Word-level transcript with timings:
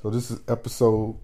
So 0.00 0.10
this 0.10 0.30
is 0.30 0.38
episode 0.46 1.16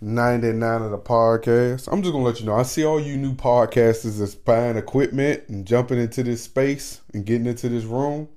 99 0.00 0.80
of 0.80 0.90
the 0.92 0.98
podcast. 0.98 1.92
I'm 1.92 2.00
just 2.00 2.10
gonna 2.10 2.24
let 2.24 2.40
you 2.40 2.46
know. 2.46 2.54
I 2.54 2.62
see 2.62 2.86
all 2.86 2.98
you 2.98 3.18
new 3.18 3.34
podcasters 3.34 4.18
that's 4.18 4.34
buying 4.34 4.78
equipment 4.78 5.42
and 5.48 5.66
jumping 5.66 5.98
into 5.98 6.22
this 6.22 6.42
space 6.42 7.02
and 7.12 7.26
getting 7.26 7.46
into 7.46 7.68
this 7.68 7.84
room. 7.84 8.30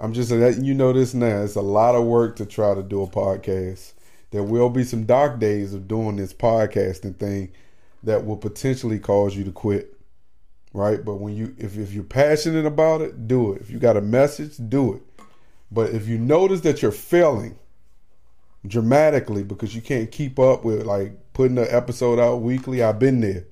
I'm 0.00 0.12
just 0.12 0.32
letting 0.32 0.64
you 0.64 0.74
know 0.74 0.92
this 0.92 1.14
now. 1.14 1.42
It's 1.42 1.54
a 1.54 1.60
lot 1.60 1.94
of 1.94 2.04
work 2.04 2.34
to 2.36 2.46
try 2.46 2.74
to 2.74 2.82
do 2.82 3.00
a 3.00 3.06
podcast. 3.06 3.92
There 4.32 4.42
will 4.42 4.70
be 4.70 4.82
some 4.82 5.04
dark 5.04 5.38
days 5.38 5.72
of 5.72 5.86
doing 5.86 6.16
this 6.16 6.34
podcasting 6.34 7.14
thing 7.18 7.52
that 8.02 8.26
will 8.26 8.36
potentially 8.36 8.98
cause 8.98 9.36
you 9.36 9.44
to 9.44 9.52
quit. 9.52 9.96
Right? 10.72 11.04
But 11.04 11.20
when 11.20 11.36
you 11.36 11.54
if, 11.58 11.78
if 11.78 11.92
you're 11.92 12.02
passionate 12.02 12.66
about 12.66 13.02
it, 13.02 13.28
do 13.28 13.52
it. 13.52 13.62
If 13.62 13.70
you 13.70 13.78
got 13.78 13.96
a 13.96 14.00
message, 14.00 14.56
do 14.68 14.94
it. 14.94 15.22
But 15.70 15.90
if 15.90 16.08
you 16.08 16.18
notice 16.18 16.62
that 16.62 16.82
you're 16.82 16.90
failing 16.90 17.56
dramatically 18.68 19.42
because 19.42 19.74
you 19.74 19.82
can't 19.82 20.10
keep 20.10 20.38
up 20.38 20.64
with 20.64 20.84
like 20.84 21.12
putting 21.32 21.58
an 21.58 21.66
episode 21.68 22.18
out 22.18 22.36
weekly, 22.36 22.82
I've 22.82 22.98
been 22.98 23.20
there. 23.20 23.44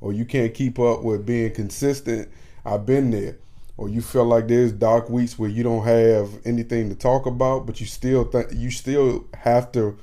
Or 0.00 0.12
you 0.12 0.24
can't 0.24 0.54
keep 0.54 0.78
up 0.78 1.02
with 1.02 1.26
being 1.26 1.52
consistent, 1.52 2.28
I've 2.64 2.86
been 2.86 3.10
there. 3.10 3.38
Or 3.76 3.88
you 3.88 4.00
feel 4.00 4.24
like 4.24 4.48
there's 4.48 4.72
dark 4.72 5.08
weeks 5.08 5.38
where 5.38 5.48
you 5.48 5.62
don't 5.62 5.84
have 5.84 6.30
anything 6.44 6.88
to 6.88 6.94
talk 6.96 7.26
about, 7.26 7.66
but 7.66 7.80
you 7.80 7.86
still 7.86 8.24
th- 8.24 8.52
you 8.52 8.70
still 8.70 9.26
have 9.34 9.70
to 9.72 9.96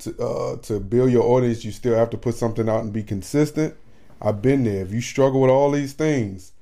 to 0.00 0.18
uh, 0.18 0.56
to 0.62 0.80
build 0.80 1.12
your 1.12 1.24
audience. 1.24 1.64
You 1.64 1.72
still 1.72 1.94
have 1.94 2.10
to 2.10 2.18
put 2.18 2.34
something 2.34 2.68
out 2.68 2.82
and 2.82 2.92
be 2.92 3.02
consistent. 3.02 3.74
I've 4.20 4.40
been 4.40 4.64
there. 4.64 4.82
If 4.82 4.92
you 4.92 5.00
struggle 5.00 5.42
with 5.42 5.50
all 5.50 5.70
these 5.70 5.92
things, 5.92 6.52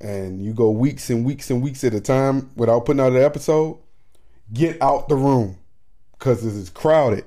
and 0.00 0.42
you 0.44 0.52
go 0.52 0.70
weeks 0.70 1.08
and 1.08 1.24
weeks 1.24 1.50
and 1.50 1.62
weeks 1.62 1.84
at 1.84 1.94
a 1.94 2.00
time 2.00 2.50
without 2.56 2.84
putting 2.84 3.00
out 3.00 3.12
an 3.12 3.22
episode, 3.22 3.78
get 4.52 4.82
out 4.82 5.08
the 5.08 5.14
room 5.14 5.56
because 6.22 6.46
it 6.46 6.54
is 6.54 6.70
crowded 6.70 7.24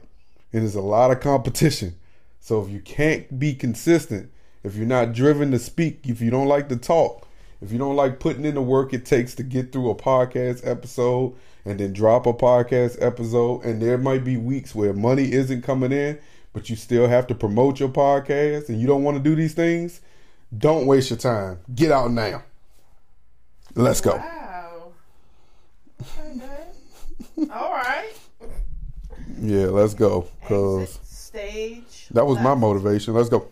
and 0.54 0.62
there's 0.62 0.73
a 0.73 0.80
lot 0.80 1.12
of 1.12 1.20
competition. 1.20 1.94
So 2.40 2.63
if 2.63 2.70
you 2.70 2.80
can't 2.80 3.37
be 3.37 3.54
consistent, 3.54 4.32
if 4.63 4.77
you're 4.77 4.85
not 4.85 5.12
driven 5.12 5.52
to 5.52 5.60
speak, 5.60 5.99
if 6.05 6.21
you 6.21 6.32
don't 6.32 6.48
like 6.48 6.70
to 6.70 6.77
talk, 6.77 7.27
if 7.62 7.74
you 7.74 7.77
don't 7.77 7.98
like 7.98 8.21
putting 8.21 8.46
in 8.46 8.55
the 8.55 8.62
work 8.62 8.93
it 8.93 9.05
takes 9.05 9.35
to 9.35 9.43
get 9.43 9.74
through 9.74 9.90
a 9.90 9.96
podcast 9.96 10.65
episode 10.65 11.35
and 11.65 11.77
then 11.77 11.91
drop 11.91 12.26
a 12.26 12.32
podcast 12.32 12.96
episode, 13.02 13.65
and 13.65 13.82
there 13.82 13.98
might 13.98 14.24
be 14.24 14.37
weeks 14.37 14.74
where 14.74 14.93
money 14.93 15.30
isn't 15.34 15.63
coming 15.63 15.91
in, 15.91 16.18
but 16.54 16.70
you 16.70 16.77
still 16.77 17.09
have 17.09 17.27
to 17.27 17.35
promote 17.35 17.82
your 17.82 17.90
podcast 17.90 18.70
and 18.70 18.80
you 18.80 18.87
don't 18.87 19.04
want 19.04 19.18
to 19.18 19.24
do 19.24 19.35
these 19.35 19.55
things, 19.55 19.99
don't 20.57 20.85
waste 20.85 21.09
your 21.09 21.20
time. 21.20 21.59
Get 21.76 21.91
out 21.91 22.12
now. 22.12 22.43
Let's 23.76 23.99
go. 23.99 24.15
Wow. 24.15 24.93
Okay. 26.18 27.49
All. 27.52 27.74
Yeah, 29.48 29.68
let's 29.68 29.93
go. 29.93 30.27
Cause 30.48 30.82
Exit 30.82 31.05
stage. 31.05 32.07
that 32.12 32.26
was 32.26 32.40
my 32.40 32.55
motivation. 32.55 33.13
Let's 33.13 33.29
go. 33.29 33.48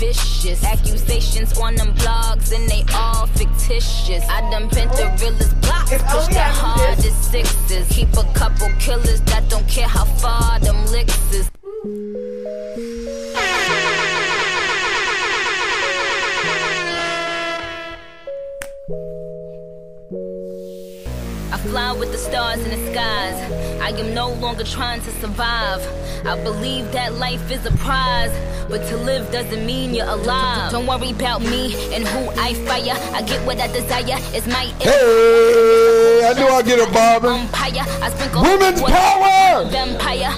Vicious. 0.00 0.64
Accusations 0.64 1.56
on 1.58 1.74
them 1.76 1.94
blogs 1.94 2.52
and 2.56 2.68
they 2.68 2.82
all 2.94 3.26
fictitious. 3.26 4.24
I 4.28 4.40
done 4.50 4.68
been 4.70 4.88
the 4.88 5.06
realest 5.20 5.60
blocks, 5.60 5.92
If 5.92 6.02
push 6.06 6.26
the 6.28 6.40
hardest 6.40 7.30
sixes. 7.30 7.86
Keep 7.90 8.16
a 8.16 8.24
couple 8.32 8.68
killers 8.80 9.20
that 9.30 9.48
don't 9.48 9.68
care 9.68 9.86
how 9.86 10.06
far 10.06 10.58
them 10.60 10.86
licks 10.86 11.32
is. 11.32 11.50
Stars 22.20 22.60
in 22.64 22.70
the 22.70 22.90
skies. 22.92 23.36
I 23.80 23.88
am 23.90 24.14
no 24.14 24.28
longer 24.34 24.64
trying 24.64 25.00
to 25.02 25.10
survive. 25.20 25.80
I 26.26 26.40
believe 26.42 26.92
that 26.92 27.14
life 27.14 27.50
is 27.50 27.64
a 27.64 27.72
prize, 27.78 28.32
but 28.68 28.86
to 28.88 28.96
live 28.96 29.30
doesn't 29.32 29.64
mean 29.64 29.94
you're 29.94 30.06
alive. 30.06 30.70
Don't 30.70 30.86
worry 30.86 31.10
about 31.10 31.40
me 31.40 31.74
and 31.94 32.06
who 32.06 32.20
I 32.38 32.54
fire. 32.66 32.96
I 33.16 33.22
get 33.22 33.44
what 33.46 33.58
I 33.58 33.68
desire. 33.68 34.18
It's 34.36 34.46
my 34.46 34.64
Hey, 34.80 36.22
I 36.28 36.34
knew 36.34 36.46
I'd 36.46 36.66
get 36.66 36.78
a 36.86 36.92
bobbin. 36.92 37.30
umpire. 37.30 37.84
I 38.04 38.10
sprinkle 38.10 38.42
Women's 38.42 38.82
power! 38.82 39.64
Vampire. 39.70 40.32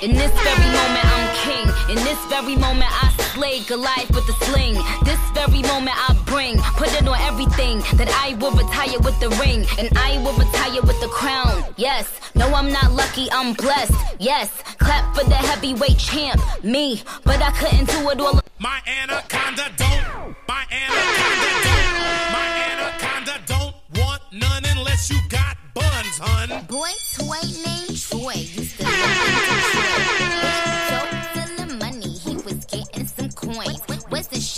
In 0.00 0.14
this 0.14 0.32
very 0.32 0.66
moment, 0.74 1.11
king. 1.42 1.66
In 1.90 1.98
this 2.06 2.18
very 2.26 2.56
moment, 2.56 2.90
I 2.90 3.10
slay 3.34 3.60
Goliath 3.66 4.10
with 4.14 4.28
a 4.28 4.36
sling. 4.46 4.74
This 5.04 5.20
very 5.34 5.62
moment, 5.62 5.96
I 6.08 6.14
bring. 6.26 6.58
Put 6.78 6.90
it 6.94 7.06
on 7.06 7.18
everything 7.20 7.80
that 7.98 8.10
I 8.24 8.34
will 8.40 8.52
retire 8.52 8.98
with 9.00 9.18
the 9.20 9.30
ring. 9.42 9.66
And 9.78 9.88
I 9.98 10.18
will 10.22 10.36
retire 10.38 10.82
with 10.82 10.98
the 11.00 11.08
crown. 11.08 11.64
Yes. 11.76 12.06
No, 12.34 12.46
I'm 12.54 12.70
not 12.72 12.92
lucky, 12.92 13.28
I'm 13.32 13.54
blessed. 13.54 13.94
Yes. 14.18 14.50
Clap 14.78 15.14
for 15.14 15.24
the 15.24 15.34
heavyweight 15.34 15.98
champ, 15.98 16.40
me. 16.62 17.02
But 17.24 17.42
I 17.42 17.50
couldn't 17.52 17.88
do 17.90 18.10
it 18.10 18.20
all. 18.20 18.40
My 18.58 18.78
anaconda 18.86 19.66
don't. 19.76 20.36
My 20.48 20.62
anaconda 20.70 21.50
don't. 21.66 21.96
My 22.36 22.46
anaconda 22.70 23.36
don't 23.46 23.74
want 23.98 24.22
none 24.32 24.64
unless 24.76 25.10
you 25.10 25.18
got 25.28 25.56
buns, 25.74 26.18
hun. 26.18 26.64
Boy, 26.66 26.92
toy 27.16 27.42
named 27.66 27.98
Troy 27.98 28.34
used 28.34 28.78
to 28.78 30.31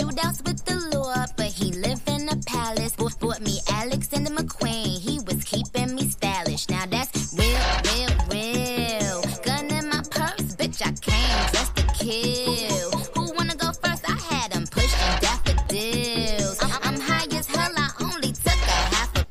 shootouts 0.04 0.44
with 0.47 0.65
the 0.65 0.76
Lord, 0.97 1.31
but 1.37 1.47
he 1.47 1.72
lived 1.72 2.09
in 2.09 2.28
a 2.28 2.37
palace. 2.47 2.94
Bought, 2.97 3.19
bought 3.20 3.41
me 3.41 3.60
Alexander 3.70 4.31
McQueen, 4.31 5.00
he 5.00 5.19
was 5.20 5.42
keeping 5.44 5.94
me 5.94 6.09
stylish. 6.09 6.69
Now 6.69 6.84
that's 6.87 7.34
real, 7.38 7.59
real, 7.88 8.10
real. 8.31 9.22
Gun 9.42 9.66
in 9.70 9.88
my 9.88 10.03
purse, 10.10 10.56
bitch, 10.56 10.82
I 10.82 10.92
came 10.92 11.53
just 11.53 11.75
to 11.76 11.82
kill. 11.94 12.91
Who 13.15 13.32
wanna 13.34 13.56
go 13.56 13.72
first? 13.72 14.04
I 14.09 14.16
had 14.31 14.53
him 14.53 14.66
pushing 14.66 15.15
daffodils. 15.20 16.62
I'm, 16.62 16.71
I'm 16.82 17.00
high 17.00 17.36
as 17.36 17.47
hell, 17.47 17.72
I 17.76 17.91
only 18.00 18.32
took 18.32 18.47
a 18.47 18.78
half 18.94 19.16
a. 19.16 19.25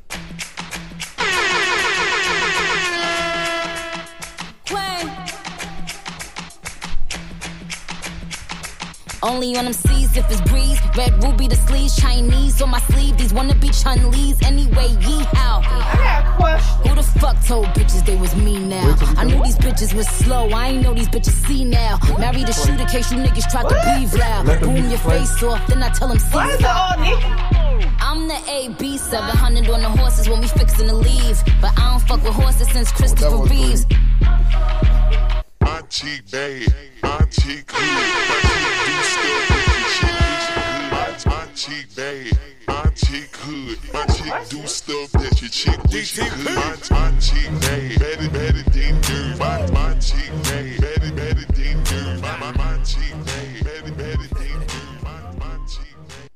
Only 9.22 9.56
on 9.56 9.66
if 10.16 10.30
it's 10.30 10.40
breeze. 10.50 10.78
Red 10.96 11.22
ruby 11.22 11.48
the 11.48 11.56
sleeves, 11.56 11.96
Chinese 11.96 12.60
on 12.62 12.70
my 12.70 12.80
sleeve. 12.80 13.16
These 13.16 13.32
wanna 13.32 13.54
be 13.54 13.68
Chun-Li's 13.68 14.42
anyway. 14.42 14.88
Yee 15.00 15.24
how? 15.32 15.60
I 15.64 15.78
got 16.38 16.58
a. 16.58 16.88
Who 16.88 16.94
the 16.94 17.02
fuck 17.02 17.36
told 17.44 17.66
bitches 17.76 18.04
they 18.04 18.16
was 18.16 18.34
me 18.36 18.58
now? 18.58 18.96
I 19.16 19.24
knew 19.24 19.42
these 19.42 19.58
bitches 19.58 19.94
was 19.94 20.08
slow. 20.08 20.48
I 20.50 20.68
ain't 20.68 20.82
know 20.82 20.94
these 20.94 21.08
bitches 21.08 21.36
see 21.46 21.64
now. 21.64 21.98
Married 22.18 22.48
a 22.48 22.52
shooter 22.52 22.84
case 22.86 23.10
you 23.12 23.18
niggas 23.18 23.50
tried 23.50 23.68
to 23.68 23.76
breathe 23.84 24.14
loud. 24.14 24.60
Boom 24.60 24.88
your 24.90 24.98
face 24.98 25.42
off, 25.42 25.66
then 25.66 25.82
I 25.82 25.90
tell 25.90 26.08
them 26.08 26.18
see. 26.18 26.36
Why 26.36 26.50
is 26.50 26.60
it 26.60 26.66
all 26.66 26.98
Nikki? 26.98 27.54
I'm 28.00 28.28
the 28.28 28.38
AB 28.48 28.98
700 28.98 29.68
on 29.70 29.80
the 29.80 29.88
horses 29.88 30.28
when 30.28 30.40
we 30.40 30.48
fixin' 30.48 30.86
to 30.86 30.94
leave. 30.94 31.42
But 31.60 31.72
I 31.78 31.90
don't 31.90 32.02
fuck 32.06 32.22
with 32.22 32.34
horses 32.34 32.68
since 32.70 32.92
Christopher 32.92 33.38
was 33.38 33.50
cool. 33.50 33.58
Reeves. 33.58 33.86
My 35.60 35.80
cheek 35.88 36.30
bad, 36.30 36.72
my 37.02 37.24
chick 41.64 41.86
wish 41.96 42.32
you 42.66 42.66
good. 42.66 42.66
My, 42.66 42.74
my 42.74 42.76
bad, 42.76 42.76
my 42.84 42.84
cheek 42.94 43.30
good, 43.46 43.78
my 43.92 44.04
cheek 44.06 44.32
do 44.50 44.66
stuff 44.66 45.10
that 45.12 45.40
your 45.40 45.50
chick 45.50 45.82
wish 45.84 46.18
you 46.18 46.28
good. 46.30 46.44
My, 46.44 46.76
my 46.90 47.10
cheek 47.18 47.48
bad, 47.60 47.98
better, 47.98 48.28
better 48.30 48.62
than 48.70 49.00
dirt. 49.00 49.38
My, 49.38 49.66
my 49.70 49.94
cheek 49.98 50.30
bad, 50.44 50.80
better, 50.80 51.12
better 51.12 51.44
than 51.52 51.82
dirt. 51.84 52.20
My, 52.20 52.36
my, 52.38 52.52
my 52.52 52.78
cheek 52.82 53.14
bad, 53.24 53.64
better, 53.64 53.92
better 53.92 54.28
than 54.34 54.60
dirt. 54.60 55.02
My, 55.02 55.32
my 55.38 55.56
cheek 55.66 55.96
bad. 56.08 56.30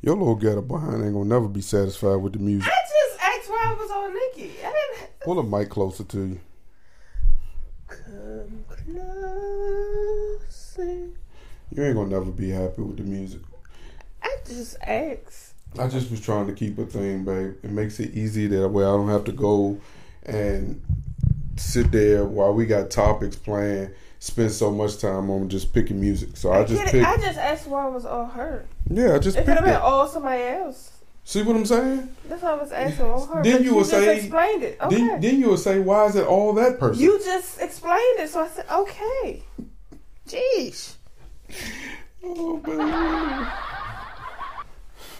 Your 0.00 0.16
little 0.16 0.34
ghetto 0.36 0.62
behind 0.62 1.04
ain't 1.04 1.12
gonna 1.12 1.24
never 1.24 1.48
be 1.48 1.60
satisfied 1.60 2.16
with 2.16 2.32
the 2.32 2.38
music. 2.38 2.72
I 2.72 2.74
just 2.82 3.18
asked 3.20 3.50
why 3.50 3.64
I 3.66 3.74
was 3.74 3.90
on 3.90 4.14
Nikki. 4.14 4.50
I 4.64 4.72
didn't. 4.72 5.10
Pull 5.20 5.34
the 5.36 5.42
mic 5.42 5.68
closer 5.70 6.04
to 6.04 6.18
you. 6.18 6.40
Come 7.88 8.64
closer. 10.46 11.08
You 11.70 11.82
ain't 11.82 11.94
gonna 11.96 12.10
never 12.10 12.30
be 12.30 12.50
happy 12.50 12.82
with 12.82 12.96
the 12.98 13.02
music. 13.02 13.40
Just 14.46 14.76
asked. 14.82 15.54
I 15.78 15.88
just 15.88 16.10
was 16.10 16.20
trying 16.20 16.46
to 16.46 16.52
keep 16.52 16.78
a 16.78 16.86
thing, 16.86 17.24
babe. 17.24 17.56
It 17.62 17.70
makes 17.70 17.98
it 17.98 18.14
easy 18.14 18.46
that 18.48 18.68
way 18.68 18.84
I 18.84 18.88
don't 18.88 19.08
have 19.08 19.24
to 19.24 19.32
go 19.32 19.80
and 20.24 20.80
sit 21.56 21.90
there 21.90 22.24
while 22.24 22.52
we 22.54 22.66
got 22.66 22.90
topics 22.90 23.36
playing, 23.36 23.90
spend 24.20 24.52
so 24.52 24.70
much 24.70 24.98
time 24.98 25.30
on 25.30 25.48
just 25.48 25.72
picking 25.72 26.00
music. 26.00 26.36
So 26.36 26.50
I, 26.52 26.60
I, 26.60 26.64
just 26.64 26.84
picked. 26.84 27.06
I 27.06 27.16
just 27.16 27.38
asked 27.38 27.66
why 27.66 27.84
I 27.84 27.88
was 27.88 28.04
all 28.06 28.26
her. 28.26 28.66
yeah, 28.88 29.14
I 29.14 29.18
just 29.18 29.36
It 29.36 29.44
could 29.44 29.54
have 29.56 29.64
been 29.64 29.74
all 29.76 30.06
somebody 30.06 30.42
else. 30.42 30.90
See 31.26 31.42
what 31.42 31.56
I'm 31.56 31.64
saying? 31.64 32.14
That's 32.28 32.42
why 32.42 32.50
I 32.50 32.54
was 32.54 32.70
asking 32.70 33.06
all 33.06 33.26
her. 33.26 33.42
Then 33.42 33.62
you 33.62 33.70
you 33.70 33.74
would 33.76 33.86
say- 33.86 34.18
explained 34.18 34.62
it. 34.62 34.78
Okay. 34.80 34.94
Then, 34.96 35.20
then 35.20 35.40
you 35.40 35.50
would 35.50 35.58
say, 35.58 35.80
why 35.80 36.04
is 36.06 36.16
it 36.16 36.26
all 36.26 36.52
that 36.54 36.78
person? 36.78 37.02
you 37.02 37.18
just 37.24 37.60
explained 37.60 38.20
it, 38.20 38.28
so 38.28 38.42
I 38.42 38.48
said 38.48 38.66
okay. 38.70 39.42
Jeez. 40.28 40.96
Oh, 42.22 42.60
man. 42.66 43.52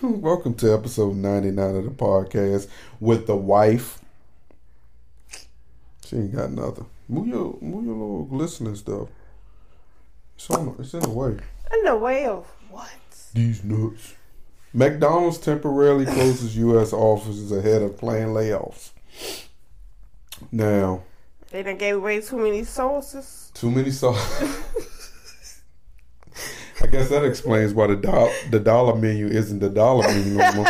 Welcome 0.09 0.53
to 0.57 0.75
episode 0.75 1.17
99 1.17 1.77
of 1.77 1.85
the 1.85 1.91
podcast 1.91 2.69
with 3.01 3.27
the 3.27 3.35
wife. 3.35 4.01
She 6.05 6.17
ain't 6.17 6.37
got 6.37 6.51
nothing. 6.51 6.85
Move 7.09 7.27
your, 7.29 7.57
move 7.63 7.87
your 7.87 7.95
little 7.95 8.25
glistening 8.25 8.75
stuff. 8.77 9.09
It's, 10.37 10.51
on, 10.51 10.77
it's 10.79 10.93
in 10.93 11.01
the 11.01 11.09
way. 11.09 11.39
In 11.73 11.85
the 11.85 11.97
way 11.97 12.27
of 12.27 12.47
what? 12.71 12.91
These 13.33 13.65
nuts. 13.65 14.13
McDonald's 14.75 15.39
temporarily 15.39 16.05
closes 16.05 16.55
U.S. 16.59 16.93
offices 16.93 17.51
ahead 17.51 17.81
of 17.81 17.97
planned 17.97 18.33
layoffs. 18.37 18.91
Now, 20.53 21.03
They 21.51 21.63
done 21.63 21.79
gave 21.79 21.97
away 21.97 22.21
too 22.21 22.37
many 22.37 22.65
sauces. 22.65 23.51
too 23.55 23.71
many 23.71 23.91
sauce. 23.91 24.43
I 26.95 26.99
guess 26.99 27.11
that 27.11 27.25
explains 27.25 27.75
why 27.75 27.89
the 27.89 27.97
do- 27.97 28.51
the 28.51 28.61
dollar 28.61 28.95
menu 28.95 29.27
isn't 29.27 29.59
the 29.59 29.69
dollar 29.69 30.07
menu 30.07 30.35
no 30.35 30.53
more. 30.53 30.67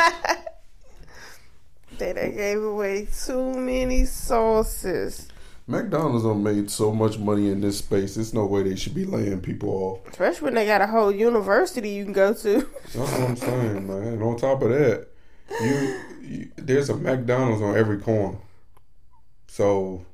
They 1.99 2.15
done 2.15 2.35
gave 2.35 2.63
away 2.63 3.09
too 3.25 3.53
many 3.53 4.07
sauces. 4.07 5.29
McDonald's 5.67 6.25
done 6.25 6.43
made 6.43 6.71
so 6.71 6.93
much 6.93 7.19
money 7.19 7.51
in 7.51 7.61
this 7.61 7.79
space. 7.79 8.15
There's 8.15 8.33
no 8.33 8.47
way 8.47 8.63
they 8.63 8.75
should 8.75 8.95
be 8.95 9.05
laying 9.05 9.43
people 9.43 9.69
off. 9.69 10.09
Especially 10.09 10.47
when 10.47 10.55
they 10.55 10.65
got 10.65 10.81
a 10.81 10.87
whole 10.87 11.13
university 11.13 11.91
you 11.91 12.05
can 12.05 12.15
go 12.15 12.33
to. 12.33 12.69
That's 12.95 12.97
what 12.97 13.21
I'm 13.21 13.37
saying, 13.37 13.87
man. 13.87 14.15
And 14.15 14.23
on 14.23 14.39
top 14.39 14.63
of 14.63 14.71
that, 14.71 15.07
you, 15.61 16.01
you 16.23 16.51
there's 16.57 16.89
a 16.89 16.97
McDonald's 16.97 17.61
on 17.61 17.77
every 17.77 17.99
corner. 17.99 18.39
So 19.47 20.07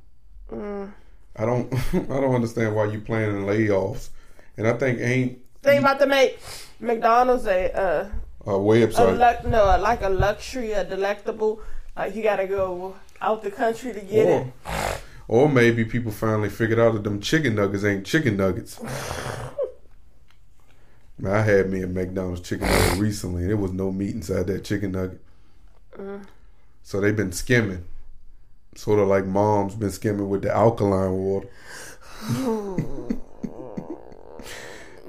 mm. 0.51 0.93
I 1.37 1.47
don't 1.47 1.73
I 1.95 2.21
don't 2.21 2.35
understand 2.35 2.75
why 2.75 2.87
you're 2.87 3.01
planning 3.01 3.47
layoffs. 3.47 4.09
And 4.57 4.67
I 4.67 4.73
think 4.73 5.01
ain't 5.01 5.39
They 5.63 5.77
about 5.77 5.99
to 5.99 6.07
make 6.07 6.39
McDonald's 6.79 7.47
a 7.47 7.73
uh, 7.79 8.09
a 8.47 8.51
a 8.51 8.59
website. 8.59 9.19
luck 9.19 9.45
no 9.45 9.65
like 9.81 10.03
a 10.03 10.09
luxury, 10.09 10.73
a 10.73 10.85
delectable. 10.85 11.61
Like 11.97 12.15
you 12.15 12.23
gotta 12.23 12.47
go 12.47 12.97
out 13.21 13.43
the 13.43 13.51
country 13.51 13.93
to 13.93 14.01
get 14.01 14.27
it. 14.27 14.53
or, 15.29 15.43
or 15.43 15.49
maybe 15.49 15.85
people 15.85 16.13
finally 16.13 16.49
figured 16.49 16.79
out 16.79 16.95
that 16.95 17.05
them 17.05 17.21
chicken 17.21 17.55
nuggets 17.55 17.85
ain't 17.85 18.07
chicken 18.07 18.37
nuggets. 18.37 18.81
Man, 21.19 21.35
I 21.35 21.43
had 21.43 21.69
me 21.69 21.83
a 21.83 21.87
McDonald's 21.87 22.41
chicken 22.41 22.67
nugget 22.67 22.99
recently, 22.99 23.43
and 23.43 23.51
there 23.51 23.57
was 23.59 23.73
no 23.73 23.93
meat 23.93 24.15
inside 24.15 24.47
that 24.47 24.65
chicken 24.65 24.93
nugget. 24.93 25.21
So 26.83 26.99
they've 27.01 27.15
been 27.15 27.33
skimming, 27.33 27.85
sort 28.75 28.99
of 28.99 29.09
like 29.09 29.27
mom's 29.27 29.75
been 29.75 29.91
skimming 29.91 30.31
with 30.31 30.41
the 30.43 30.57
alkaline 30.57 31.13
water. 31.13 31.49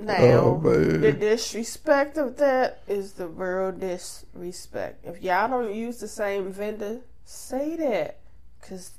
Now, 0.02 0.16
Oh, 0.20 0.60
the 0.60 1.14
disrespect 1.14 2.18
of 2.18 2.38
that 2.38 2.82
is 2.88 3.14
the 3.14 3.28
real 3.28 3.72
disrespect. 3.72 5.06
If 5.06 5.22
y'all 5.22 5.48
don't 5.48 5.76
use 5.76 6.00
the 6.00 6.08
same 6.08 6.52
vendor, 6.52 7.02
say 7.24 7.76
that. 7.76 8.18
Because 8.60 8.94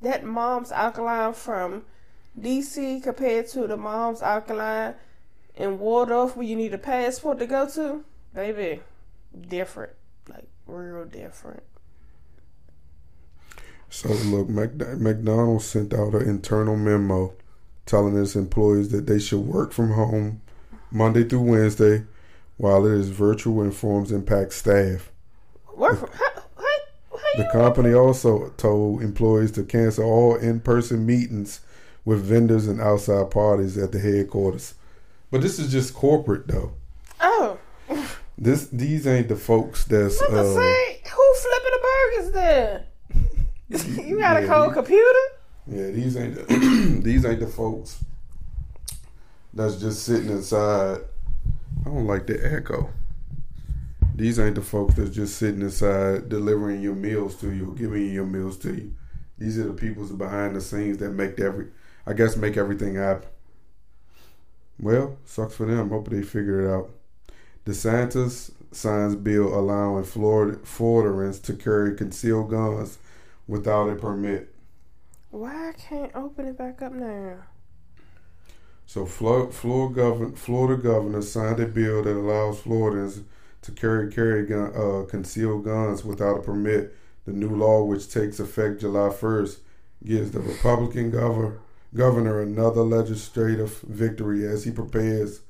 that 0.00 0.24
mom's 0.24 0.72
alkaline 0.72 1.34
from 1.34 1.84
DC 2.38 3.02
compared 3.02 3.48
to 3.48 3.66
the 3.66 3.76
mom's 3.76 4.22
alkaline 4.22 4.94
in 5.56 5.78
Waldorf 5.78 6.36
where 6.36 6.46
you 6.46 6.56
need 6.56 6.72
a 6.72 6.78
passport 6.78 7.38
to 7.38 7.46
go 7.46 7.68
to, 7.68 8.04
baby, 8.34 8.80
different. 9.48 9.92
Like, 10.28 10.48
real 10.66 11.04
different. 11.04 11.64
So 13.90 14.08
look, 14.08 14.48
McDonald's 14.48 15.64
sent 15.66 15.92
out 15.92 16.14
an 16.14 16.28
internal 16.28 16.76
memo 16.76 17.34
telling 17.90 18.16
its 18.16 18.36
employees 18.36 18.90
that 18.90 19.06
they 19.06 19.18
should 19.18 19.40
work 19.40 19.72
from 19.72 19.92
home 19.92 20.40
Monday 20.90 21.24
through 21.24 21.42
Wednesday, 21.42 22.04
while 22.56 22.86
it 22.86 22.92
is 22.92 23.08
virtual 23.08 23.62
and 23.62 23.74
forms 23.74 24.12
impact 24.12 24.52
staff. 24.52 25.10
Work 25.74 25.98
from, 25.98 26.10
how, 26.12 26.42
how, 26.56 26.76
how 27.10 27.42
The 27.42 27.48
company 27.52 27.92
also 27.92 28.50
told 28.56 29.02
employees 29.02 29.52
to 29.52 29.64
cancel 29.64 30.04
all 30.04 30.36
in-person 30.36 31.04
meetings 31.04 31.60
with 32.04 32.22
vendors 32.24 32.66
and 32.66 32.80
outside 32.80 33.30
parties 33.30 33.76
at 33.78 33.92
the 33.92 33.98
headquarters. 33.98 34.74
But 35.30 35.42
this 35.42 35.58
is 35.58 35.70
just 35.70 35.94
corporate 35.94 36.48
though. 36.48 36.72
Oh, 37.20 37.58
This 38.36 38.66
these 38.66 39.06
ain't 39.06 39.28
the 39.28 39.36
folks 39.36 39.84
that's 39.84 40.20
uh, 40.20 40.54
say, 40.54 41.02
who 41.10 41.34
flipping 41.34 41.70
the 41.72 41.88
burgers 41.88 42.32
then? 42.32 44.06
you 44.08 44.18
got 44.18 44.42
a 44.42 44.46
cold 44.46 44.72
computer? 44.72 45.18
Yeah, 45.66 45.90
these 45.90 46.16
ain't 46.16 46.34
the, 46.34 47.00
these 47.04 47.24
ain't 47.24 47.40
the 47.40 47.46
folks 47.46 48.04
that's 49.52 49.76
just 49.76 50.04
sitting 50.04 50.30
inside. 50.30 51.00
I 51.80 51.84
don't 51.84 52.06
like 52.06 52.26
the 52.26 52.40
echo. 52.54 52.90
These 54.14 54.38
ain't 54.38 54.56
the 54.56 54.62
folks 54.62 54.94
that's 54.94 55.10
just 55.10 55.36
sitting 55.36 55.62
inside 55.62 56.28
delivering 56.28 56.82
your 56.82 56.94
meals 56.94 57.36
to 57.36 57.52
you, 57.52 57.74
giving 57.78 58.12
your 58.12 58.26
meals 58.26 58.58
to 58.58 58.74
you. 58.74 58.94
These 59.38 59.58
are 59.58 59.64
the 59.64 59.72
people's 59.72 60.12
behind 60.12 60.54
the 60.54 60.60
scenes 60.60 60.98
that 60.98 61.10
make 61.10 61.40
every, 61.40 61.68
I 62.06 62.12
guess, 62.12 62.36
make 62.36 62.56
everything 62.58 62.96
happen. 62.96 63.28
Well, 64.78 65.16
sucks 65.24 65.56
for 65.56 65.66
them. 65.66 65.90
Hope 65.90 66.08
they 66.08 66.22
figure 66.22 66.60
it 66.60 66.70
out. 66.70 66.90
DeSantis 67.64 68.50
signs 68.72 69.16
bill 69.16 69.58
allowing 69.58 70.04
Florida 70.04 70.58
Floridians 70.64 71.38
to 71.40 71.54
carry 71.54 71.96
concealed 71.96 72.50
guns 72.50 72.98
without 73.48 73.88
a 73.88 73.96
permit. 73.96 74.49
Why 75.30 75.70
I 75.70 75.72
can't 75.72 76.14
open 76.14 76.46
it 76.46 76.58
back 76.58 76.82
up 76.82 76.92
now? 76.92 77.36
So 78.86 79.06
Florida, 79.06 79.52
Florida, 79.52 80.36
Florida 80.36 80.82
governor 80.82 81.22
signed 81.22 81.60
a 81.60 81.66
bill 81.66 82.02
that 82.02 82.16
allows 82.16 82.60
Floridans 82.60 83.22
to 83.62 83.72
carry 83.72 84.12
carry 84.12 84.44
gun, 84.46 84.72
uh, 84.74 85.06
concealed 85.08 85.64
guns 85.64 86.04
without 86.04 86.38
a 86.38 86.42
permit. 86.42 86.96
The 87.26 87.32
new 87.32 87.50
law, 87.50 87.84
which 87.84 88.12
takes 88.12 88.40
effect 88.40 88.80
July 88.80 89.10
1st, 89.10 89.58
gives 90.04 90.32
the 90.32 90.40
Republican 90.40 91.10
governor 91.10 91.60
governor 91.94 92.40
another 92.40 92.82
legislative 92.82 93.80
victory 93.80 94.46
as 94.46 94.64
he 94.64 94.70
prepares 94.70 95.40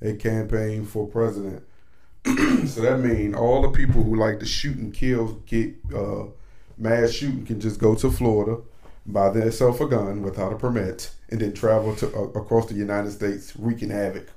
a 0.00 0.14
campaign 0.14 0.84
for 0.84 1.06
president. 1.06 1.62
so 2.24 2.80
that 2.82 3.00
means 3.00 3.34
all 3.34 3.62
the 3.62 3.70
people 3.70 4.02
who 4.02 4.16
like 4.16 4.38
to 4.40 4.46
shoot 4.46 4.76
and 4.76 4.94
kill, 4.94 5.34
get 5.46 5.74
uh, 5.94 6.24
mass 6.76 7.12
shooting, 7.12 7.44
can 7.44 7.60
just 7.60 7.78
go 7.78 7.94
to 7.94 8.10
Florida, 8.10 8.60
buy 9.08 9.30
themselves 9.30 9.80
a 9.80 9.86
gun 9.86 10.22
without 10.22 10.52
a 10.52 10.56
permit, 10.56 11.10
and 11.30 11.40
then 11.40 11.52
travel 11.52 11.96
to 11.96 12.06
uh, 12.14 12.22
across 12.40 12.66
the 12.66 12.74
United 12.74 13.10
States 13.10 13.54
wreaking 13.56 13.90
havoc. 13.90 14.28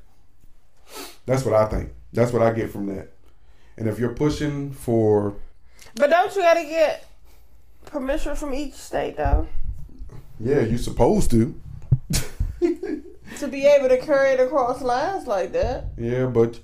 That's 1.25 1.45
what 1.45 1.53
I 1.53 1.65
think. 1.67 1.91
That's 2.13 2.33
what 2.33 2.41
I 2.41 2.51
get 2.51 2.71
from 2.71 2.87
that. 2.87 3.11
And 3.77 3.87
if 3.87 3.99
you're 3.99 4.13
pushing 4.13 4.71
for, 4.71 5.35
But 5.95 6.09
don't 6.09 6.35
you 6.35 6.41
gotta 6.41 6.63
get 6.63 7.07
permission 7.85 8.35
from 8.35 8.53
each 8.53 8.73
state 8.73 9.17
though 9.17 9.47
yeah, 10.43 10.61
you're 10.61 10.77
supposed 10.77 11.31
to. 11.31 11.59
to 13.39 13.47
be 13.47 13.65
able 13.65 13.89
to 13.89 13.97
carry 13.97 14.31
it 14.31 14.39
across 14.39 14.81
lines 14.81 15.27
like 15.27 15.53
that? 15.53 15.85
Yeah, 15.97 16.25
but 16.25 16.59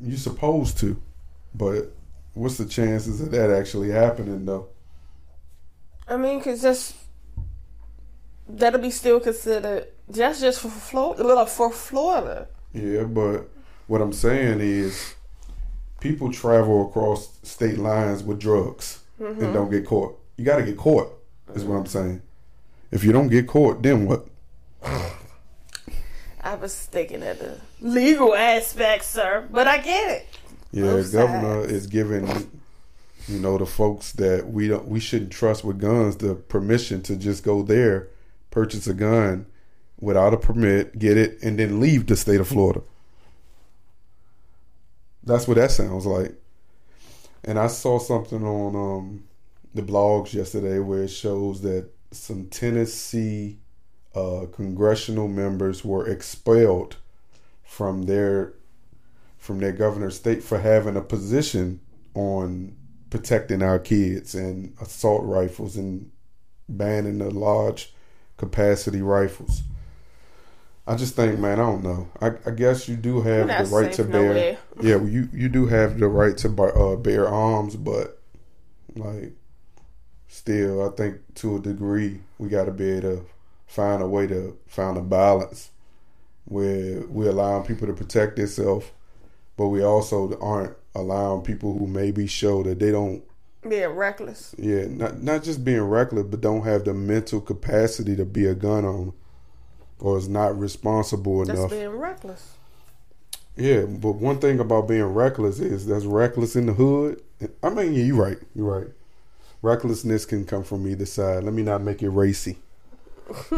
you're 0.00 0.16
supposed 0.16 0.78
to. 0.78 1.00
But 1.54 1.92
what's 2.34 2.58
the 2.58 2.66
chances 2.66 3.20
of 3.20 3.30
that 3.32 3.50
actually 3.50 3.90
happening 3.90 4.44
though? 4.44 4.68
I 6.12 6.18
mean, 6.18 6.42
cause 6.42 6.60
just 6.60 6.94
that'll 8.46 8.80
be 8.80 8.90
still 8.90 9.18
considered 9.18 9.86
just 10.10 10.42
just 10.42 10.60
for 10.60 10.68
Florida. 10.68 11.46
For 11.46 11.72
Florida, 11.72 12.48
Yeah, 12.74 13.04
but 13.04 13.48
what 13.86 14.02
I'm 14.02 14.12
saying 14.12 14.60
is 14.60 15.14
people 16.00 16.30
travel 16.30 16.86
across 16.86 17.38
state 17.42 17.78
lines 17.78 18.22
with 18.22 18.38
drugs 18.38 19.00
and 19.18 19.38
mm-hmm. 19.38 19.54
don't 19.54 19.70
get 19.70 19.86
caught. 19.86 20.20
You 20.36 20.44
got 20.44 20.56
to 20.56 20.64
get 20.64 20.76
caught, 20.76 21.18
is 21.54 21.64
what 21.64 21.76
I'm 21.76 21.86
saying. 21.86 22.20
If 22.90 23.04
you 23.04 23.12
don't 23.12 23.28
get 23.28 23.46
caught, 23.46 23.82
then 23.82 24.04
what? 24.04 24.26
I 26.42 26.56
was 26.56 26.74
thinking 26.74 27.22
of 27.22 27.38
the 27.38 27.58
legal 27.80 28.34
aspect, 28.34 29.04
sir. 29.04 29.48
But 29.50 29.66
I 29.66 29.78
get 29.78 30.10
it. 30.10 30.26
Yeah, 30.72 30.82
Both 30.92 31.12
governor 31.12 31.62
sides. 31.62 31.72
is 31.72 31.86
giving 31.86 32.61
you 33.28 33.38
know 33.38 33.58
the 33.58 33.66
folks 33.66 34.12
that 34.12 34.48
we 34.50 34.68
don't 34.68 34.86
we 34.86 35.00
shouldn't 35.00 35.32
trust 35.32 35.64
with 35.64 35.80
guns 35.80 36.16
the 36.16 36.34
permission 36.34 37.02
to 37.02 37.16
just 37.16 37.44
go 37.44 37.62
there, 37.62 38.08
purchase 38.50 38.86
a 38.86 38.94
gun 38.94 39.46
without 40.00 40.34
a 40.34 40.36
permit, 40.36 40.98
get 40.98 41.16
it, 41.16 41.38
and 41.42 41.58
then 41.58 41.80
leave 41.80 42.06
the 42.06 42.16
state 42.16 42.40
of 42.40 42.48
Florida. 42.48 42.82
That's 45.22 45.46
what 45.46 45.56
that 45.56 45.70
sounds 45.70 46.04
like. 46.04 46.34
And 47.44 47.58
I 47.58 47.68
saw 47.68 47.98
something 47.98 48.44
on 48.44 48.74
um, 48.74 49.24
the 49.74 49.82
blogs 49.82 50.34
yesterday 50.34 50.80
where 50.80 51.04
it 51.04 51.08
shows 51.08 51.60
that 51.62 51.88
some 52.10 52.46
Tennessee 52.46 53.58
uh, 54.14 54.46
congressional 54.52 55.28
members 55.28 55.84
were 55.84 56.08
expelled 56.08 56.96
from 57.64 58.02
their 58.02 58.54
from 59.38 59.58
their 59.58 59.72
governor's 59.72 60.16
state 60.16 60.42
for 60.42 60.58
having 60.58 60.96
a 60.96 61.00
position 61.00 61.80
on 62.14 62.76
protecting 63.12 63.62
our 63.62 63.78
kids 63.78 64.34
and 64.34 64.74
assault 64.80 65.22
rifles 65.22 65.76
and 65.76 66.10
banning 66.66 67.18
the 67.18 67.28
large 67.28 67.92
capacity 68.38 69.02
rifles. 69.02 69.60
I 70.86 70.96
just 70.96 71.14
think, 71.14 71.38
man, 71.38 71.60
I 71.60 71.62
don't 71.62 71.84
know. 71.84 72.08
I, 72.22 72.30
I 72.46 72.52
guess 72.52 72.88
you 72.88 72.96
do 72.96 73.20
have 73.20 73.48
the 73.48 73.76
right 73.76 73.92
to 73.92 74.04
bear. 74.04 74.22
nowhere. 74.22 74.58
Yeah, 74.80 74.96
well, 74.96 75.10
you 75.10 75.28
you 75.30 75.50
do 75.50 75.66
have 75.66 75.98
the 75.98 76.08
right 76.08 76.34
to 76.38 76.48
bar- 76.48 76.76
uh, 76.76 76.96
bear 76.96 77.28
arms, 77.28 77.76
but 77.76 78.18
like, 78.96 79.32
still, 80.26 80.82
I 80.82 80.96
think 80.96 81.18
to 81.34 81.56
a 81.56 81.60
degree, 81.60 82.20
we 82.38 82.48
got 82.48 82.64
to 82.64 82.70
be 82.70 82.92
able 82.92 83.02
to 83.02 83.26
find 83.66 84.02
a 84.02 84.08
way 84.08 84.26
to 84.26 84.58
find 84.66 84.96
a 84.96 85.02
balance 85.02 85.68
where 86.46 87.02
we're 87.08 87.28
allowing 87.28 87.66
people 87.66 87.86
to 87.88 87.92
protect 87.92 88.36
themselves, 88.36 88.86
but 89.58 89.68
we 89.68 89.84
also 89.84 90.38
aren't 90.40 90.76
allowing 90.94 91.42
people 91.42 91.76
who 91.78 91.86
maybe 91.86 92.26
show 92.26 92.62
that 92.62 92.78
they 92.78 92.90
don't 92.90 93.22
Being 93.68 93.88
reckless. 93.90 94.54
yeah, 94.58 94.86
not 94.88 95.22
not 95.22 95.42
just 95.42 95.64
being 95.64 95.82
reckless, 95.82 96.26
but 96.26 96.40
don't 96.40 96.64
have 96.64 96.84
the 96.84 96.94
mental 96.94 97.40
capacity 97.40 98.14
to 98.16 98.24
be 98.24 98.46
a 98.46 98.54
gun 98.54 98.84
owner, 98.84 99.12
or 100.00 100.18
is 100.18 100.28
not 100.28 100.58
responsible 100.58 101.44
That's 101.44 101.58
enough. 101.58 101.70
being 101.70 101.88
reckless. 101.90 102.54
Yeah, 103.56 103.82
but 103.84 104.12
one 104.12 104.38
thing 104.38 104.60
about 104.60 104.88
being 104.88 105.04
reckless 105.04 105.60
is 105.60 105.86
that's 105.86 106.04
reckless 106.06 106.56
in 106.56 106.66
the 106.66 106.72
hood. 106.72 107.20
I 107.62 107.70
mean, 107.70 107.92
yeah, 107.92 108.04
you're 108.04 108.16
right. 108.16 108.38
You're 108.54 108.80
right. 108.80 108.88
Recklessness 109.60 110.24
can 110.24 110.44
come 110.46 110.64
from 110.64 110.86
either 110.88 111.06
side. 111.06 111.44
Let 111.44 111.52
me 111.52 111.62
not 111.62 111.82
make 111.82 112.02
it 112.02 112.08
racy. 112.10 112.56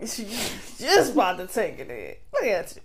Just 0.00 1.12
about 1.12 1.38
to 1.38 1.46
take 1.46 1.78
it 1.78 1.90
in. 1.90 2.14
Look 2.32 2.44
at 2.44 2.76
you. 2.76 2.82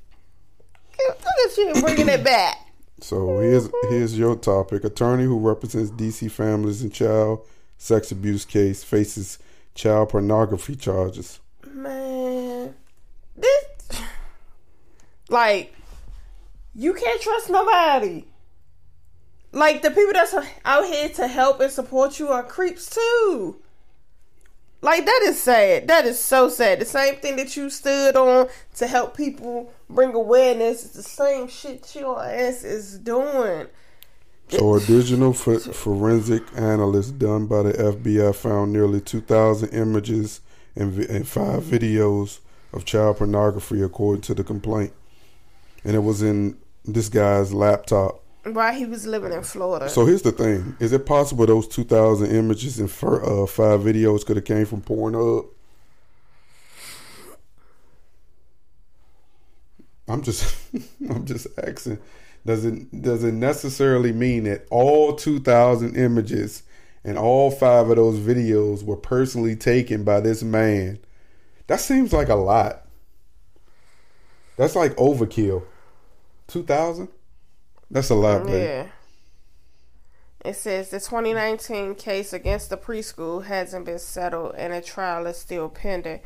Look 1.08 1.52
at 1.52 1.58
you 1.58 1.82
bringing 1.82 2.10
it 2.10 2.24
back. 2.24 2.58
So 3.04 3.40
here's 3.40 3.68
here's 3.90 4.16
your 4.16 4.36
topic. 4.36 4.84
Attorney 4.84 5.24
who 5.24 5.40
represents 5.40 5.90
DC 5.90 6.30
families 6.30 6.84
in 6.84 6.92
child 6.92 7.44
sex 7.80 8.12
abuse 8.12 8.46
case 8.46 8.84
faces 8.84 9.40
child 9.74 10.10
pornography 10.10 10.76
charges. 10.76 11.40
Man, 11.74 12.76
this 13.36 13.66
like 15.30 15.74
you 16.76 16.94
can't 16.94 17.20
trust 17.20 17.50
nobody. 17.50 18.26
Like 19.52 19.82
the 19.82 19.90
people 19.90 20.14
that's 20.14 20.36
out 20.64 20.86
here 20.86 21.10
to 21.10 21.28
help 21.28 21.60
and 21.60 21.72
support 21.72 22.20
you 22.20 22.28
are 22.28 22.44
creeps 22.44 22.88
too. 22.90 23.58
Like 24.82 25.06
that 25.06 25.22
is 25.24 25.42
sad. 25.42 25.88
That 25.88 26.06
is 26.06 26.20
so 26.20 26.50
sad. 26.50 26.80
The 26.80 26.86
same 26.86 27.16
thing 27.16 27.36
that 27.36 27.56
you 27.58 27.70
stood 27.70 28.16
on 28.16 28.48
to 28.76 28.88
help 28.88 29.16
people 29.16 29.74
bring 29.94 30.14
awareness 30.14 30.86
is 30.86 30.92
the 30.92 31.04
same 31.04 31.48
shit 31.48 31.96
your 31.96 32.24
ass 32.24 32.64
is 32.64 32.98
doing. 32.98 33.68
So, 34.50 34.76
a 34.76 34.82
digital 34.82 35.32
fo- 35.32 35.60
forensic 35.60 36.44
analyst 36.58 37.18
done 37.18 37.48
by 37.48 37.64
the 37.64 37.72
FBI 37.74 38.36
found 38.36 38.74
nearly 38.74 39.00
2,000 39.00 39.70
images 39.70 40.42
and, 40.76 40.92
vi- 40.92 41.08
and 41.14 41.26
five 41.26 41.64
videos 41.64 42.40
of 42.74 42.84
child 42.84 43.18
pornography, 43.18 43.82
according 43.82 44.24
to 44.24 44.34
the 44.34 44.44
complaint. 44.44 44.92
And 45.86 45.96
it 45.96 46.00
was 46.00 46.22
in 46.22 46.58
this 46.84 47.08
guy's 47.08 47.54
laptop. 47.54 48.24
While 48.44 48.74
he 48.74 48.86
was 48.86 49.06
living 49.06 49.32
in 49.32 49.44
Florida. 49.44 49.88
So, 49.88 50.06
here's 50.06 50.24
the 50.24 50.32
thing 50.32 50.76
Is 50.80 50.92
it 50.92 51.06
possible 51.06 51.46
those 51.46 51.68
2,000 51.68 52.30
images 52.36 52.80
and 52.80 52.90
uh, 52.90 53.46
five 53.46 53.82
videos 53.82 54.26
could 54.26 54.36
have 54.36 54.46
came 54.46 54.66
from 54.66 54.82
Pornhub? 54.82 55.48
I'm 60.12 60.22
just, 60.22 60.56
I'm 61.10 61.26
just 61.26 61.48
asking. 61.58 62.00
Does 62.46 62.66
it 62.66 63.02
does 63.02 63.24
it 63.24 63.34
necessarily 63.34 64.12
mean 64.12 64.46
that 64.46 64.66
all 64.72 65.16
2,000 65.16 65.96
images 65.96 66.64
and 67.04 67.18
all 67.18 67.52
five 67.52 67.90
of 67.90 67.96
those 67.96 68.18
videos 68.20 68.84
were 68.84 68.98
personally 68.98 69.56
taken 69.56 70.04
by 70.04 70.20
this 70.20 70.42
man? 70.42 71.00
That 71.68 71.80
seems 71.80 72.12
like 72.12 72.30
a 72.30 72.36
lot. 72.36 72.88
That's 74.58 74.76
like 74.76 74.96
overkill. 74.96 75.64
2,000? 76.48 77.08
That's 77.90 78.10
a 78.10 78.16
lot. 78.16 78.50
Yeah. 78.50 78.88
It 80.44 80.56
says 80.56 80.90
the 80.90 81.00
2019 81.00 81.96
case 81.96 82.34
against 82.34 82.70
the 82.70 82.78
preschool 82.78 83.46
hasn't 83.46 83.86
been 83.86 84.00
settled 84.00 84.56
and 84.58 84.74
a 84.74 84.82
trial 84.82 85.28
is 85.28 85.38
still 85.38 85.70
pending. 85.70 86.22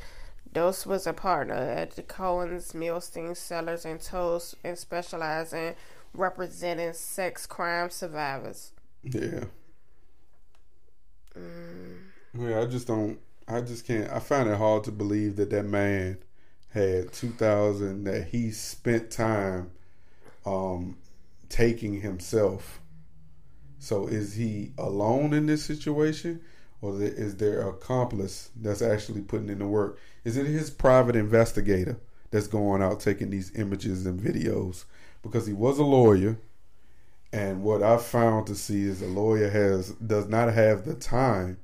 Dose 0.55 0.85
was 0.85 1.05
a 1.05 1.11
partner 1.11 1.53
at 1.53 1.91
the 1.97 2.01
Cohen's, 2.01 2.71
Milstein, 2.71 3.35
Sellers, 3.35 3.83
and 3.83 3.99
Toast 3.99 4.55
and 4.63 4.77
specialized 4.77 5.53
in 5.53 5.75
representing 6.13 6.93
sex 6.93 7.45
crime 7.45 7.89
survivors. 7.89 8.71
Yeah. 9.03 9.43
Yeah, 12.33 12.61
I 12.61 12.65
just 12.67 12.87
don't. 12.87 13.19
I 13.49 13.59
just 13.59 13.85
can't. 13.85 14.09
I 14.09 14.19
find 14.19 14.49
it 14.49 14.57
hard 14.57 14.85
to 14.85 14.91
believe 14.93 15.35
that 15.35 15.49
that 15.49 15.63
man 15.63 16.19
had 16.69 17.11
two 17.11 17.31
thousand 17.31 18.05
that 18.05 18.29
he 18.29 18.51
spent 18.51 19.11
time 19.11 19.71
um 20.45 20.95
taking 21.49 21.99
himself. 21.99 22.79
So 23.79 24.07
is 24.07 24.35
he 24.35 24.71
alone 24.77 25.33
in 25.33 25.47
this 25.47 25.65
situation, 25.65 26.41
or 26.81 27.01
is 27.01 27.37
there 27.37 27.61
a 27.61 27.69
accomplice 27.69 28.49
that's 28.55 28.81
actually 28.81 29.21
putting 29.21 29.49
in 29.49 29.59
the 29.59 29.67
work? 29.67 29.99
Is 30.23 30.37
it 30.37 30.45
his 30.45 30.69
private 30.69 31.15
investigator 31.15 31.97
that's 32.31 32.47
going 32.47 32.81
out 32.81 32.99
taking 32.99 33.29
these 33.29 33.55
images 33.55 34.05
and 34.05 34.19
videos? 34.19 34.85
Because 35.23 35.47
he 35.47 35.53
was 35.53 35.79
a 35.79 35.83
lawyer, 35.83 36.37
and 37.33 37.63
what 37.63 37.81
I've 37.81 38.05
found 38.05 38.47
to 38.47 38.55
see 38.55 38.83
is 38.83 39.01
a 39.01 39.07
lawyer 39.07 39.49
has 39.49 39.89
does 39.91 40.27
not 40.27 40.53
have 40.53 40.85
the 40.85 40.93
time 40.93 41.57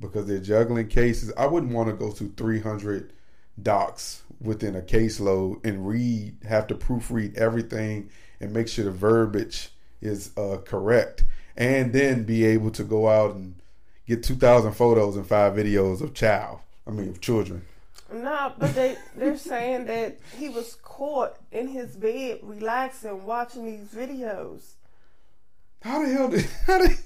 because 0.00 0.26
they're 0.26 0.38
juggling 0.38 0.88
cases. 0.88 1.32
I 1.36 1.46
wouldn't 1.46 1.72
want 1.72 1.88
to 1.88 1.94
go 1.94 2.10
through 2.10 2.32
300 2.36 3.12
docs 3.62 4.22
within 4.40 4.76
a 4.76 4.82
caseload 4.82 5.64
and 5.64 5.86
read, 5.86 6.36
have 6.46 6.66
to 6.68 6.74
proofread 6.74 7.36
everything 7.36 8.10
and 8.40 8.52
make 8.52 8.68
sure 8.68 8.84
the 8.84 8.90
verbiage 8.90 9.70
is 10.00 10.30
uh, 10.36 10.58
correct, 10.64 11.24
and 11.56 11.92
then 11.92 12.24
be 12.24 12.44
able 12.44 12.70
to 12.70 12.84
go 12.84 13.08
out 13.08 13.34
and 13.34 13.54
get 14.06 14.22
2,000 14.22 14.72
photos 14.72 15.16
and 15.16 15.26
five 15.26 15.54
videos 15.54 16.00
of 16.00 16.14
child. 16.14 16.60
I 16.86 16.90
mean, 16.90 17.08
of 17.08 17.20
children. 17.20 17.62
No, 18.12 18.52
but 18.56 18.74
they 18.74 18.96
they're 19.16 19.36
saying 19.36 19.86
that 19.86 20.18
he 20.38 20.48
was 20.48 20.76
caught 20.82 21.36
in 21.50 21.68
his 21.68 21.96
bed, 21.96 22.38
relaxing, 22.42 23.24
watching 23.26 23.66
these 23.66 23.88
videos. 23.88 24.74
How 25.82 26.02
the 26.02 26.12
hell 26.12 26.28
did 26.28 26.46
how 26.66 26.78
did 26.78 26.98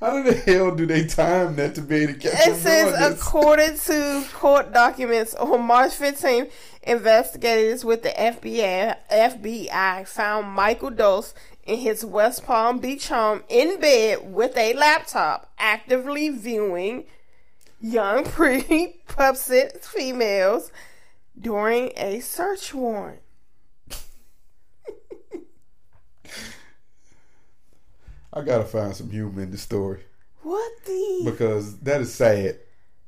how 0.00 0.22
the 0.22 0.34
hell 0.34 0.74
do 0.74 0.86
they 0.86 1.06
time 1.06 1.56
that 1.56 1.74
to 1.74 1.82
be 1.82 1.96
able 1.96 2.14
to 2.14 2.18
catch 2.18 2.46
It 2.46 2.56
says, 2.56 2.98
this? 2.98 3.20
according 3.20 3.78
to 3.78 4.24
court 4.32 4.72
documents, 4.72 5.34
on 5.34 5.62
March 5.62 5.92
15th, 5.92 6.50
investigators 6.82 7.84
with 7.84 8.02
the 8.02 8.10
FBI, 8.10 8.96
FBI 9.10 10.06
found 10.06 10.48
Michael 10.48 10.90
Dose 10.90 11.34
in 11.66 11.78
his 11.78 12.04
West 12.04 12.44
Palm 12.46 12.78
Beach 12.78 13.08
home 13.08 13.42
in 13.48 13.80
bed 13.80 14.32
with 14.32 14.56
a 14.56 14.72
laptop, 14.74 15.52
actively 15.58 16.28
viewing 16.28 17.04
young 17.80 18.24
prepubescent 18.24 19.82
females 19.84 20.70
during 21.38 21.92
a 21.96 22.20
search 22.20 22.72
warrant. 22.72 23.20
I 28.32 28.42
gotta 28.42 28.64
find 28.64 28.94
some 28.94 29.10
humor 29.10 29.42
in 29.42 29.50
the 29.50 29.58
story 29.58 30.00
What 30.42 30.70
the? 30.84 31.22
because 31.24 31.78
that 31.80 32.00
is 32.02 32.12
sad. 32.14 32.58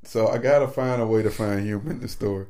So 0.05 0.29
I 0.29 0.39
gotta 0.39 0.69
find 0.69 1.03
a 1.03 1.07
way 1.07 1.23
to 1.23 1.31
find 1.31 1.61
humor 1.65 1.91
in 1.91 2.01
the 2.01 2.09
story 2.09 2.47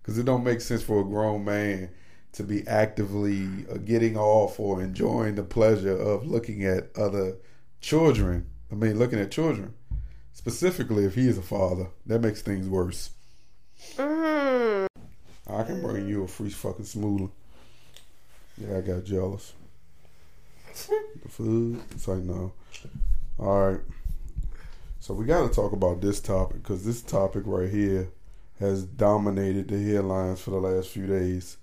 because 0.00 0.16
it 0.18 0.24
don't 0.26 0.44
make 0.44 0.60
sense 0.60 0.82
for 0.82 1.00
a 1.00 1.04
grown 1.04 1.44
man 1.44 1.90
to 2.32 2.42
be 2.42 2.66
actively 2.66 3.48
uh, 3.70 3.78
getting 3.78 4.16
off 4.16 4.60
or 4.60 4.82
enjoying 4.82 5.34
the 5.34 5.42
pleasure 5.42 5.96
of 5.96 6.26
looking 6.26 6.64
at 6.64 6.90
other 6.96 7.36
children. 7.80 8.46
I 8.70 8.76
mean, 8.76 8.98
looking 8.98 9.18
at 9.18 9.30
children 9.30 9.74
specifically 10.40 11.04
if 11.04 11.14
he 11.14 11.28
is 11.28 11.36
a 11.36 11.42
father. 11.42 11.88
That 12.06 12.20
makes 12.20 12.40
things 12.40 12.66
worse. 12.66 13.10
Mm. 13.96 14.86
I 15.46 15.62
can 15.64 15.82
bring 15.82 16.08
you 16.08 16.24
a 16.24 16.28
free 16.28 16.48
fucking 16.48 16.86
smoothie. 16.86 17.30
Yeah, 18.56 18.78
I 18.78 18.80
got 18.80 19.04
jealous. 19.04 19.52
the 21.22 21.28
food. 21.28 21.82
It's 21.90 22.08
like 22.08 22.20
no. 22.20 22.52
All 23.38 23.70
right. 23.70 23.80
So 25.00 25.12
we 25.12 25.26
got 25.26 25.46
to 25.46 25.54
talk 25.54 25.72
about 25.72 26.00
this 26.00 26.20
topic 26.20 26.62
because 26.62 26.86
this 26.86 27.02
topic 27.02 27.42
right 27.44 27.68
here 27.68 28.08
has 28.60 28.84
dominated 28.84 29.68
the 29.68 29.82
headlines 29.92 30.40
for 30.40 30.52
the 30.52 30.58
last 30.58 30.88
few 30.88 31.06
days. 31.06 31.58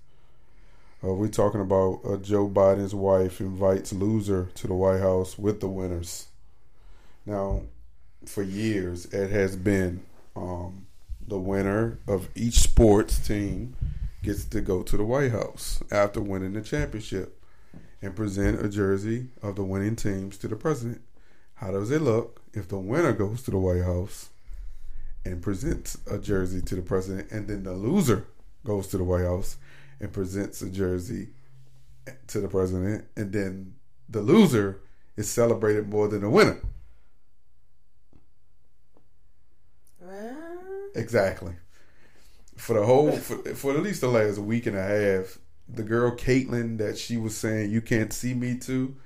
Uh, 1.02 1.14
we're 1.14 1.28
talking 1.28 1.60
about 1.60 2.00
uh, 2.04 2.16
Joe 2.16 2.48
Biden's 2.48 2.94
wife 2.94 3.40
invites 3.40 3.92
loser 3.92 4.48
to 4.56 4.66
the 4.66 4.74
White 4.74 4.98
House 4.98 5.38
with 5.38 5.60
the 5.60 5.68
winners. 5.68 6.26
Now, 7.24 7.62
for 8.26 8.42
years, 8.42 9.06
it 9.06 9.30
has 9.30 9.54
been 9.54 10.02
um, 10.34 10.86
the 11.26 11.38
winner 11.38 11.98
of 12.08 12.28
each 12.34 12.58
sports 12.58 13.24
team 13.24 13.76
gets 14.24 14.44
to 14.46 14.60
go 14.60 14.82
to 14.82 14.96
the 14.96 15.04
White 15.04 15.30
House 15.30 15.80
after 15.92 16.20
winning 16.20 16.54
the 16.54 16.62
championship 16.62 17.40
and 18.02 18.16
present 18.16 18.64
a 18.64 18.68
jersey 18.68 19.28
of 19.40 19.54
the 19.54 19.62
winning 19.62 19.94
teams 19.94 20.36
to 20.38 20.48
the 20.48 20.56
president. 20.56 21.00
How 21.54 21.70
does 21.70 21.92
it 21.92 22.02
look 22.02 22.42
if 22.52 22.66
the 22.66 22.78
winner 22.78 23.12
goes 23.12 23.42
to 23.42 23.52
the 23.52 23.58
White 23.58 23.84
House 23.84 24.30
and 25.24 25.40
presents 25.42 25.96
a 26.10 26.18
jersey 26.18 26.60
to 26.62 26.74
the 26.74 26.82
president, 26.82 27.30
and 27.30 27.46
then 27.46 27.62
the 27.62 27.74
loser 27.74 28.26
goes 28.64 28.88
to 28.88 28.98
the 28.98 29.04
White 29.04 29.24
House 29.24 29.58
and 30.00 30.12
presents 30.12 30.62
a 30.62 30.70
jersey 30.70 31.28
to 32.28 32.40
the 32.40 32.48
president, 32.48 33.04
and 33.16 33.32
then 33.32 33.74
the 34.08 34.20
loser 34.20 34.80
is 35.16 35.28
celebrated 35.28 35.88
more 35.88 36.08
than 36.08 36.20
the 36.22 36.30
winner? 36.30 36.58
Well, 40.00 40.90
Exactly. 40.94 41.54
For 42.56 42.74
the 42.74 42.84
whole, 42.84 43.12
for, 43.12 43.36
for 43.54 43.74
at 43.74 43.82
least 43.82 44.00
the 44.00 44.08
last 44.08 44.38
week 44.38 44.66
and 44.66 44.76
a 44.76 44.82
half, 44.82 45.38
the 45.68 45.82
girl 45.82 46.12
Caitlin 46.12 46.78
that 46.78 46.98
she 46.98 47.16
was 47.16 47.36
saying 47.36 47.70
you 47.70 47.80
can't 47.80 48.12
see 48.12 48.34
me 48.34 48.56
to, 48.58 48.96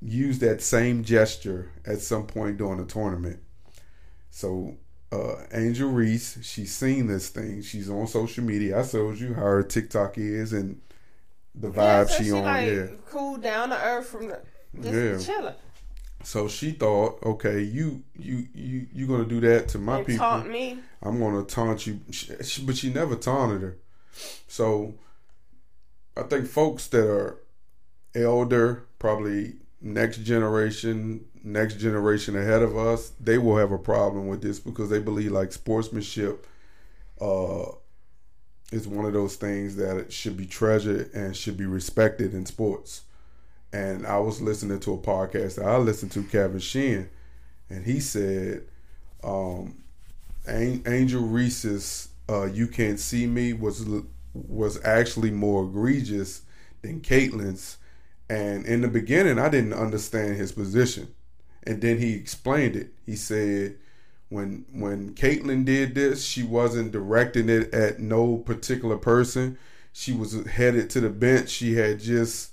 used 0.00 0.40
that 0.40 0.60
same 0.60 1.04
gesture 1.04 1.70
at 1.86 2.00
some 2.00 2.26
point 2.26 2.58
during 2.58 2.78
the 2.78 2.84
tournament. 2.84 3.40
So 4.30 4.76
uh, 5.12 5.36
Angel 5.52 5.90
Reese, 5.90 6.38
she's 6.42 6.74
seen 6.74 7.06
this 7.06 7.28
thing. 7.28 7.62
She's 7.62 7.90
on 7.90 8.06
social 8.06 8.42
media. 8.44 8.80
I 8.80 8.82
told 8.84 9.18
you 9.18 9.34
how 9.34 9.42
her 9.42 9.62
TikTok 9.62 10.16
is 10.18 10.52
and 10.52 10.80
the 11.54 11.68
yeah, 11.70 12.04
vibe 12.04 12.08
so 12.08 12.22
she, 12.22 12.30
on. 12.32 12.42
like 12.44 12.66
yeah. 12.66 12.86
cool 13.10 13.36
down 13.36 13.68
to 13.70 13.76
earth 13.84 14.06
from 14.08 14.28
the 14.28 14.40
just 14.80 15.28
Yeah. 15.28 15.34
chilling. 15.34 15.54
So 16.24 16.48
she 16.48 16.70
thought, 16.72 17.18
okay, 17.24 17.60
you 17.62 18.04
you 18.16 18.46
you 18.54 18.86
you 18.92 19.06
gonna 19.06 19.24
do 19.26 19.40
that 19.40 19.68
to 19.70 19.78
my 19.78 19.98
And 19.98 20.06
people? 20.06 20.24
taunt 20.24 20.48
me. 20.50 20.78
I'm 21.02 21.18
gonna 21.18 21.42
taunt 21.44 21.86
you, 21.86 22.00
she, 22.10 22.32
she- 22.42 22.64
but 22.64 22.76
she 22.76 22.92
never 22.92 23.16
taunted 23.16 23.60
her. 23.62 23.76
So 24.48 24.94
I 26.16 26.22
think 26.22 26.46
folks 26.46 26.86
that 26.88 27.06
are 27.08 27.38
elder, 28.14 28.84
probably 28.98 29.54
next 29.80 30.18
generation, 30.18 31.24
next 31.44 31.78
generation 31.78 32.36
ahead 32.36 32.62
of 32.62 32.76
us, 32.76 33.12
they 33.20 33.38
will 33.38 33.56
have 33.56 33.72
a 33.72 33.78
problem 33.78 34.28
with 34.28 34.42
this 34.42 34.58
because 34.58 34.90
they 34.90 35.00
believe 35.00 35.32
like 35.32 35.52
sportsmanship 35.52 36.46
uh, 37.20 37.64
is 38.70 38.88
one 38.88 39.04
of 39.04 39.12
those 39.12 39.36
things 39.36 39.76
that 39.76 40.12
should 40.12 40.36
be 40.36 40.46
treasured 40.46 41.12
and 41.14 41.36
should 41.36 41.56
be 41.56 41.66
respected 41.66 42.34
in 42.34 42.46
sports. 42.46 43.02
And 43.72 44.06
I 44.06 44.18
was 44.18 44.40
listening 44.40 44.80
to 44.80 44.94
a 44.94 44.98
podcast 44.98 45.56
that 45.56 45.64
I 45.64 45.76
listened 45.78 46.12
to, 46.12 46.22
Kevin 46.24 46.60
Sheehan, 46.60 47.08
and 47.70 47.84
he 47.84 48.00
said, 48.00 48.64
um, 49.24 49.82
Angel 50.46 51.22
Reese's 51.22 52.08
uh, 52.28 52.44
"You 52.44 52.66
Can't 52.66 52.98
See 52.98 53.26
Me" 53.26 53.52
was 53.52 53.86
was 54.34 54.82
actually 54.84 55.30
more 55.30 55.64
egregious 55.64 56.42
than 56.82 57.00
Caitlin's. 57.00 57.78
And 58.28 58.64
in 58.66 58.80
the 58.80 58.88
beginning, 58.88 59.38
I 59.38 59.48
didn't 59.48 59.74
understand 59.74 60.36
his 60.36 60.52
position, 60.52 61.14
and 61.64 61.80
then 61.80 61.98
he 61.98 62.14
explained 62.14 62.76
it. 62.76 62.90
He 63.06 63.16
said, 63.16 63.76
"When 64.28 64.64
when 64.72 65.14
Caitlin 65.14 65.64
did 65.64 65.94
this, 65.94 66.24
she 66.24 66.42
wasn't 66.42 66.92
directing 66.92 67.48
it 67.48 67.72
at 67.74 68.00
no 68.00 68.38
particular 68.38 68.96
person. 68.96 69.58
She 69.92 70.12
was 70.12 70.46
headed 70.46 70.90
to 70.90 71.00
the 71.00 71.10
bench. 71.10 71.50
She 71.50 71.74
had 71.74 72.00
just 72.00 72.50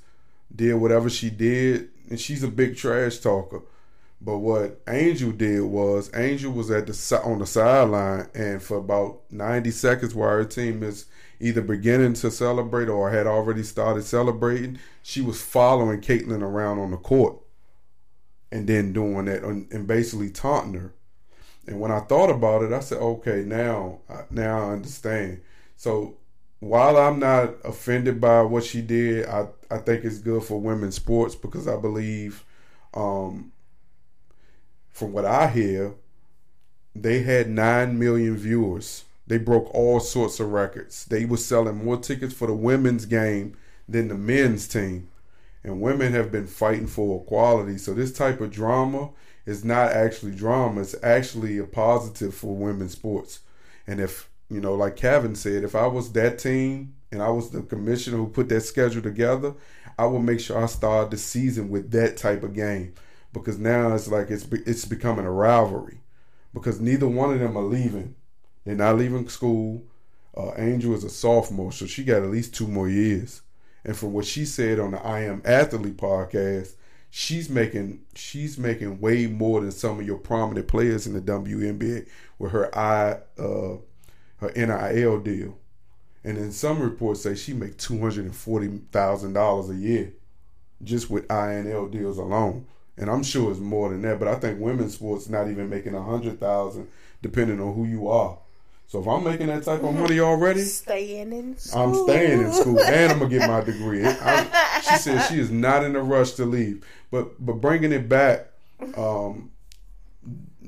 did 0.55 0.73
whatever 0.75 1.09
she 1.09 1.29
did, 1.29 1.89
and 2.09 2.19
she's 2.19 2.43
a 2.43 2.47
big 2.47 2.75
trash 2.75 3.17
talker." 3.19 3.61
But 4.21 4.39
what 4.39 4.81
Angel 4.87 5.31
did 5.31 5.61
was 5.61 6.11
Angel 6.13 6.51
was 6.51 6.69
at 6.69 6.87
the 6.87 7.21
on 7.23 7.39
the 7.39 7.45
sideline, 7.45 8.27
and 8.33 8.61
for 8.61 8.77
about 8.77 9.21
ninety 9.31 9.71
seconds, 9.71 10.13
while 10.13 10.29
her 10.31 10.43
team 10.43 10.83
is 10.83 11.05
either 11.39 11.61
beginning 11.61 12.13
to 12.13 12.29
celebrate 12.29 12.89
or 12.89 13.09
had 13.09 13.25
already 13.25 13.63
started 13.63 14.03
celebrating, 14.03 14.77
she 15.01 15.21
was 15.21 15.41
following 15.41 16.01
Caitlin 16.01 16.41
around 16.41 16.79
on 16.79 16.91
the 16.91 16.97
court, 16.97 17.37
and 18.51 18.67
then 18.67 18.93
doing 18.93 19.25
that 19.25 19.43
and 19.43 19.71
and 19.71 19.87
basically 19.87 20.29
taunting 20.29 20.79
her. 20.81 20.93
And 21.67 21.79
when 21.79 21.91
I 21.91 21.99
thought 22.01 22.29
about 22.29 22.63
it, 22.63 22.73
I 22.73 22.79
said, 22.79 22.99
"Okay, 22.99 23.43
now, 23.45 23.99
now 24.31 24.69
I 24.69 24.73
understand." 24.73 25.41
So 25.77 26.17
while 26.59 26.97
I'm 26.97 27.19
not 27.19 27.55
offended 27.63 28.19
by 28.21 28.41
what 28.43 28.63
she 28.63 28.81
did, 28.81 29.27
I 29.27 29.47
I 29.71 29.77
think 29.79 30.03
it's 30.05 30.19
good 30.19 30.43
for 30.43 30.59
women's 30.59 30.95
sports 30.95 31.35
because 31.35 31.67
I 31.67 31.77
believe. 31.77 32.45
Um, 32.93 33.51
from 34.89 35.13
what 35.13 35.25
I 35.25 35.47
hear, 35.47 35.95
they 36.95 37.21
had 37.23 37.49
9 37.49 37.97
million 37.99 38.35
viewers. 38.37 39.05
They 39.27 39.37
broke 39.37 39.73
all 39.73 39.99
sorts 39.99 40.39
of 40.39 40.51
records. 40.51 41.05
They 41.05 41.25
were 41.25 41.37
selling 41.37 41.83
more 41.83 41.97
tickets 41.97 42.33
for 42.33 42.47
the 42.47 42.53
women's 42.53 43.05
game 43.05 43.57
than 43.87 44.07
the 44.07 44.15
men's 44.15 44.67
team. 44.67 45.08
And 45.63 45.81
women 45.81 46.13
have 46.13 46.31
been 46.31 46.47
fighting 46.47 46.87
for 46.87 47.21
equality. 47.21 47.77
So 47.77 47.93
this 47.93 48.13
type 48.13 48.39
of 48.39 48.51
drama 48.51 49.09
is 49.45 49.65
not 49.65 49.91
actually 49.91 50.35
drama. 50.35 50.81
It's 50.81 50.95
actually 51.03 51.57
a 51.57 51.65
positive 51.65 52.33
for 52.33 52.55
women's 52.55 52.93
sports. 52.93 53.39
And 53.85 53.99
if, 53.99 54.29
you 54.49 54.61
know, 54.61 54.75
like 54.75 54.95
Kevin 54.95 55.35
said, 55.35 55.63
if 55.63 55.75
I 55.75 55.87
was 55.87 56.11
that 56.13 56.39
team 56.39 56.95
and 57.11 57.21
I 57.21 57.29
was 57.29 57.49
the 57.49 57.61
commissioner 57.61 58.17
who 58.17 58.27
put 58.29 58.47
that 58.49 58.61
schedule 58.61 59.01
together, 59.01 59.53
I 59.97 60.05
would 60.05 60.21
make 60.21 60.39
sure 60.39 60.61
I 60.61 60.67
start 60.67 61.11
the 61.11 61.17
season 61.17 61.69
with 61.69 61.91
that 61.91 62.15
type 62.15 62.43
of 62.43 62.53
game 62.53 62.93
because 63.33 63.57
now 63.59 63.93
it's 63.93 64.07
like 64.07 64.29
it's 64.29 64.45
it's 64.51 64.85
becoming 64.85 65.25
a 65.25 65.31
rivalry 65.31 65.99
because 66.53 66.79
neither 66.79 67.07
one 67.07 67.33
of 67.33 67.39
them 67.39 67.57
are 67.57 67.63
leaving. 67.63 68.15
They're 68.65 68.75
not 68.75 68.97
leaving 68.97 69.27
school. 69.29 69.83
Uh, 70.35 70.51
Angel 70.57 70.93
is 70.93 71.03
a 71.03 71.09
sophomore, 71.09 71.71
so 71.71 71.85
she 71.85 72.03
got 72.03 72.23
at 72.23 72.29
least 72.29 72.53
two 72.53 72.67
more 72.67 72.87
years. 72.87 73.41
And 73.89 73.97
from 73.97 74.13
what 74.13 74.25
she 74.25 74.45
said 74.45 74.79
on 74.79 74.91
the 74.91 75.03
I 75.03 75.21
Am 75.21 75.41
Athlete 75.43 75.97
podcast, 75.97 76.73
she's 77.09 77.49
making 77.49 78.01
she's 78.13 78.55
making 78.55 78.99
way 79.01 79.25
more 79.25 79.61
than 79.61 79.71
some 79.71 79.99
of 79.99 80.05
your 80.05 80.19
prominent 80.19 80.67
players 80.67 81.07
in 81.07 81.13
the 81.13 81.21
WNBA 81.21 82.07
with 82.37 82.51
her 82.51 82.77
I 82.77 83.13
uh, 83.41 83.77
her 84.37 84.51
NIL 84.55 85.19
deal. 85.21 85.57
And 86.23 86.37
then 86.37 86.51
some 86.51 86.79
reports 86.79 87.23
say 87.23 87.33
she 87.33 87.53
make 87.53 87.79
two 87.79 87.97
hundred 87.99 88.25
and 88.25 88.35
forty 88.35 88.67
thousand 88.91 89.33
dollars 89.33 89.71
a 89.71 89.75
year 89.75 90.13
just 90.83 91.09
with 91.09 91.27
INL 91.27 91.89
deals 91.89 92.19
alone. 92.19 92.67
And 92.95 93.09
I'm 93.09 93.23
sure 93.23 93.49
it's 93.49 93.59
more 93.59 93.89
than 93.89 94.03
that, 94.03 94.19
but 94.19 94.27
I 94.27 94.35
think 94.35 94.59
women's 94.59 94.93
sports 94.93 95.29
not 95.29 95.49
even 95.49 95.67
making 95.67 95.95
a 95.95 96.03
hundred 96.03 96.39
thousand, 96.39 96.89
depending 97.23 97.59
on 97.59 97.73
who 97.73 97.85
you 97.85 98.07
are. 98.07 98.37
So 98.89 98.99
if 98.99 99.07
I'm 99.07 99.23
making 99.23 99.47
that 99.47 99.63
type 99.63 99.83
of 99.83 99.93
money 99.93 100.19
already, 100.19 100.61
Staying 100.61 101.31
in 101.31 101.55
school. 101.59 101.81
I'm 101.81 102.07
staying 102.07 102.41
in 102.41 102.51
school 102.51 102.81
and 102.81 103.11
I'm 103.11 103.19
gonna 103.19 103.29
get 103.29 103.47
my 103.47 103.61
degree. 103.61 104.03
I, 104.05 104.81
she 104.81 104.95
said 104.97 105.27
she 105.27 105.39
is 105.39 105.51
not 105.51 105.83
in 105.83 105.95
a 105.95 106.01
rush 106.01 106.31
to 106.33 106.45
leave, 106.45 106.83
but 107.11 107.43
but 107.45 107.61
bringing 107.61 107.91
it 107.91 108.09
back, 108.09 108.47
um, 108.97 109.51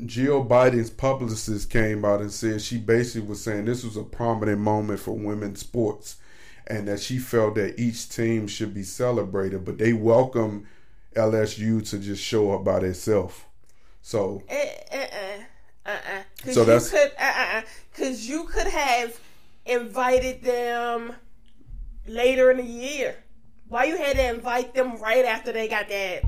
Jill 0.06 0.46
Biden's 0.46 0.92
publicist 0.92 1.72
came 1.72 2.06
out 2.06 2.22
and 2.22 2.32
said 2.32 2.62
she 2.62 2.78
basically 2.78 3.28
was 3.28 3.44
saying 3.44 3.66
this 3.66 3.84
was 3.84 3.98
a 3.98 4.04
prominent 4.04 4.60
moment 4.60 5.00
for 5.00 5.14
women's 5.18 5.62
sports, 5.62 6.18
and 6.68 6.88
that 6.88 7.00
she 7.00 7.18
felt 7.18 7.56
that 7.56 7.80
each 7.80 8.08
team 8.08 8.46
should 8.48 8.72
be 8.76 8.84
celebrated, 8.84 9.66
but 9.66 9.80
they 9.80 9.94
welcome 9.94 10.68
LSU 11.16 11.88
to 11.90 11.98
just 11.98 12.24
show 12.24 12.52
up 12.54 12.64
by 12.64 12.82
themselves. 12.82 13.42
So 14.04 14.44
Uh, 14.48 14.96
uh, 14.96 14.98
uh, 14.98 15.44
uh, 15.92 16.12
uh. 16.20 16.24
Cause 16.44 16.54
So 16.54 16.60
you 16.62 16.66
that's- 16.66 16.90
could, 16.92 17.12
uh, 17.20 17.24
uh, 17.24 17.58
uh, 17.58 17.62
cause 17.98 18.26
you 18.26 18.44
could 18.46 18.68
have 18.68 19.20
invited 19.66 20.42
them 20.44 21.16
later 22.08 22.52
in 22.52 22.58
the 22.58 22.64
year. 22.64 23.16
Why 23.68 23.86
you 23.86 23.98
had 23.98 24.16
to 24.18 24.28
invite 24.30 24.74
them 24.74 24.98
right 24.98 25.24
after 25.26 25.52
they 25.52 25.68
got 25.68 25.88
that? 25.90 26.24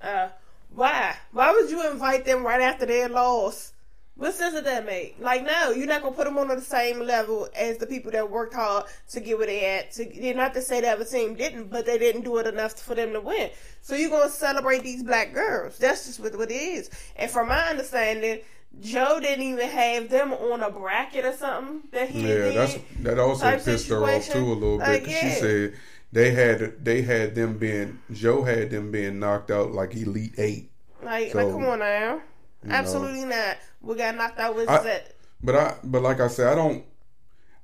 Uh, 0.00 0.28
why? 0.74 1.16
Why 1.32 1.50
would 1.52 1.70
you 1.70 1.90
invite 1.90 2.24
them 2.24 2.44
right 2.46 2.60
after 2.60 2.86
they 2.86 3.06
loss? 3.08 3.72
What 4.18 4.34
sense 4.34 4.52
did 4.54 4.64
that 4.64 4.84
make? 4.84 5.14
Like, 5.20 5.46
no, 5.46 5.70
you're 5.70 5.86
not 5.86 6.02
gonna 6.02 6.14
put 6.16 6.24
them 6.24 6.38
on 6.38 6.48
the 6.48 6.60
same 6.60 6.98
level 6.98 7.48
as 7.54 7.78
the 7.78 7.86
people 7.86 8.10
that 8.10 8.28
worked 8.28 8.52
hard 8.52 8.86
to 9.10 9.20
get 9.20 9.38
where 9.38 9.46
they 9.46 9.64
at. 9.64 9.92
To, 9.92 10.04
they're 10.20 10.34
not 10.34 10.54
to 10.54 10.60
say 10.60 10.80
that 10.80 10.98
the 10.98 11.04
other 11.04 11.10
team 11.10 11.36
didn't, 11.36 11.70
but 11.70 11.86
they 11.86 11.98
didn't 11.98 12.22
do 12.22 12.36
it 12.38 12.46
enough 12.48 12.72
for 12.72 12.96
them 12.96 13.12
to 13.12 13.20
win. 13.20 13.50
So 13.80 13.94
you're 13.94 14.10
gonna 14.10 14.28
celebrate 14.28 14.82
these 14.82 15.04
black 15.04 15.32
girls. 15.32 15.78
That's 15.78 16.06
just 16.06 16.18
what, 16.18 16.36
what 16.36 16.50
it 16.50 16.54
is. 16.54 16.90
And 17.14 17.30
from 17.30 17.46
my 17.48 17.68
understanding, 17.70 18.40
Joe 18.80 19.20
didn't 19.20 19.44
even 19.44 19.68
have 19.68 20.10
them 20.10 20.32
on 20.32 20.62
a 20.64 20.70
bracket 20.70 21.24
or 21.24 21.32
something 21.32 21.82
that 21.92 22.08
he 22.10 22.22
Yeah, 22.22 22.34
did. 22.34 22.54
that's 22.56 22.78
that 23.02 23.18
also 23.20 23.56
pissed 23.58 23.88
her 23.88 24.02
off 24.04 24.28
too 24.28 24.38
a 24.38 24.52
little 24.52 24.78
bit. 24.78 24.88
Like, 24.88 25.06
yeah. 25.06 25.20
She 25.20 25.30
said 25.40 25.74
they 26.10 26.32
had 26.32 26.84
they 26.84 27.02
had 27.02 27.36
them 27.36 27.56
being 27.56 28.00
Joe 28.12 28.42
had 28.42 28.70
them 28.70 28.90
being 28.90 29.20
knocked 29.20 29.52
out 29.52 29.70
like 29.70 29.94
elite 29.94 30.34
eight. 30.38 30.72
like, 31.04 31.30
so- 31.30 31.38
like, 31.38 31.52
come 31.52 31.66
on 31.66 31.78
now. 31.78 32.20
You 32.62 32.68
know? 32.70 32.74
Absolutely 32.74 33.24
not. 33.24 33.56
We 33.80 33.94
got 33.96 34.16
knocked 34.16 34.38
out 34.38 34.56
with 34.56 34.68
I- 34.68 34.82
that. 34.82 35.14
But 35.42 35.54
I, 35.54 35.74
but 35.84 36.02
like 36.02 36.20
I 36.20 36.26
said, 36.28 36.48
I 36.48 36.54
don't. 36.56 36.84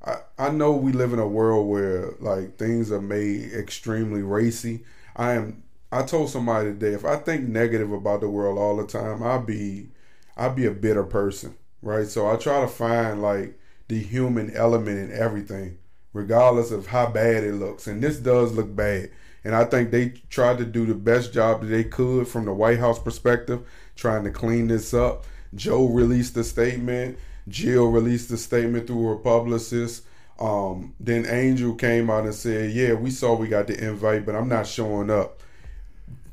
I 0.05 0.19
I 0.39 0.51
know 0.51 0.73
we 0.73 0.93
live 0.93 1.13
in 1.13 1.19
a 1.19 1.27
world 1.27 1.67
where 1.69 2.13
like 2.21 2.57
things 2.57 2.93
are 2.93 3.01
made 3.01 3.53
extremely 3.53 4.23
racy. 4.23 4.85
I 5.17 5.33
am. 5.33 5.63
I 5.91 6.03
told 6.05 6.31
somebody 6.31 6.71
today 6.71 6.93
if 6.93 7.05
I 7.05 7.17
think 7.17 7.49
negative 7.49 7.93
about 7.93 8.21
the 8.21 8.29
world 8.29 8.59
all 8.59 8.77
the 8.77 8.87
time, 8.87 9.23
I'll 9.23 9.43
be, 9.43 9.89
I'll 10.37 10.55
be 10.55 10.67
a 10.67 10.71
bitter 10.73 11.05
person, 11.05 11.55
right? 11.83 12.07
So 12.07 12.29
I 12.31 12.37
try 12.37 12.61
to 12.61 12.69
find 12.69 13.23
like 13.23 13.59
the 13.89 13.99
human 13.99 14.55
element 14.57 14.99
in 14.99 15.13
everything, 15.17 15.79
regardless 16.13 16.71
of 16.71 16.87
how 16.89 17.07
bad 17.11 17.45
it 17.45 17.55
looks. 17.55 17.87
And 17.87 18.03
this 18.03 18.19
does 18.19 18.53
look 18.53 18.75
bad. 18.75 19.11
And 19.45 19.55
I 19.55 19.65
think 19.65 19.91
they 19.91 20.11
tried 20.31 20.59
to 20.59 20.65
do 20.65 20.87
the 20.87 20.95
best 20.95 21.33
job 21.33 21.61
that 21.61 21.67
they 21.67 21.85
could 21.85 22.27
from 22.27 22.45
the 22.47 22.53
White 22.55 22.79
House 22.79 22.99
perspective, 22.99 23.61
trying 23.97 24.25
to 24.25 24.31
clean 24.31 24.69
this 24.69 24.95
up. 24.95 25.25
Joe 25.55 25.87
released 25.87 26.37
a 26.37 26.45
statement. 26.45 27.19
Jill 27.49 27.91
released 27.91 28.31
a 28.31 28.37
statement 28.37 28.87
through 28.87 29.07
her 29.09 29.17
publicist. 29.17 30.05
Um, 30.39 30.95
then 30.99 31.27
Angel 31.27 31.75
came 31.75 32.11
out 32.11 32.25
and 32.25 32.35
said, 32.35 32.73
"Yeah, 32.73 32.95
we 32.95 33.11
saw 33.11 33.35
we 33.35 33.49
got 33.49 33.67
the 33.67 33.79
invite, 33.79 34.27
but 34.27 34.35
I'm 34.35 34.49
not 34.49 34.67
showing 34.67 35.11
up." 35.11 35.41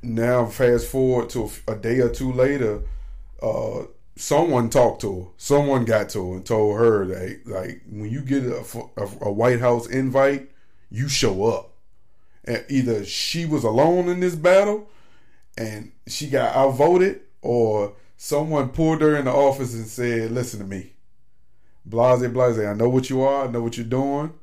Now, 0.02 0.46
fast 0.48 0.88
forward 0.88 1.30
to 1.32 1.52
a 1.68 1.76
day 1.76 2.00
or 2.00 2.10
two 2.10 2.34
later, 2.34 2.82
uh, 3.42 3.84
someone 4.16 4.70
talked 4.70 5.02
to 5.02 5.22
her. 5.22 5.28
Someone 5.38 5.86
got 5.86 6.10
to 6.10 6.30
her 6.32 6.36
and 6.38 6.46
told 6.46 6.78
her 6.78 7.06
that, 7.06 7.42
like, 7.46 7.82
when 7.90 8.10
you 8.10 8.22
get 8.22 8.44
a, 8.44 8.64
a, 8.98 9.08
a 9.22 9.32
White 9.32 9.60
House 9.60 9.88
invite, 9.88 10.50
you 10.90 11.08
show 11.08 11.46
up. 11.46 11.74
And 12.46 12.64
either 12.70 13.06
she 13.06 13.46
was 13.46 13.64
alone 13.64 14.10
in 14.10 14.20
this 14.20 14.36
battle 14.36 14.90
and 15.58 15.92
she 16.08 16.30
got 16.30 16.56
outvoted, 16.56 17.22
or 17.42 17.94
someone 18.18 18.70
pulled 18.70 19.02
her 19.02 19.16
in 19.16 19.26
the 19.26 19.32
office 19.32 19.74
and 19.74 19.88
said, 19.88 20.32
"Listen 20.32 20.60
to 20.60 20.66
me, 20.66 20.94
blase, 21.86 22.28
blase. 22.28 22.60
I 22.60 22.74
know 22.74 22.90
what 22.90 23.10
you 23.10 23.22
are. 23.22 23.48
I 23.48 23.52
know 23.52 23.62
what 23.62 23.78
you're 23.78 23.86
doing, 23.86 24.34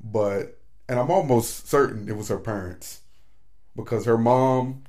but." 0.00 0.58
And 0.88 0.98
I'm 0.98 1.10
almost 1.10 1.68
certain 1.68 2.08
it 2.08 2.16
was 2.16 2.28
her 2.28 2.38
parents 2.38 3.00
because 3.74 4.04
her 4.04 4.18
mom 4.18 4.82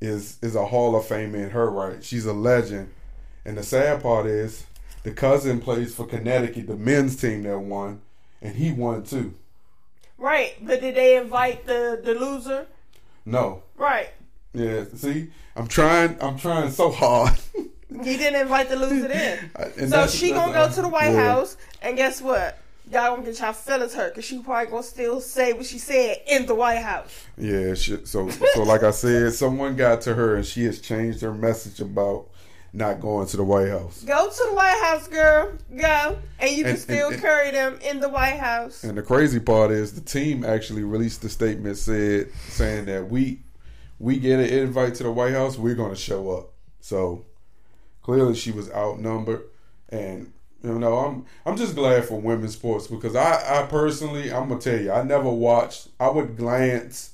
is 0.00 0.38
is 0.42 0.54
a 0.54 0.66
Hall 0.66 0.96
of 0.96 1.06
Fame 1.06 1.34
in 1.34 1.50
her 1.50 1.70
right. 1.70 2.02
She's 2.02 2.26
a 2.26 2.32
legend. 2.32 2.92
And 3.44 3.56
the 3.56 3.62
sad 3.62 4.02
part 4.02 4.26
is 4.26 4.64
the 5.02 5.12
cousin 5.12 5.60
plays 5.60 5.94
for 5.94 6.06
Connecticut, 6.06 6.66
the 6.66 6.76
men's 6.76 7.16
team 7.16 7.42
that 7.44 7.58
won, 7.58 8.00
and 8.42 8.56
he 8.56 8.72
won 8.72 9.02
too. 9.02 9.34
Right. 10.18 10.54
But 10.60 10.80
did 10.80 10.94
they 10.94 11.16
invite 11.16 11.66
the, 11.66 12.00
the 12.02 12.14
loser? 12.14 12.66
No. 13.24 13.62
Right. 13.76 14.10
Yeah, 14.52 14.84
see? 14.94 15.28
I'm 15.56 15.68
trying 15.68 16.16
I'm 16.20 16.38
trying 16.38 16.70
so 16.70 16.90
hard. 16.90 17.38
He 17.90 18.16
didn't 18.16 18.40
invite 18.42 18.68
the 18.68 18.76
loser 18.76 19.10
in, 19.10 19.50
And 19.76 19.90
so 19.90 20.06
she 20.06 20.30
gonna 20.30 20.52
go 20.52 20.70
to 20.70 20.80
the 20.80 20.88
White 20.88 21.10
yeah. 21.10 21.24
House, 21.24 21.56
and 21.82 21.96
guess 21.96 22.22
what? 22.22 22.56
Y'all 22.88 23.16
gonna 23.16 23.24
get 23.26 23.40
y'all 23.40 23.52
feelings 23.52 23.94
hurt 23.94 24.14
because 24.14 24.24
she 24.24 24.38
probably 24.38 24.70
gonna 24.70 24.84
still 24.84 25.20
say 25.20 25.52
what 25.52 25.66
she 25.66 25.78
said 25.78 26.18
in 26.28 26.46
the 26.46 26.54
White 26.54 26.78
House. 26.78 27.24
Yeah, 27.36 27.74
shit. 27.74 28.06
So, 28.06 28.28
so 28.30 28.62
like 28.62 28.84
I 28.84 28.92
said, 28.92 29.32
someone 29.34 29.74
got 29.74 30.02
to 30.02 30.14
her 30.14 30.36
and 30.36 30.46
she 30.46 30.64
has 30.66 30.80
changed 30.80 31.20
her 31.22 31.34
message 31.34 31.80
about 31.80 32.28
not 32.72 33.00
going 33.00 33.26
to 33.26 33.36
the 33.36 33.42
White 33.44 33.68
House. 33.70 34.04
Go 34.04 34.30
to 34.30 34.46
the 34.48 34.54
White 34.54 34.80
House, 34.84 35.08
girl. 35.08 35.52
Go, 35.76 36.16
and 36.38 36.50
you 36.52 36.62
can 36.62 36.70
And- 36.74 36.78
still 36.78 37.06
and- 37.06 37.14
and- 37.14 37.22
carry 37.22 37.50
them 37.50 37.76
in 37.82 37.98
the 37.98 38.08
White 38.08 38.38
House. 38.38 38.84
And 38.84 38.96
the 38.96 39.02
crazy 39.02 39.40
part 39.40 39.72
is 39.72 39.94
the 39.94 40.00
team 40.00 40.44
actually 40.44 40.84
released 40.84 41.24
a 41.24 41.28
statement 41.28 41.76
said 41.76 42.28
saying 42.50 42.84
that 42.84 43.10
we 43.10 43.40
we 44.00 44.18
get 44.18 44.40
an 44.40 44.46
invite 44.46 44.96
to 44.96 45.04
the 45.04 45.12
White 45.12 45.34
House, 45.34 45.56
we're 45.56 45.76
going 45.76 45.90
to 45.90 45.96
show 46.00 46.30
up. 46.30 46.50
So 46.80 47.24
clearly 48.02 48.34
she 48.34 48.50
was 48.50 48.70
outnumbered, 48.72 49.42
and 49.90 50.32
you 50.64 50.78
know 50.78 50.98
I'm 50.98 51.26
I'm 51.46 51.56
just 51.56 51.76
glad 51.76 52.04
for 52.06 52.20
women's 52.20 52.54
sports 52.54 52.86
because 52.86 53.14
I 53.14 53.60
I 53.60 53.66
personally 53.66 54.32
I'm 54.32 54.48
gonna 54.48 54.60
tell 54.60 54.80
you 54.80 54.90
I 54.90 55.02
never 55.02 55.30
watched. 55.30 55.88
I 56.00 56.10
would 56.10 56.36
glance. 56.36 57.12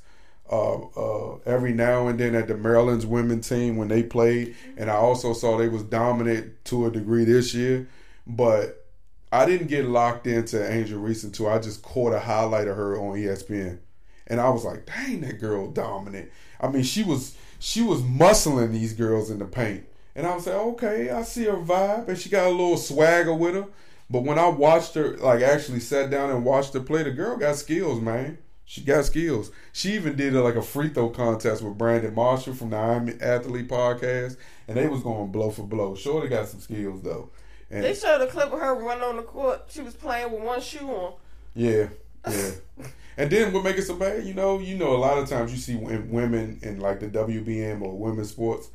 Uh, 0.48 0.76
uh, 0.96 1.38
every 1.44 1.72
now 1.72 2.06
and 2.06 2.20
then 2.20 2.36
at 2.36 2.46
the 2.46 2.56
Maryland's 2.56 3.04
women 3.04 3.40
team 3.40 3.76
when 3.76 3.88
they 3.88 4.00
played, 4.00 4.54
and 4.76 4.88
I 4.88 4.94
also 4.94 5.32
saw 5.32 5.58
they 5.58 5.66
was 5.66 5.82
dominant 5.82 6.64
to 6.66 6.86
a 6.86 6.90
degree 6.92 7.24
this 7.24 7.52
year. 7.52 7.88
But 8.28 8.86
I 9.32 9.44
didn't 9.44 9.66
get 9.66 9.86
locked 9.86 10.28
into 10.28 10.72
Angel 10.72 11.00
Reese 11.00 11.24
until 11.24 11.48
I 11.48 11.58
just 11.58 11.82
caught 11.82 12.12
a 12.12 12.20
highlight 12.20 12.68
of 12.68 12.76
her 12.76 12.96
on 12.96 13.16
ESPN, 13.16 13.80
and 14.26 14.40
I 14.40 14.48
was 14.50 14.64
like, 14.64 14.86
"Dang, 14.86 15.20
that 15.22 15.40
girl 15.40 15.70
dominant." 15.70 16.30
I 16.60 16.68
mean, 16.68 16.82
she 16.82 17.02
was 17.02 17.36
she 17.58 17.82
was 17.82 18.02
muscling 18.02 18.72
these 18.72 18.92
girls 18.92 19.30
in 19.30 19.38
the 19.38 19.44
paint, 19.44 19.84
and 20.14 20.26
I 20.26 20.34
was 20.34 20.46
like, 20.46 20.56
"Okay, 20.56 21.10
I 21.10 21.22
see 21.22 21.44
her 21.44 21.56
vibe, 21.56 22.08
and 22.08 22.18
she 22.18 22.28
got 22.28 22.46
a 22.46 22.50
little 22.50 22.76
swagger 22.76 23.34
with 23.34 23.54
her." 23.54 23.66
But 24.08 24.22
when 24.22 24.38
I 24.38 24.48
watched 24.48 24.94
her, 24.94 25.16
like 25.16 25.42
actually 25.42 25.80
sat 25.80 26.10
down 26.10 26.30
and 26.30 26.44
watched 26.44 26.74
her 26.74 26.80
play, 26.80 27.02
the 27.02 27.10
girl 27.10 27.36
got 27.36 27.56
skills, 27.56 28.00
man. 28.00 28.38
She 28.64 28.80
got 28.80 29.04
skills. 29.04 29.52
She 29.72 29.92
even 29.94 30.16
did 30.16 30.34
a, 30.34 30.42
like 30.42 30.56
a 30.56 30.62
free 30.62 30.88
throw 30.88 31.10
contest 31.10 31.62
with 31.62 31.78
Brandon 31.78 32.12
Marshall 32.14 32.54
from 32.54 32.70
the 32.70 32.76
I'm 32.76 33.08
Athlete 33.20 33.68
podcast, 33.68 34.36
and 34.66 34.76
they 34.76 34.88
was 34.88 35.02
going 35.02 35.30
blow 35.30 35.50
for 35.50 35.62
blow. 35.62 35.94
Shorty 35.94 36.28
got 36.28 36.48
some 36.48 36.60
skills 36.60 37.02
though. 37.02 37.30
And 37.70 37.84
They 37.84 37.94
showed 37.94 38.20
a 38.20 38.26
clip 38.26 38.52
of 38.52 38.60
her 38.60 38.74
running 38.74 39.04
on 39.04 39.16
the 39.16 39.22
court. 39.22 39.62
She 39.68 39.80
was 39.82 39.94
playing 39.94 40.32
with 40.32 40.42
one 40.42 40.60
shoe 40.60 40.88
on. 40.88 41.14
Yeah, 41.54 41.88
yeah. 42.28 42.50
and 43.16 43.30
then 43.30 43.52
what 43.52 43.64
make 43.64 43.76
it 43.76 43.82
so 43.82 43.96
bad? 43.96 44.24
You 44.24 44.34
know, 44.34 44.58
you 44.58 44.76
know, 44.76 44.94
a 44.94 44.98
lot 44.98 45.18
of 45.18 45.28
times 45.28 45.52
you 45.52 45.58
see 45.58 45.76
women 45.76 46.58
in 46.62 46.80
like 46.80 47.00
the 47.00 47.08
WBM 47.08 47.82
or 47.82 47.96
women's 47.96 48.30
sports, 48.30 48.68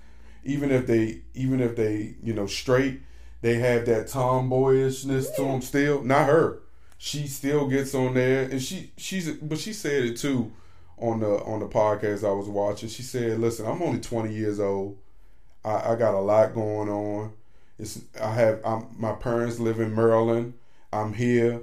even 0.43 0.71
if 0.71 0.87
they, 0.87 1.21
even 1.33 1.61
if 1.61 1.75
they, 1.75 2.15
you 2.23 2.33
know, 2.33 2.47
straight, 2.47 3.01
they 3.41 3.55
have 3.55 3.85
that 3.85 4.07
tomboyishness 4.07 5.35
to 5.35 5.41
them 5.43 5.61
still. 5.61 6.03
Not 6.03 6.27
her. 6.27 6.59
She 6.97 7.27
still 7.27 7.67
gets 7.67 7.95
on 7.95 8.13
there, 8.13 8.43
and 8.43 8.61
she 8.61 8.91
she's 8.95 9.31
but 9.31 9.57
she 9.57 9.73
said 9.73 10.03
it 10.03 10.17
too 10.17 10.51
on 10.97 11.19
the 11.19 11.43
on 11.43 11.59
the 11.59 11.67
podcast 11.67 12.27
I 12.27 12.31
was 12.31 12.47
watching. 12.47 12.89
She 12.89 13.01
said, 13.01 13.39
"Listen, 13.39 13.65
I'm 13.65 13.81
only 13.81 13.99
20 13.99 14.33
years 14.33 14.59
old. 14.59 14.97
I, 15.65 15.93
I 15.93 15.95
got 15.95 16.13
a 16.13 16.19
lot 16.19 16.53
going 16.53 16.89
on. 16.89 17.33
It's 17.79 17.99
I 18.21 18.33
have 18.33 18.61
I'm, 18.63 18.87
my 18.97 19.13
parents 19.13 19.59
live 19.59 19.79
in 19.79 19.95
Maryland. 19.95 20.53
I'm 20.93 21.13
here. 21.13 21.61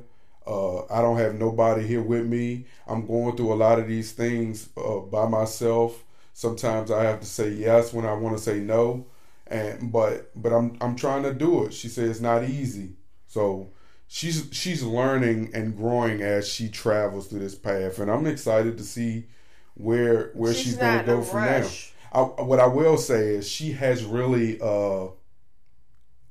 Uh, 0.48 0.84
I 0.86 1.02
don't 1.02 1.18
have 1.18 1.34
nobody 1.34 1.86
here 1.86 2.00
with 2.02 2.26
me. 2.26 2.64
I'm 2.86 3.06
going 3.06 3.36
through 3.36 3.52
a 3.52 3.54
lot 3.66 3.78
of 3.78 3.86
these 3.86 4.12
things 4.12 4.70
uh, 4.76 5.00
by 5.00 5.28
myself. 5.28 6.02
Sometimes 6.32 6.90
I 6.90 7.04
have 7.04 7.20
to 7.20 7.26
say 7.26 7.50
yes 7.50 7.92
when 7.92 8.06
I 8.06 8.14
want 8.14 8.36
to 8.38 8.42
say 8.42 8.58
no, 8.60 9.06
and 9.46 9.92
but 9.92 10.30
but 10.40 10.52
I'm 10.52 10.78
I'm 10.80 10.96
trying 10.96 11.22
to 11.24 11.34
do 11.34 11.64
it. 11.64 11.74
She 11.74 11.88
says 11.88 12.08
it's 12.10 12.20
not 12.20 12.44
easy. 12.44 12.92
So 13.26 13.72
she's 14.06 14.48
she's 14.52 14.82
learning 14.82 15.50
and 15.52 15.76
growing 15.76 16.22
as 16.22 16.48
she 16.48 16.68
travels 16.70 17.28
through 17.28 17.40
this 17.40 17.54
path, 17.56 17.98
and 17.98 18.10
I'm 18.10 18.26
excited 18.26 18.78
to 18.78 18.84
see 18.84 19.26
where 19.74 20.30
where 20.34 20.54
she's, 20.54 20.64
She's 20.64 20.76
going 20.76 21.00
to 21.00 21.04
go 21.04 21.22
from 21.22 21.44
rush. 21.44 21.92
now. 22.14 22.20
I, 22.20 22.42
what 22.42 22.58
I 22.58 22.66
will 22.66 22.96
say 22.96 23.34
is 23.34 23.46
she 23.48 23.72
has 23.72 24.02
really 24.04 24.58
uh 24.60 25.08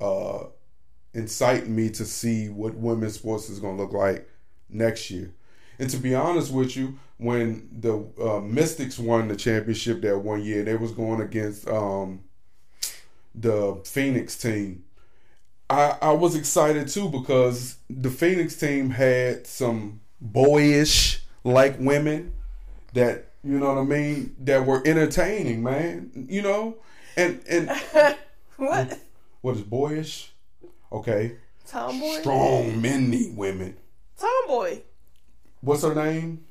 uh 0.01 0.45
incited 1.17 1.67
me 1.67 1.89
to 1.89 2.05
see 2.05 2.47
what 2.47 2.75
women's 2.75 3.15
sports 3.15 3.49
is 3.49 3.59
going 3.59 3.75
to 3.75 3.83
look 3.83 3.93
like 3.93 4.29
next 4.69 5.09
year. 5.09 5.33
And 5.79 5.89
to 5.89 5.97
be 5.97 6.15
honest 6.15 6.51
with 6.53 6.75
you, 6.77 6.97
when 7.17 7.69
the 7.79 8.05
uh, 8.21 8.39
Mystics 8.39 8.99
won 8.99 9.27
the 9.27 9.35
championship 9.35 10.01
that 10.01 10.17
one 10.19 10.43
year, 10.43 10.63
they 10.63 10.75
was 10.75 10.91
going 10.91 11.21
against 11.21 11.67
um, 11.67 12.21
the 13.33 13.81
Phoenix 13.83 14.37
team. 14.37 14.83
I, 15.69 15.97
I 16.01 16.11
was 16.11 16.35
excited 16.35 16.87
too 16.87 17.09
because 17.09 17.77
the 17.89 18.09
Phoenix 18.09 18.55
team 18.55 18.91
had 18.91 19.45
some 19.45 19.99
boyish 20.21 21.23
like 21.43 21.77
women 21.79 22.33
that 22.93 23.25
you 23.43 23.59
know 23.59 23.73
what 23.73 23.77
I 23.77 23.83
mean 23.83 24.35
that 24.39 24.65
were 24.65 24.81
entertaining, 24.85 25.63
man. 25.63 26.27
You 26.29 26.41
know, 26.41 26.77
and 27.15 27.41
and 27.49 27.69
What? 28.57 28.99
what 29.41 29.55
is 29.55 29.61
boyish? 29.61 30.31
Okay, 30.91 31.35
Tomboy? 31.65 32.19
strong 32.21 32.81
men 32.81 33.09
need 33.09 33.35
women. 33.35 33.75
Tomboy. 34.17 34.81
What's 35.61 35.83
her 35.83 35.93
name? 35.93 36.45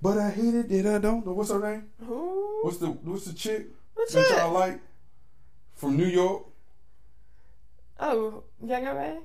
But 0.00 0.18
I 0.18 0.30
hate 0.30 0.54
it 0.54 0.68
that 0.68 0.94
I 0.96 0.98
don't 0.98 1.24
know. 1.24 1.32
What's 1.32 1.50
her 1.50 1.60
name? 1.60 1.84
Who? 2.04 2.60
What's 2.62 2.78
the 2.78 2.86
what's 2.86 3.26
the 3.26 3.34
chick 3.34 3.66
What 3.94 4.08
that 4.10 4.30
y'all 4.30 4.52
like 4.52 4.80
from 5.74 5.96
New 5.96 6.06
York? 6.06 6.44
Oh, 8.00 8.42
Young 8.64 8.84
M.A.? 8.84 9.18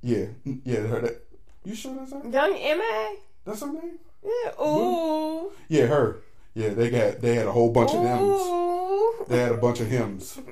Yeah, 0.00 0.26
yeah, 0.64 0.80
her. 0.80 1.00
That, 1.00 1.24
you 1.64 1.74
sure 1.74 1.94
that's 1.94 2.12
her? 2.12 2.22
Young 2.28 2.56
M.A.? 2.56 3.16
That's 3.44 3.60
her 3.60 3.66
name? 3.66 3.98
Yeah. 4.24 4.64
Ooh. 4.64 5.52
Yeah, 5.68 5.86
her. 5.86 6.22
Yeah, 6.54 6.70
they 6.70 6.90
got 6.90 7.20
they 7.20 7.34
had 7.34 7.46
a 7.46 7.52
whole 7.52 7.70
bunch 7.70 7.92
of 7.92 8.02
hymns. 8.02 9.28
They 9.28 9.38
had 9.38 9.52
a 9.52 9.56
bunch 9.56 9.80
of 9.80 9.88
hymns. 9.88 10.38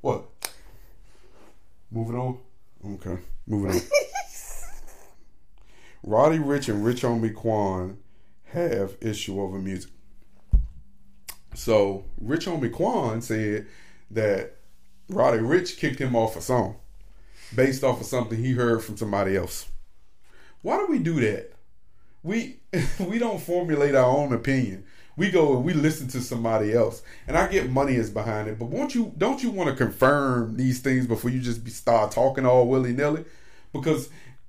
What? 0.00 0.24
Moving 1.92 2.16
on. 2.16 2.38
Okay, 2.94 3.18
moving 3.46 3.72
on. 3.72 3.80
Roddy 6.02 6.38
Ricch 6.38 6.68
and 6.68 6.84
Rich 6.84 7.02
Homie 7.02 7.34
Quan 7.34 7.98
have 8.46 8.96
issue 9.00 9.40
over 9.40 9.58
music. 9.58 9.90
So 11.54 12.06
Rich 12.18 12.46
Homie 12.46 12.72
Quan 12.72 13.20
said 13.20 13.66
that 14.10 14.56
Roddy 15.08 15.38
Ricch 15.38 15.78
kicked 15.78 16.00
him 16.00 16.16
off 16.16 16.34
a 16.34 16.40
song 16.40 16.76
based 17.54 17.84
off 17.84 18.00
of 18.00 18.06
something 18.06 18.42
he 18.42 18.52
heard 18.52 18.82
from 18.82 18.96
somebody 18.96 19.36
else. 19.36 19.68
Why 20.62 20.78
do 20.78 20.86
we 20.86 20.98
do 20.98 21.20
that? 21.20 21.52
We 22.22 22.60
we 23.00 23.18
don't 23.18 23.40
formulate 23.40 23.94
our 23.94 24.06
own 24.06 24.32
opinion. 24.32 24.84
We 25.16 25.30
go 25.30 25.56
and 25.56 25.64
we 25.64 25.74
listen 25.74 26.08
to 26.08 26.20
somebody 26.20 26.72
else, 26.72 27.02
and 27.26 27.36
I 27.36 27.46
get 27.48 27.70
money 27.70 27.94
is 27.94 28.10
behind 28.10 28.48
it. 28.48 28.58
But 28.58 28.66
won't 28.66 28.94
you? 28.94 29.12
Don't 29.18 29.42
you 29.42 29.50
want 29.50 29.68
to 29.68 29.76
confirm 29.76 30.56
these 30.56 30.80
things 30.80 31.06
before 31.06 31.30
you 31.30 31.40
just 31.40 31.68
start 31.68 32.12
talking 32.12 32.46
all 32.46 32.66
willy 32.66 32.92
nilly? 32.92 33.24
Because 33.72 34.08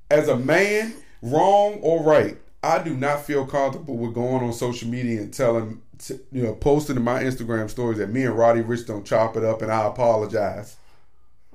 as 0.09 0.27
a 0.27 0.37
man, 0.37 0.93
wrong 1.21 1.79
or 1.81 2.03
right, 2.03 2.37
I 2.61 2.81
do 2.81 2.95
not 2.95 3.25
feel 3.25 3.45
comfortable 3.45 3.97
with 3.97 4.13
going 4.13 4.43
on 4.43 4.53
social 4.53 4.87
media 4.87 5.21
and 5.21 5.33
telling, 5.33 5.81
you 6.31 6.43
know, 6.43 6.55
posting 6.55 6.95
in 6.95 7.03
my 7.03 7.21
Instagram 7.23 7.69
stories 7.69 7.97
that 7.97 8.09
me 8.09 8.23
and 8.23 8.37
Roddy 8.37 8.61
Ricch 8.61 8.87
don't 8.87 9.05
chop 9.05 9.35
it 9.35 9.43
up, 9.43 9.61
and 9.61 9.71
I 9.71 9.87
apologize. 9.87 10.77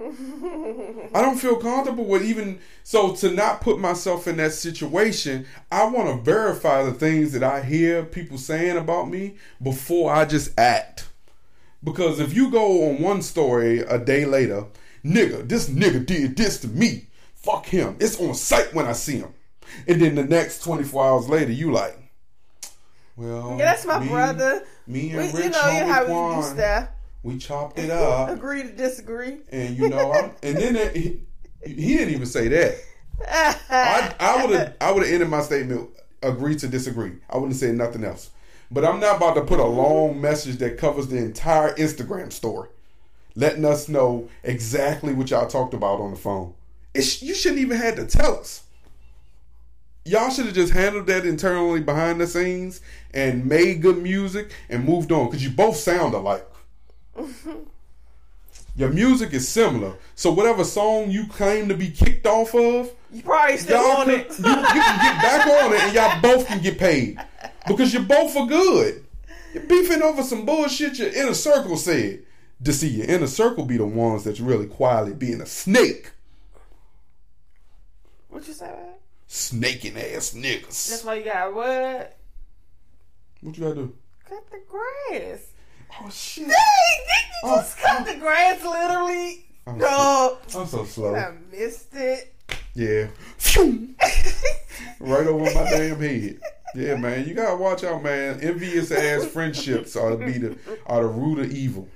I 0.00 1.20
don't 1.20 1.38
feel 1.38 1.56
comfortable 1.56 2.04
with 2.04 2.22
even 2.22 2.60
so 2.84 3.14
to 3.16 3.30
not 3.30 3.60
put 3.60 3.78
myself 3.78 4.28
in 4.28 4.36
that 4.36 4.52
situation. 4.52 5.46
I 5.72 5.84
want 5.86 6.08
to 6.08 6.22
verify 6.22 6.82
the 6.84 6.92
things 6.92 7.32
that 7.32 7.42
I 7.42 7.62
hear 7.62 8.04
people 8.04 8.38
saying 8.38 8.76
about 8.76 9.08
me 9.08 9.36
before 9.62 10.12
I 10.12 10.24
just 10.24 10.58
act. 10.58 11.08
Because 11.82 12.20
if 12.20 12.34
you 12.34 12.50
go 12.50 12.88
on 12.90 13.00
one 13.02 13.22
story 13.22 13.80
a 13.80 13.98
day 13.98 14.24
later, 14.24 14.66
nigga, 15.04 15.48
this 15.48 15.68
nigga 15.68 16.04
did 16.04 16.36
this 16.36 16.60
to 16.60 16.68
me. 16.68 17.06
Fuck 17.34 17.66
him. 17.66 17.96
It's 18.00 18.20
on 18.20 18.34
sight 18.34 18.74
when 18.74 18.86
I 18.86 18.92
see 18.92 19.18
him. 19.18 19.32
And 19.86 20.00
then 20.00 20.14
the 20.14 20.24
next 20.24 20.62
24 20.62 21.04
hours 21.04 21.28
later, 21.28 21.52
you 21.52 21.72
like, 21.72 21.96
well, 23.16 23.56
Yeah, 23.58 23.64
that's 23.64 23.84
my 23.86 24.00
me- 24.00 24.08
brother. 24.08 24.64
Me 24.86 25.12
We, 25.14 25.18
and 25.18 25.32
you 25.32 25.38
Rich 25.38 25.52
know 25.52 25.58
homie 25.58 25.86
how 25.86 26.30
we 26.30 26.36
used 26.36 26.56
to 26.56 26.88
we 27.28 27.36
chopped 27.38 27.78
it 27.78 27.90
up. 27.90 28.30
agree 28.30 28.62
to 28.62 28.72
disagree. 28.72 29.38
And 29.52 29.76
you 29.76 29.88
know, 29.90 30.12
I'm, 30.12 30.32
and 30.42 30.56
then 30.56 30.76
it, 30.76 30.96
he, 30.96 31.20
he 31.62 31.96
didn't 31.98 32.14
even 32.14 32.26
say 32.26 32.48
that. 32.48 32.76
I, 33.28 34.14
I 34.18 34.46
would 34.46 34.54
have 34.54 34.76
I 34.80 34.92
would 34.92 35.04
have 35.04 35.12
ended 35.12 35.28
my 35.28 35.42
statement 35.42 35.90
agree 36.22 36.56
to 36.56 36.68
disagree. 36.68 37.12
I 37.28 37.36
wouldn't 37.36 37.56
say 37.56 37.72
nothing 37.72 38.02
else. 38.02 38.30
But 38.70 38.84
I'm 38.84 39.00
not 39.00 39.16
about 39.16 39.34
to 39.34 39.42
put 39.42 39.60
a 39.60 39.64
long 39.64 40.20
message 40.20 40.56
that 40.58 40.78
covers 40.78 41.08
the 41.08 41.16
entire 41.16 41.74
Instagram 41.74 42.32
story, 42.32 42.68
letting 43.34 43.64
us 43.64 43.88
know 43.88 44.28
exactly 44.42 45.14
what 45.14 45.30
y'all 45.30 45.46
talked 45.46 45.74
about 45.74 46.00
on 46.00 46.10
the 46.10 46.16
phone. 46.16 46.54
It 46.94 47.02
sh- 47.02 47.22
you 47.22 47.34
shouldn't 47.34 47.60
even 47.60 47.78
had 47.78 47.96
to 47.96 48.06
tell 48.06 48.38
us. 48.38 48.64
Y'all 50.04 50.30
should 50.30 50.46
have 50.46 50.54
just 50.54 50.72
handled 50.72 51.06
that 51.06 51.26
internally 51.26 51.80
behind 51.80 52.20
the 52.20 52.26
scenes 52.26 52.80
and 53.12 53.46
made 53.46 53.82
good 53.82 53.98
music 53.98 54.52
and 54.70 54.84
moved 54.84 55.12
on 55.12 55.26
because 55.26 55.44
you 55.44 55.50
both 55.50 55.76
sound 55.76 56.14
alike. 56.14 56.46
Your 58.76 58.90
music 58.90 59.32
is 59.32 59.48
similar, 59.48 59.94
so 60.14 60.30
whatever 60.30 60.62
song 60.62 61.10
you 61.10 61.26
claim 61.26 61.68
to 61.68 61.74
be 61.76 61.90
kicked 61.90 62.26
off 62.26 62.54
of, 62.54 62.90
You 63.12 63.22
probably 63.22 63.56
still 63.56 63.78
on 63.84 64.06
can, 64.06 64.20
it. 64.20 64.28
you, 64.38 64.44
you 64.44 64.54
can 64.54 64.98
get 65.02 65.22
back 65.22 65.46
on 65.46 65.72
it 65.74 65.80
and 65.82 65.94
y'all 65.94 66.20
both 66.22 66.46
can 66.46 66.62
get 66.62 66.78
paid 66.78 67.18
because 67.66 67.92
you 67.92 68.00
both 68.00 68.36
are 68.36 68.46
good. 68.46 69.04
You're 69.52 69.64
beefing 69.64 70.00
over 70.02 70.22
some 70.22 70.46
bullshit 70.46 70.98
your 70.98 71.08
inner 71.08 71.34
circle 71.34 71.76
said. 71.76 72.24
To 72.64 72.72
see 72.72 72.88
your 72.88 73.06
inner 73.06 73.26
circle 73.28 73.64
be 73.64 73.76
the 73.76 73.86
ones 73.86 74.24
that's 74.24 74.40
really 74.40 74.66
quietly 74.66 75.14
being 75.14 75.40
a 75.40 75.46
snake, 75.46 76.10
What 78.28 78.46
you 78.46 78.52
say? 78.54 78.66
man? 78.66 78.94
snaking 79.28 79.96
ass 79.96 80.34
niggas. 80.34 80.88
That's 80.90 81.04
why 81.04 81.14
you 81.16 81.24
got 81.24 81.54
what? 81.54 82.16
What 83.42 83.56
you 83.56 83.62
gotta 83.62 83.74
do? 83.76 83.94
Cut 84.28 84.50
the 84.50 84.60
grass. 84.68 85.40
Oh, 85.90 86.04
oh 86.04 86.10
shit! 86.10 86.46
Dang, 86.46 86.54
did 86.54 87.26
you 87.42 87.50
Oh, 87.50 87.56
just 87.56 87.78
cut 87.78 88.06
the 88.06 88.16
oh. 88.16 88.18
grass 88.18 88.64
literally? 88.64 89.44
I'm 89.66 89.78
No. 89.78 90.38
I'm 90.56 90.66
so 90.66 90.84
slow. 90.84 91.14
I 91.14 91.32
missed 91.50 91.94
it. 91.94 92.34
Yeah. 92.74 93.08
Right 95.00 95.26
over 95.26 95.44
my 95.44 95.70
damn 95.70 96.00
head. 96.00 96.40
Yeah, 96.74 96.96
man. 96.96 97.26
You 97.26 97.34
gotta 97.34 97.56
watch 97.56 97.84
out, 97.84 98.02
man. 98.02 98.40
Envious 98.40 98.90
ass 98.90 99.24
friendships 99.26 99.96
are 99.96 100.10
to 100.10 100.16
be 100.16 100.38
the 100.38 100.58
are 100.86 101.02
the 101.02 101.08
root 101.08 101.38
of 101.40 101.52
evil. 101.52 101.88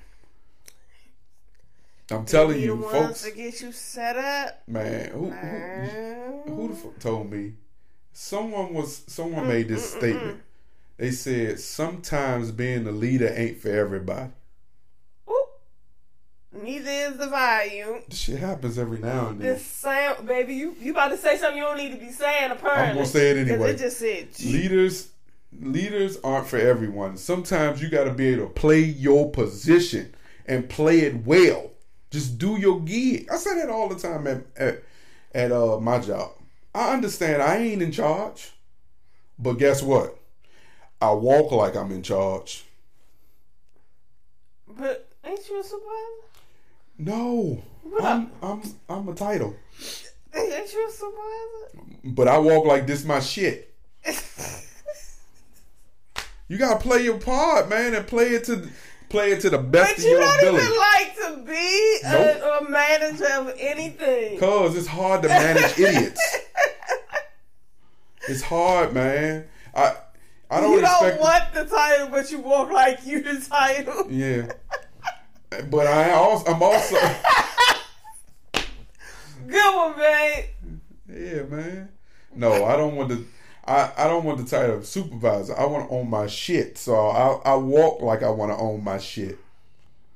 I'm 2.11 2.25
telling 2.25 2.61
you, 2.61 2.75
ones 2.75 2.91
folks. 2.91 3.23
to 3.23 3.31
get 3.31 3.61
you 3.61 3.71
set 3.71 4.17
up. 4.17 4.67
Man, 4.67 5.11
who, 5.11 5.29
who, 5.29 6.55
who 6.55 6.67
the 6.69 6.75
fuck 6.75 6.99
told 6.99 7.31
me? 7.31 7.53
Someone 8.11 8.73
was 8.73 9.03
someone 9.07 9.45
mm, 9.45 9.49
made 9.49 9.67
this 9.67 9.89
mm, 9.91 9.95
mm, 9.95 9.97
statement. 9.99 10.41
They 10.97 11.11
said 11.11 11.59
sometimes 11.59 12.51
being 12.51 12.83
the 12.83 12.91
leader 12.91 13.31
ain't 13.35 13.59
for 13.59 13.69
everybody. 13.69 14.31
Ooh. 15.29 15.45
Neither 16.51 16.91
is 16.91 17.17
the 17.17 17.27
volume. 17.27 18.03
This 18.09 18.19
shit 18.19 18.39
happens 18.39 18.77
every 18.77 18.99
now 18.99 19.29
and 19.29 19.41
then. 19.41 19.53
This 19.53 19.65
sound, 19.65 20.27
baby, 20.27 20.53
you 20.55 20.75
you 20.79 20.91
about 20.91 21.09
to 21.09 21.17
say 21.17 21.37
something 21.37 21.57
you 21.57 21.63
don't 21.63 21.77
need 21.77 21.91
to 21.91 21.97
be 21.97 22.11
saying. 22.11 22.51
Apparently, 22.51 22.89
I'm 22.89 22.95
gonna 22.95 23.05
say 23.07 23.31
it 23.31 23.47
anyway. 23.47 23.71
It 23.71 23.79
just 23.79 23.97
said, 23.97 24.27
leaders 24.45 25.09
leaders 25.61 26.17
aren't 26.23 26.47
for 26.47 26.57
everyone 26.57 27.17
sometimes 27.17 27.81
you 27.81 27.89
got 27.89 28.05
to 28.05 28.13
be 28.13 28.27
able 28.27 28.47
to 28.47 28.53
play 28.53 28.79
your 28.79 29.29
position 29.29 30.13
and 30.45 30.69
play 30.69 31.01
it 31.01 31.25
well 31.25 31.71
just 32.11 32.37
do 32.37 32.57
your 32.57 32.79
gig 32.81 33.27
i 33.31 33.35
say 33.35 33.55
that 33.55 33.69
all 33.69 33.89
the 33.89 33.95
time 33.95 34.25
at 34.27 34.43
at, 34.57 34.83
at 35.33 35.51
uh, 35.51 35.79
my 35.79 35.99
job 35.99 36.31
i 36.73 36.93
understand 36.93 37.41
i 37.41 37.57
ain't 37.57 37.81
in 37.81 37.91
charge 37.91 38.51
but 39.37 39.53
guess 39.53 39.81
what 39.83 40.17
i 41.03 41.11
walk 41.11 41.51
like 41.51 41.75
i'm 41.75 41.91
in 41.91 42.01
charge 42.01 42.63
But 44.67 45.09
ain't 45.25 45.47
you 45.49 45.59
a 45.59 45.63
supervisor? 45.63 46.23
no 46.97 47.61
i'm 48.01 48.31
i'm 48.41 48.61
i'm 48.89 49.07
a 49.09 49.13
title 49.15 49.55
Ain't 50.35 50.73
you 50.73 50.87
a 50.87 50.91
supervisor? 50.91 51.97
but 52.05 52.27
i 52.27 52.37
walk 52.37 52.65
like 52.65 52.87
this 52.87 53.03
my 53.03 53.19
shit 53.19 53.73
you 56.47 56.57
gotta 56.57 56.79
play 56.79 57.03
your 57.03 57.17
part 57.19 57.69
man 57.69 57.93
and 57.93 58.05
play 58.07 58.29
it 58.29 58.43
to 58.45 58.67
play 59.09 59.31
it 59.31 59.41
to 59.41 59.49
the 59.49 59.57
best 59.57 59.95
But 59.95 59.97
of 59.99 60.03
you 60.11 60.19
don't 60.19 60.55
even 60.55 60.77
like 60.77 61.15
to 61.17 61.43
be 61.45 61.97
Nope. 62.03 62.41
a, 62.43 62.65
a 62.65 62.69
manager 62.69 63.27
of 63.37 63.53
anything. 63.59 64.39
Cause 64.39 64.75
it's 64.75 64.87
hard 64.87 65.21
to 65.21 65.27
manage 65.27 65.77
idiots. 65.79 66.37
It's 68.27 68.41
hard, 68.41 68.93
man. 68.93 69.45
I 69.75 69.95
I 70.53 70.61
don't 70.61 70.71
you 70.73 70.81
don't 70.81 71.19
want 71.19 71.53
the 71.53 71.65
title, 71.65 72.07
but 72.09 72.31
you 72.31 72.39
walk 72.39 72.71
like 72.71 73.05
you 73.05 73.21
the 73.23 73.39
title. 73.49 74.07
yeah, 74.11 74.47
but 75.69 75.87
I 75.87 76.11
also 76.11 76.51
I'm 76.53 76.61
also 76.63 76.95
Good 79.47 79.75
one, 79.75 79.97
babe. 79.97 80.45
yeah, 81.09 81.43
man. 81.43 81.89
No, 82.35 82.65
I 82.65 82.75
don't 82.77 82.95
want 82.95 83.09
the 83.09 83.23
I, 83.65 83.91
I 83.97 84.07
don't 84.07 84.23
want 84.25 84.39
the 84.39 84.45
title 84.45 84.77
of 84.77 84.85
supervisor. 84.85 85.57
I 85.57 85.65
want 85.65 85.87
to 85.89 85.95
own 85.95 86.09
my 86.09 86.27
shit. 86.27 86.77
So 86.77 86.95
I 87.09 87.51
I 87.51 87.55
walk 87.55 88.01
like 88.01 88.23
I 88.23 88.29
want 88.29 88.51
to 88.51 88.57
own 88.57 88.83
my 88.83 88.97
shit, 88.97 89.37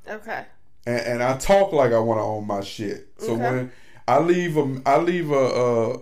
Okay. 0.08 0.45
and, 0.86 1.00
and 1.02 1.23
I 1.23 1.38
talk 1.38 1.71
like 1.73 1.91
I 1.93 2.00
want 2.00 2.19
to 2.19 2.23
own 2.23 2.47
my 2.47 2.62
shit. 2.62 3.08
So 3.17 3.34
Okay. 3.34 3.41
when 3.43 3.71
I 4.08 4.19
leave 4.19 4.58
a 4.58 4.82
I 4.86 4.97
leave 4.97 5.32
a 5.32 5.36
uh 5.36 5.97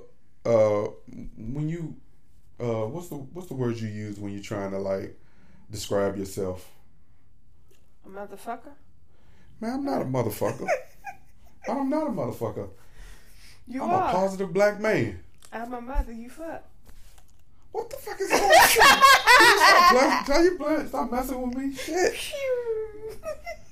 uh 0.46 0.88
when 1.38 1.68
you 1.70 1.96
uh 2.60 2.88
what's 2.88 3.10
the 3.10 3.16
what's 3.16 3.48
the 3.48 3.54
word 3.54 3.78
you 3.78 3.88
use 3.88 4.20
when 4.20 4.34
you're 4.34 4.44
trying 4.44 4.72
to 4.72 4.80
like 4.80 5.20
describe 5.70 6.18
yourself? 6.18 6.70
A 8.06 8.10
motherfucker. 8.10 8.74
Man, 9.60 9.74
I'm 9.74 9.86
not 9.86 10.02
a 10.02 10.06
motherfucker. 10.06 10.68
I'm 11.68 11.90
not 11.90 12.08
a 12.08 12.12
motherfucker. 12.12 12.70
You 13.68 13.84
I'm 13.84 13.90
a 13.90 14.12
positive 14.12 14.54
black 14.54 14.80
man. 14.80 15.20
I'm 15.52 15.74
a 15.74 15.82
mother. 15.82 16.14
You 16.14 16.30
fuck. 16.30 16.64
What 17.72 17.90
the 17.90 17.98
fuck 17.98 18.22
is 18.22 18.30
you? 18.30 18.38
you 18.38 18.54
stop, 19.58 19.92
playing, 19.92 20.24
tell 20.26 20.44
you 20.44 20.58
playing, 20.58 20.88
stop 20.88 21.12
messing 21.12 21.42
with 21.42 21.58
me. 21.58 21.74
Shit. 21.76 22.16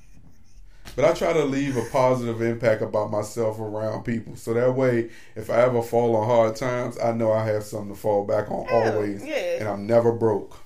But 0.95 1.05
I 1.05 1.13
try 1.13 1.33
to 1.33 1.43
leave 1.43 1.75
a 1.75 1.85
positive 1.85 2.41
impact 2.41 2.81
about 2.83 3.09
myself 3.09 3.59
around 3.59 4.03
people. 4.03 4.35
So 4.35 4.53
that 4.53 4.73
way, 4.75 5.09
if 5.35 5.49
I 5.49 5.61
ever 5.63 5.81
fall 5.81 6.15
on 6.15 6.27
hard 6.27 6.55
times, 6.55 6.99
I 6.99 7.11
know 7.13 7.31
I 7.31 7.45
have 7.45 7.63
something 7.63 7.95
to 7.95 7.99
fall 7.99 8.25
back 8.25 8.51
on 8.51 8.65
Hell, 8.67 8.93
always. 8.93 9.25
yeah. 9.25 9.59
And 9.59 9.67
I'm 9.69 9.87
never 9.87 10.11
broke. 10.11 10.57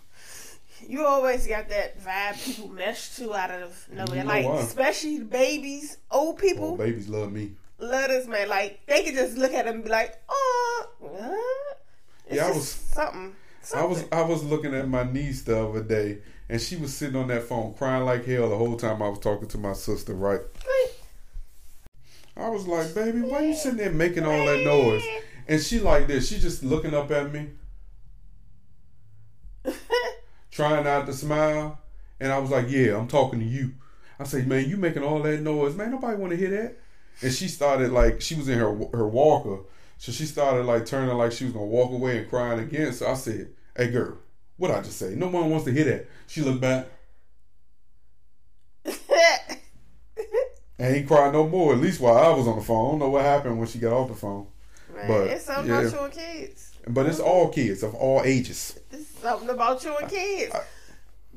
You 0.85 1.05
always 1.05 1.47
got 1.47 1.69
that 1.69 2.01
vibe 2.01 2.43
people 2.45 2.69
mesh 2.69 3.15
to 3.17 3.33
out 3.33 3.51
of 3.51 3.87
nowhere. 3.91 4.17
You 4.17 4.23
know 4.23 4.29
like, 4.29 4.45
why? 4.45 4.57
especially 4.59 5.19
the 5.19 5.25
babies, 5.25 5.97
old 6.11 6.37
people. 6.37 6.73
Oh, 6.73 6.77
babies 6.77 7.07
love 7.09 7.31
me. 7.31 7.51
love 7.79 8.09
this 8.09 8.27
man. 8.27 8.47
Like, 8.49 8.79
they 8.87 9.03
could 9.03 9.13
just 9.15 9.37
look 9.37 9.53
at 9.53 9.65
him 9.65 9.75
and 9.75 9.83
be 9.83 9.89
like, 9.89 10.15
oh, 10.29 10.87
Yeah, 12.31 12.47
I 12.47 12.51
was- 12.51 12.69
something. 12.69 13.35
I 13.75 13.83
was. 13.83 14.05
I 14.13 14.21
was 14.21 14.43
looking 14.45 14.73
at 14.73 14.87
my 14.87 15.03
niece 15.03 15.41
the 15.41 15.61
other 15.61 15.83
day, 15.83 16.19
and 16.49 16.61
she 16.61 16.75
was 16.75 16.93
sitting 16.93 17.15
on 17.15 17.27
that 17.27 17.43
phone 17.43 17.73
crying 17.73 18.05
like 18.05 18.25
hell 18.25 18.49
the 18.49 18.57
whole 18.57 18.77
time 18.77 19.01
I 19.01 19.09
was 19.09 19.19
talking 19.19 19.47
to 19.49 19.57
my 19.57 19.73
sister. 19.73 20.13
Right? 20.13 20.41
I 22.35 22.49
was 22.49 22.67
like, 22.67 22.93
"Baby, 22.93 23.21
why 23.21 23.41
you 23.41 23.55
sitting 23.55 23.77
there 23.77 23.91
making 23.91 24.25
all 24.25 24.45
that 24.45 24.63
noise?" 24.63 25.03
And 25.47 25.61
she 25.61 25.79
like 25.79 26.07
this. 26.07 26.29
She 26.29 26.39
just 26.39 26.63
looking 26.63 26.93
up 26.93 27.09
at 27.11 27.31
me, 27.31 27.49
trying 30.51 30.83
not 30.83 31.05
to 31.05 31.13
smile. 31.13 31.79
And 32.19 32.31
I 32.31 32.37
was 32.39 32.49
like, 32.49 32.69
"Yeah, 32.69 32.97
I'm 32.97 33.07
talking 33.07 33.39
to 33.39 33.45
you." 33.45 33.73
I 34.19 34.23
say, 34.23 34.43
man, 34.43 34.67
you 34.67 34.77
making 34.77 35.03
all 35.03 35.21
that 35.21 35.41
noise, 35.41 35.75
man. 35.75 35.91
Nobody 35.91 36.17
want 36.17 36.31
to 36.31 36.37
hear 36.37 36.49
that. 36.49 36.77
And 37.21 37.31
she 37.33 37.47
started 37.47 37.91
like 37.91 38.21
she 38.21 38.35
was 38.35 38.47
in 38.47 38.59
her 38.59 38.73
her 38.93 39.07
walker, 39.07 39.59
so 39.97 40.11
she 40.11 40.25
started 40.25 40.65
like 40.65 40.85
turning 40.85 41.15
like 41.17 41.31
she 41.31 41.45
was 41.45 41.53
gonna 41.53 41.65
walk 41.65 41.91
away 41.91 42.19
and 42.19 42.29
crying 42.29 42.59
again. 42.59 42.93
So 42.93 43.09
I 43.09 43.15
said, 43.15 43.49
hey 43.75 43.89
girl, 43.89 44.17
what 44.57 44.71
I 44.71 44.81
just 44.81 44.97
say? 44.97 45.13
No 45.15 45.27
one 45.27 45.49
wants 45.49 45.65
to 45.65 45.71
hear 45.71 45.85
that. 45.85 46.07
She 46.27 46.41
looked 46.41 46.61
back 46.61 46.87
and 50.79 50.95
he 50.95 51.03
cried 51.03 51.33
no 51.33 51.47
more. 51.47 51.73
At 51.73 51.79
least 51.79 51.99
while 51.99 52.17
I 52.17 52.35
was 52.35 52.47
on 52.47 52.57
the 52.57 52.63
phone. 52.63 52.85
I 52.85 52.89
don't 52.91 52.99
know 52.99 53.09
what 53.09 53.23
happened 53.23 53.57
when 53.59 53.67
she 53.67 53.79
got 53.79 53.93
off 53.93 54.09
the 54.09 54.15
phone. 54.15 54.47
Man, 54.93 55.07
But, 55.07 55.27
it's 55.27 55.45
something 55.45 55.67
yeah. 55.67 55.81
about 55.81 55.93
you 55.93 55.99
and 55.99 56.13
kids. 56.13 56.71
But 56.87 57.05
it's 57.05 57.19
all 57.19 57.49
kids 57.49 57.83
of 57.83 57.95
all 57.95 58.21
ages. 58.23 58.79
It's 58.91 59.07
something 59.19 59.49
about 59.49 59.83
you 59.83 59.95
and 59.97 60.09
kids. 60.09 60.55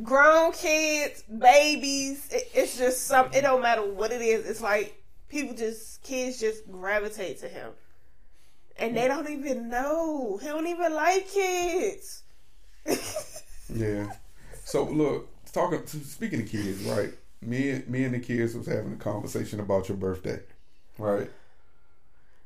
Grown 0.02 0.52
kids, 0.52 1.22
babies. 1.22 2.28
It, 2.30 2.50
it's 2.54 2.78
just 2.78 3.06
some. 3.06 3.30
It 3.34 3.42
don't 3.42 3.60
matter 3.60 3.82
what 3.82 4.12
it 4.12 4.22
is. 4.22 4.48
It's 4.48 4.60
like 4.60 5.02
people 5.28 5.54
just 5.54 6.02
kids 6.02 6.40
just 6.40 6.70
gravitate 6.70 7.40
to 7.40 7.48
him, 7.48 7.72
and 8.78 8.96
they 8.96 9.02
mm. 9.02 9.08
don't 9.08 9.28
even 9.28 9.68
know. 9.68 10.38
He 10.40 10.46
don't 10.46 10.66
even 10.66 10.94
like 10.94 11.28
kids. 11.28 12.22
Yeah. 13.74 14.12
So 14.64 14.84
look, 14.84 15.28
talking 15.52 15.86
speaking 15.86 16.42
of 16.42 16.48
kids, 16.48 16.82
right? 16.82 17.12
Me 17.40 17.70
and 17.70 17.88
me 17.88 18.04
and 18.04 18.14
the 18.14 18.18
kids 18.18 18.54
was 18.54 18.66
having 18.66 18.92
a 18.92 18.96
conversation 18.96 19.60
about 19.60 19.88
your 19.88 19.96
birthday, 19.96 20.40
right? 20.98 21.30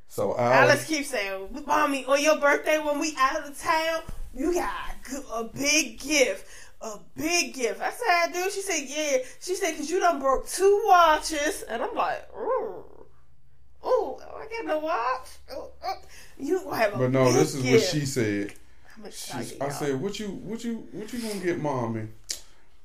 So 0.07 0.33
I 0.33 0.57
Alex 0.57 0.85
keeps 0.85 1.09
saying, 1.09 1.63
"Mommy, 1.65 2.05
on 2.05 2.21
your 2.21 2.39
birthday 2.39 2.79
when 2.79 2.99
we 2.99 3.15
out 3.17 3.47
of 3.47 3.59
town, 3.59 4.01
you 4.33 4.53
got 4.53 4.95
a 5.33 5.43
big 5.45 5.99
gift." 5.99 6.47
A 6.81 6.99
big 7.15 7.55
gift. 7.55 7.81
I 7.81 7.89
said, 7.89 8.33
dude. 8.33 8.51
She 8.51 8.61
said, 8.61 8.83
yeah. 8.85 9.25
She 9.39 9.55
said, 9.55 9.71
because 9.71 9.89
you 9.89 9.99
done 9.99 10.19
broke 10.19 10.47
two 10.47 10.83
watches. 10.85 11.63
And 11.63 11.81
I'm 11.81 11.95
like, 11.95 12.27
ooh. 12.37 12.83
Ooh, 13.83 14.17
I 14.19 14.45
get 14.51 14.65
no 14.65 14.79
watch. 14.79 15.27
Ooh, 15.51 15.61
ooh. 15.61 15.95
You 16.37 16.69
have 16.71 16.93
a 16.93 16.97
But 16.97 17.11
no, 17.11 17.31
this 17.31 17.55
is 17.55 17.63
what 17.63 17.81
she 17.81 18.05
said. 18.05 18.53
I'm 18.97 19.11
She's, 19.11 19.59
I 19.59 19.69
said, 19.69 20.01
"What 20.01 20.19
you, 20.19 20.27
what 20.27 20.63
you, 20.63 20.87
what 20.91 21.11
you 21.11 21.19
gonna 21.19 21.43
get, 21.43 21.59
mommy?" 21.59 22.07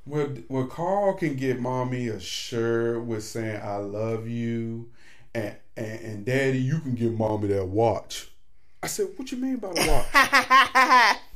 Well, 0.06 0.28
well, 0.48 0.66
Carl 0.66 1.14
can 1.14 1.36
get 1.36 1.60
mommy 1.60 2.08
a 2.08 2.18
shirt 2.18 3.04
with 3.04 3.22
saying 3.22 3.60
"I 3.62 3.76
love 3.76 4.26
you," 4.26 4.88
and 5.34 5.54
and, 5.76 6.00
and 6.00 6.24
Daddy, 6.24 6.58
you 6.58 6.80
can 6.80 6.94
get 6.94 7.12
mommy 7.12 7.48
that 7.48 7.66
watch. 7.66 8.28
I 8.82 8.88
said, 8.88 9.08
"What 9.16 9.30
you 9.30 9.38
mean 9.38 9.56
by 9.56 9.72
the 9.72 9.86
watch?" 9.86 11.16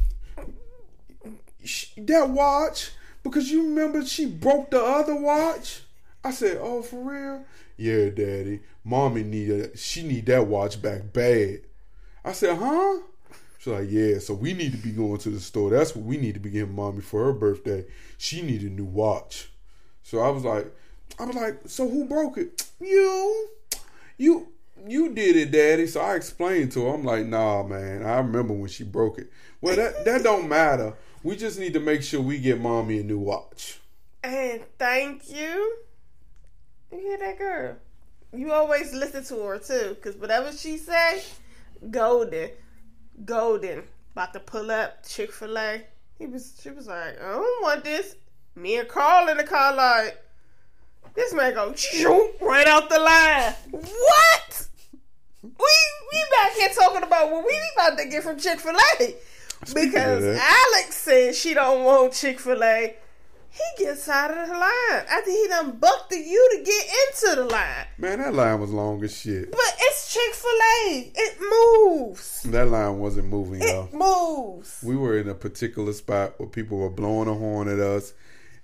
That 1.96 2.28
watch 2.28 2.90
because 3.22 3.50
you 3.50 3.62
remember 3.62 4.04
she 4.04 4.26
broke 4.26 4.70
the 4.70 4.82
other 4.82 5.14
watch. 5.14 5.82
I 6.22 6.30
said, 6.30 6.58
"Oh, 6.60 6.82
for 6.82 6.96
real?" 6.96 7.44
Yeah, 7.76 8.10
Daddy. 8.10 8.60
Mommy 8.84 9.22
need 9.22 9.50
a, 9.50 9.76
she 9.76 10.02
need 10.02 10.26
that 10.26 10.46
watch 10.46 10.82
back 10.82 11.12
bad. 11.12 11.60
I 12.24 12.32
said, 12.32 12.58
"Huh?" 12.58 12.98
She's 13.64 13.72
like, 13.72 13.90
"Yeah." 13.90 14.18
So 14.18 14.34
we 14.34 14.52
need 14.52 14.72
to 14.72 14.78
be 14.78 14.90
going 14.90 15.18
to 15.18 15.30
the 15.30 15.40
store. 15.40 15.70
That's 15.70 15.96
what 15.96 16.04
we 16.04 16.18
need 16.18 16.34
to 16.34 16.40
be 16.40 16.50
getting 16.50 16.74
mommy 16.74 17.00
for 17.00 17.24
her 17.24 17.32
birthday. 17.32 17.86
She 18.18 18.42
need 18.42 18.60
a 18.62 18.68
new 18.68 18.84
watch. 18.84 19.48
So 20.02 20.18
I 20.20 20.28
was 20.28 20.44
like, 20.44 20.66
I 21.18 21.24
was 21.24 21.34
like, 21.34 21.60
"So 21.66 21.88
who 21.88 22.04
broke 22.06 22.36
it? 22.38 22.66
You, 22.80 23.48
you." 24.18 24.48
You 24.86 25.14
did 25.14 25.36
it, 25.36 25.50
Daddy. 25.50 25.86
So 25.86 26.02
I 26.02 26.14
explained 26.14 26.72
to 26.72 26.84
her. 26.84 26.92
I'm 26.94 27.04
like, 27.04 27.24
nah, 27.24 27.62
man. 27.62 28.04
I 28.04 28.18
remember 28.18 28.52
when 28.52 28.68
she 28.68 28.84
broke 28.84 29.16
it. 29.18 29.30
Well, 29.62 29.76
that 29.76 30.04
that 30.04 30.22
don't 30.22 30.46
matter. 30.46 30.92
We 31.22 31.36
just 31.36 31.58
need 31.58 31.72
to 31.72 31.80
make 31.80 32.02
sure 32.02 32.20
we 32.20 32.36
get 32.38 32.60
mommy 32.60 32.98
a 32.98 33.02
new 33.02 33.18
watch. 33.18 33.78
and 34.22 34.60
thank 34.78 35.30
you. 35.30 35.78
You 36.92 36.98
hear 36.98 37.18
that 37.18 37.38
girl? 37.38 37.76
You 38.34 38.52
always 38.52 38.92
listen 38.92 39.24
to 39.24 39.42
her 39.44 39.58
too, 39.58 39.94
because 39.94 40.16
whatever 40.16 40.52
she 40.52 40.76
say, 40.76 41.22
golden, 41.90 42.50
golden. 43.24 43.84
About 44.12 44.32
to 44.32 44.40
pull 44.40 44.70
up 44.70 45.04
Chick 45.06 45.32
Fil 45.32 45.58
A. 45.58 45.82
He 46.18 46.26
was. 46.26 46.58
She 46.62 46.70
was 46.70 46.86
like, 46.86 47.20
I 47.20 47.32
don't 47.32 47.62
want 47.62 47.84
this. 47.84 48.16
Me 48.54 48.76
and 48.76 48.88
Carl 48.88 49.28
in 49.28 49.36
the 49.36 49.44
car 49.44 49.74
like, 49.74 50.22
this 51.14 51.34
man 51.34 51.54
go 51.54 51.74
right 52.40 52.66
out 52.66 52.88
the 52.88 52.98
line. 52.98 53.54
What? 53.70 54.68
We 55.42 55.50
we 55.50 56.24
back 56.30 56.52
here 56.52 56.68
talking 56.70 57.02
about 57.02 57.30
what 57.30 57.44
we 57.44 57.60
about 57.76 57.98
to 57.98 58.06
get 58.06 58.22
from 58.22 58.38
Chick 58.38 58.60
Fil 58.60 58.76
A 58.76 59.14
because. 59.74 60.24
Alex 60.24 60.94
said 60.94 61.34
she 61.34 61.54
don't 61.54 61.84
want 61.84 62.12
Chick 62.12 62.38
Fil 62.40 62.62
A. 62.62 62.96
He 63.54 63.84
gets 63.84 64.08
out 64.08 64.36
of 64.36 64.48
the 64.48 64.52
line 64.52 65.06
after 65.08 65.30
he 65.30 65.46
done 65.48 65.76
bucked 65.78 66.10
the 66.10 66.18
you 66.18 66.50
to 66.56 66.64
get 66.64 66.86
into 66.86 67.42
the 67.42 67.48
line. 67.48 67.86
Man, 67.98 68.18
that 68.18 68.34
line 68.34 68.60
was 68.60 68.70
long 68.70 69.02
as 69.04 69.16
shit. 69.16 69.52
But 69.52 69.60
it's 69.78 70.12
Chick 70.12 70.34
Fil 70.34 70.50
A. 70.50 71.12
It 71.14 71.38
moves. 71.40 72.42
That 72.42 72.68
line 72.68 72.98
wasn't 72.98 73.28
moving, 73.28 73.62
y'all. 73.62 73.84
It 73.84 73.94
moves. 73.94 74.82
We 74.82 74.96
were 74.96 75.16
in 75.18 75.28
a 75.28 75.34
particular 75.34 75.92
spot 75.92 76.34
where 76.38 76.48
people 76.48 76.78
were 76.78 76.90
blowing 76.90 77.28
a 77.28 77.34
horn 77.34 77.68
at 77.68 77.78
us, 77.78 78.12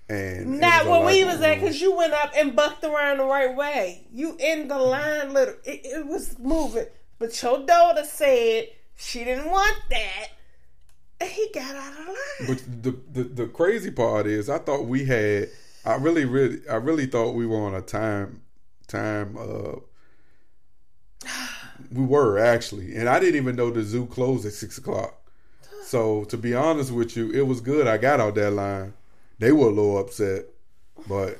and 0.09 0.59
Not 0.59 0.85
where 0.85 1.05
we 1.05 1.23
was 1.23 1.39
at 1.39 1.61
because 1.61 1.79
you 1.79 1.95
went 1.95 2.11
up 2.11 2.33
and 2.35 2.53
bucked 2.53 2.83
around 2.83 3.19
the 3.19 3.25
right 3.25 3.55
way. 3.55 4.05
You 4.11 4.35
in 4.39 4.67
the 4.67 4.77
line, 4.77 5.33
little. 5.33 5.55
It, 5.63 5.85
it 5.85 6.05
was 6.05 6.37
moving, 6.37 6.87
but 7.17 7.41
your 7.41 7.65
daughter 7.65 8.03
said 8.03 8.67
she 8.97 9.23
didn't 9.23 9.49
want 9.49 9.77
that, 9.89 10.27
he 11.27 11.49
got 11.53 11.75
out 11.75 11.93
of 11.93 12.07
line. 12.07 12.47
But 12.47 12.83
the, 12.83 12.99
the 13.11 13.23
the 13.23 13.47
crazy 13.47 13.91
part 13.91 14.27
is, 14.27 14.49
I 14.49 14.57
thought 14.59 14.85
we 14.85 15.05
had. 15.05 15.49
I 15.83 15.95
really, 15.95 16.25
really, 16.25 16.59
I 16.69 16.75
really 16.75 17.07
thought 17.07 17.31
we 17.31 17.47
were 17.47 17.57
on 17.57 17.73
a 17.73 17.81
time, 17.81 18.41
time. 18.87 19.37
uh 19.37 19.79
We 21.91 22.05
were 22.05 22.37
actually, 22.37 22.95
and 22.95 23.09
I 23.09 23.19
didn't 23.19 23.35
even 23.35 23.55
know 23.55 23.71
the 23.71 23.81
zoo 23.83 24.05
closed 24.05 24.45
at 24.45 24.53
six 24.53 24.77
o'clock. 24.77 25.15
So 25.83 26.23
to 26.25 26.37
be 26.37 26.53
honest 26.53 26.91
with 26.91 27.17
you, 27.17 27.31
it 27.31 27.41
was 27.41 27.59
good. 27.59 27.87
I 27.87 27.97
got 27.97 28.19
out 28.19 28.35
that 28.35 28.51
line. 28.51 28.93
They 29.39 29.51
were 29.51 29.67
a 29.67 29.71
little 29.71 29.97
upset, 29.97 30.45
but 31.07 31.39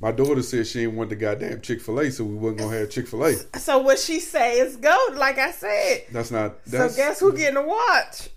my 0.00 0.12
daughter 0.12 0.42
said 0.42 0.66
she 0.66 0.80
didn't 0.80 0.96
want 0.96 1.10
the 1.10 1.16
goddamn 1.16 1.60
Chick 1.60 1.80
Fil 1.80 2.00
A, 2.00 2.10
so 2.10 2.24
we 2.24 2.34
wasn't 2.34 2.60
gonna 2.60 2.76
have 2.78 2.90
Chick 2.90 3.06
Fil 3.06 3.24
A. 3.24 3.34
So 3.58 3.78
what 3.78 3.98
she 3.98 4.20
say 4.20 4.58
is 4.60 4.76
go. 4.76 4.96
Like 5.14 5.38
I 5.38 5.50
said. 5.50 6.04
That's 6.12 6.30
not. 6.30 6.56
So 6.66 6.78
That's, 6.78 6.96
guess 6.96 7.20
who 7.20 7.36
getting 7.36 7.56
a 7.56 7.66
watch? 7.66 8.30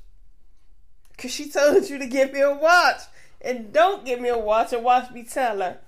Cause 1.23 1.31
she 1.31 1.49
told 1.49 1.89
you 1.89 1.97
to 1.99 2.05
give 2.05 2.33
me 2.33 2.41
a 2.41 2.53
watch, 2.53 2.99
and 3.39 3.71
don't 3.71 4.03
give 4.03 4.19
me 4.19 4.27
a 4.27 4.38
watch 4.38 4.73
and 4.73 4.83
watch 4.83 5.09
me 5.12 5.23
tell 5.23 5.62
her. 5.62 5.79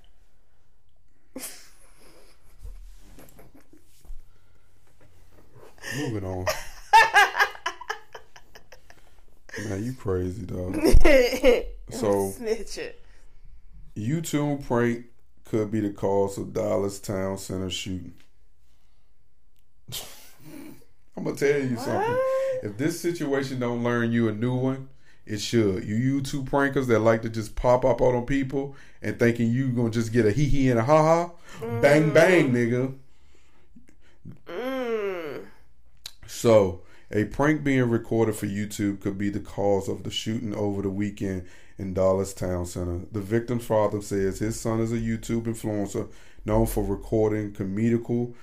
Moving 5.98 6.24
on. 6.24 6.46
Man, 9.68 9.84
you 9.84 9.92
crazy 9.94 10.44
dog. 10.46 10.78
So- 11.90 12.32
snitch 12.32 12.78
it. 12.78 13.02
YouTube 13.98 14.66
prank 14.66 15.08
could 15.44 15.70
be 15.70 15.82
the 15.82 15.90
cause 15.90 16.38
of 16.38 16.54
Dulles 16.54 17.00
Town 17.00 17.38
Center 17.38 17.70
shooting. 17.70 18.14
I'm 21.18 21.26
gonna 21.26 21.36
tell 21.36 21.60
you 21.60 21.76
something. 21.76 22.18
If 22.64 22.78
this 22.78 23.02
situation 23.02 23.60
don't 23.60 23.84
learn 23.84 24.14
you 24.14 24.30
a 24.30 24.32
new 24.34 24.56
one, 24.56 24.88
it 25.26 25.40
should. 25.40 25.84
You 25.84 26.22
YouTube 26.22 26.50
prankers 26.50 26.88
that 26.88 27.00
like 27.00 27.22
to 27.24 27.30
just 27.30 27.56
pop 27.56 27.84
up 27.84 28.02
on 28.02 28.26
people 28.26 28.76
and 29.02 29.18
thinking 29.18 29.52
you 29.52 29.70
gonna 29.70 29.90
just 29.90 30.14
get 30.14 30.26
a 30.26 30.32
hee 30.32 30.46
hee 30.46 30.70
and 30.70 30.80
a 30.80 30.84
ha 30.84 31.02
ha, 31.02 31.32
bang 31.82 32.14
bang, 32.14 32.52
nigga. 32.52 32.94
Mm. 34.48 35.46
So, 36.28 36.82
a 37.12 37.26
prank 37.26 37.64
being 37.64 37.90
recorded 37.90 38.36
for 38.36 38.48
YouTube 38.48 39.02
could 39.02 39.18
be 39.18 39.30
the 39.30 39.40
cause 39.40 39.88
of 39.88 40.04
the 40.04 40.12
shooting 40.12 40.54
over 40.54 40.82
the 40.82 40.90
weekend 40.90 41.46
in 41.78 41.94
Dulles 41.94 42.34
Town 42.34 42.66
Center. 42.66 43.02
The 43.12 43.22
victim's 43.22 43.66
father 43.66 44.02
says 44.02 44.40
his 44.40 44.60
son 44.60 44.80
is 44.80 44.92
a 44.92 44.98
YouTube 44.98 45.44
influencer 45.44 46.08
known 46.46 46.66
for 46.66 46.84
recording 46.84 47.52
comedical 47.52 48.34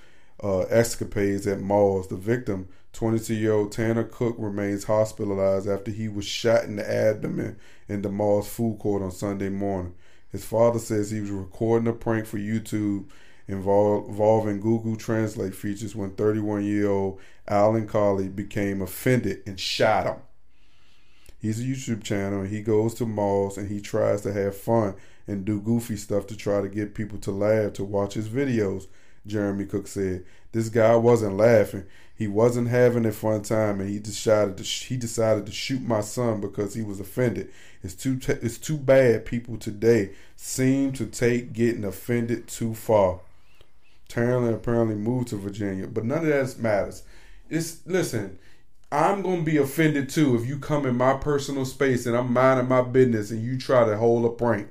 uh, 0.42 0.60
escapades 0.62 1.46
at 1.46 1.60
malls. 1.60 2.08
The 2.08 2.16
victim, 2.16 2.68
22 2.92 3.34
year 3.34 3.52
old 3.52 3.72
Tanner 3.72 4.04
Cook, 4.04 4.36
remains 4.38 4.84
hospitalized 4.84 5.68
after 5.68 5.90
he 5.90 6.08
was 6.08 6.26
shot 6.26 6.64
in 6.64 6.76
the 6.76 6.90
abdomen 6.90 7.56
in 7.88 8.02
the 8.02 8.10
mall's 8.10 8.48
food 8.48 8.78
court 8.78 9.02
on 9.02 9.10
Sunday 9.10 9.48
morning. 9.48 9.94
His 10.30 10.44
father 10.44 10.78
says 10.78 11.10
he 11.10 11.20
was 11.20 11.30
recording 11.30 11.88
a 11.88 11.92
prank 11.92 12.26
for 12.26 12.38
YouTube 12.38 13.06
invol- 13.48 14.08
involving 14.08 14.60
Google 14.60 14.96
Translate 14.96 15.54
features 15.54 15.96
when 15.96 16.12
31 16.12 16.64
year 16.64 16.88
old 16.88 17.20
Alan 17.48 17.86
Colie 17.86 18.28
became 18.28 18.82
offended 18.82 19.42
and 19.46 19.58
shot 19.58 20.06
him. 20.06 20.16
He's 21.38 21.60
a 21.60 21.64
YouTube 21.64 22.04
channel 22.04 22.40
and 22.40 22.50
he 22.50 22.62
goes 22.62 22.94
to 22.94 23.06
malls 23.06 23.58
and 23.58 23.68
he 23.68 23.80
tries 23.80 24.22
to 24.22 24.32
have 24.32 24.56
fun 24.56 24.94
and 25.26 25.44
do 25.44 25.60
goofy 25.60 25.96
stuff 25.96 26.26
to 26.28 26.36
try 26.36 26.60
to 26.60 26.68
get 26.68 26.94
people 26.94 27.18
to 27.18 27.30
laugh 27.30 27.72
to 27.74 27.84
watch 27.84 28.14
his 28.14 28.28
videos. 28.28 28.86
Jeremy 29.26 29.66
Cook 29.66 29.86
said. 29.86 30.24
This 30.52 30.68
guy 30.68 30.94
wasn't 30.96 31.36
laughing. 31.36 31.84
He 32.14 32.28
wasn't 32.28 32.68
having 32.68 33.06
a 33.06 33.12
fun 33.12 33.42
time, 33.42 33.80
and 33.80 33.90
he 33.90 33.98
decided 33.98 34.58
to 34.58 34.62
he 34.62 34.96
decided 34.96 35.46
to 35.46 35.52
shoot 35.52 35.82
my 35.82 36.02
son 36.02 36.40
because 36.40 36.74
he 36.74 36.82
was 36.82 37.00
offended. 37.00 37.50
It's 37.82 37.94
too 37.94 38.16
t- 38.16 38.34
it's 38.34 38.58
too 38.58 38.76
bad 38.76 39.24
people 39.24 39.56
today 39.56 40.10
seem 40.36 40.92
to 40.92 41.06
take 41.06 41.52
getting 41.52 41.84
offended 41.84 42.46
too 42.46 42.74
far. 42.74 43.20
Taryn 44.08 44.54
apparently 44.54 44.94
moved 44.94 45.28
to 45.28 45.36
Virginia, 45.36 45.86
but 45.86 46.04
none 46.04 46.18
of 46.18 46.26
that 46.26 46.62
matters. 46.62 47.02
It's 47.48 47.84
listen. 47.86 48.38
I'm 48.92 49.22
gonna 49.22 49.42
be 49.42 49.56
offended 49.56 50.10
too 50.10 50.36
if 50.36 50.46
you 50.46 50.58
come 50.58 50.84
in 50.84 50.96
my 50.96 51.14
personal 51.14 51.64
space 51.64 52.04
and 52.04 52.14
I'm 52.14 52.30
minding 52.30 52.68
my 52.68 52.82
business 52.82 53.30
and 53.30 53.42
you 53.42 53.56
try 53.56 53.86
to 53.86 53.96
hold 53.96 54.26
a 54.26 54.28
prank. 54.28 54.68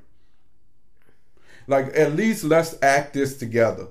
Like 1.66 1.88
at 1.98 2.16
least 2.16 2.44
let's 2.44 2.78
act 2.84 3.14
this 3.14 3.38
together. 3.38 3.88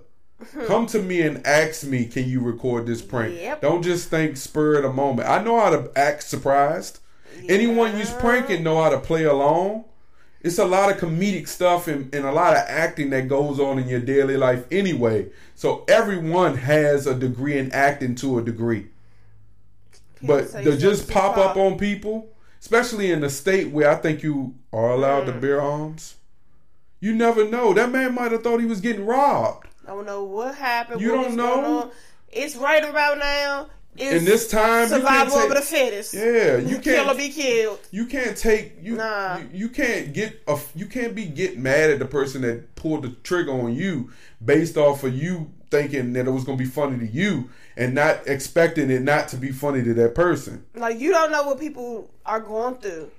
Come 0.66 0.86
to 0.86 1.00
me 1.00 1.22
and 1.22 1.46
ask 1.46 1.84
me, 1.84 2.06
can 2.06 2.28
you 2.28 2.40
record 2.40 2.86
this 2.86 3.02
prank? 3.02 3.34
Yep. 3.38 3.60
Don't 3.60 3.82
just 3.82 4.08
think 4.08 4.36
spur 4.36 4.76
of 4.76 4.82
the 4.84 4.92
moment. 4.92 5.28
I 5.28 5.42
know 5.42 5.58
how 5.60 5.70
to 5.70 5.90
act 5.96 6.22
surprised. 6.22 6.98
Anyone 7.48 7.92
who's 7.92 8.10
pranking 8.12 8.62
know 8.62 8.82
how 8.82 8.90
to 8.90 8.98
play 8.98 9.24
along. 9.24 9.84
It's 10.42 10.58
a 10.58 10.64
lot 10.64 10.90
of 10.90 10.96
comedic 10.98 11.46
stuff 11.48 11.86
and, 11.86 12.14
and 12.14 12.24
a 12.24 12.32
lot 12.32 12.54
of 12.54 12.64
acting 12.66 13.10
that 13.10 13.28
goes 13.28 13.60
on 13.60 13.78
in 13.78 13.88
your 13.88 14.00
daily 14.00 14.38
life 14.38 14.64
anyway. 14.70 15.28
So 15.54 15.84
everyone 15.86 16.56
has 16.56 17.06
a 17.06 17.14
degree 17.14 17.58
in 17.58 17.70
acting 17.72 18.14
to 18.16 18.38
a 18.38 18.42
degree. 18.42 18.86
But 20.22 20.48
say 20.48 20.64
to 20.64 20.76
just 20.76 21.06
something 21.08 21.14
pop 21.14 21.36
up 21.36 21.56
on 21.56 21.78
people, 21.78 22.30
especially 22.60 23.10
in 23.10 23.20
the 23.20 23.30
state 23.30 23.70
where 23.70 23.90
I 23.90 23.96
think 23.96 24.22
you 24.22 24.54
are 24.72 24.90
allowed 24.90 25.24
Mm. 25.24 25.26
to 25.26 25.32
bear 25.32 25.60
arms, 25.60 26.14
you 27.00 27.14
never 27.14 27.48
know. 27.48 27.72
That 27.74 27.90
man 27.90 28.14
might 28.14 28.32
have 28.32 28.42
thought 28.42 28.60
he 28.60 28.66
was 28.66 28.80
getting 28.80 29.06
robbed. 29.06 29.66
I 29.90 29.94
don't 29.94 30.06
know 30.06 30.22
what 30.22 30.54
happened. 30.54 31.00
You 31.00 31.16
what 31.16 31.24
don't 31.24 31.36
know? 31.36 31.90
It's 32.30 32.54
right 32.54 32.84
about 32.88 33.18
now. 33.18 33.66
It's 33.96 34.20
In 34.20 34.24
this 34.24 34.48
time, 34.48 34.88
can't 34.88 35.02
survival 35.02 35.40
take- 35.40 35.50
of 35.50 35.56
the 35.56 35.62
fittest. 35.62 36.14
Yeah, 36.14 36.58
you 36.58 36.78
Kill 36.78 37.02
or 37.02 37.04
can't. 37.06 37.18
be 37.18 37.28
killed. 37.30 37.80
You 37.90 38.06
can't 38.06 38.36
take 38.36 38.74
you, 38.80 38.94
Nah. 38.94 39.38
you. 39.38 39.48
You 39.52 39.68
can't 39.68 40.12
get 40.12 40.40
a. 40.46 40.56
You 40.76 40.86
can't 40.86 41.12
be 41.16 41.24
get 41.24 41.58
mad 41.58 41.90
at 41.90 41.98
the 41.98 42.04
person 42.04 42.42
that 42.42 42.76
pulled 42.76 43.02
the 43.02 43.08
trigger 43.24 43.50
on 43.50 43.74
you 43.74 44.10
based 44.44 44.76
off 44.76 45.02
of 45.02 45.12
you 45.12 45.50
thinking 45.72 46.12
that 46.12 46.28
it 46.28 46.30
was 46.30 46.44
gonna 46.44 46.56
be 46.56 46.64
funny 46.66 46.98
to 47.04 47.06
you 47.12 47.50
and 47.76 47.92
not 47.92 48.28
expecting 48.28 48.90
it 48.90 49.02
not 49.02 49.26
to 49.28 49.36
be 49.36 49.50
funny 49.50 49.82
to 49.82 49.92
that 49.94 50.14
person. 50.14 50.64
Like 50.76 51.00
you 51.00 51.10
don't 51.10 51.32
know 51.32 51.42
what 51.42 51.58
people 51.58 52.08
are 52.24 52.38
going 52.40 52.76
through, 52.76 53.10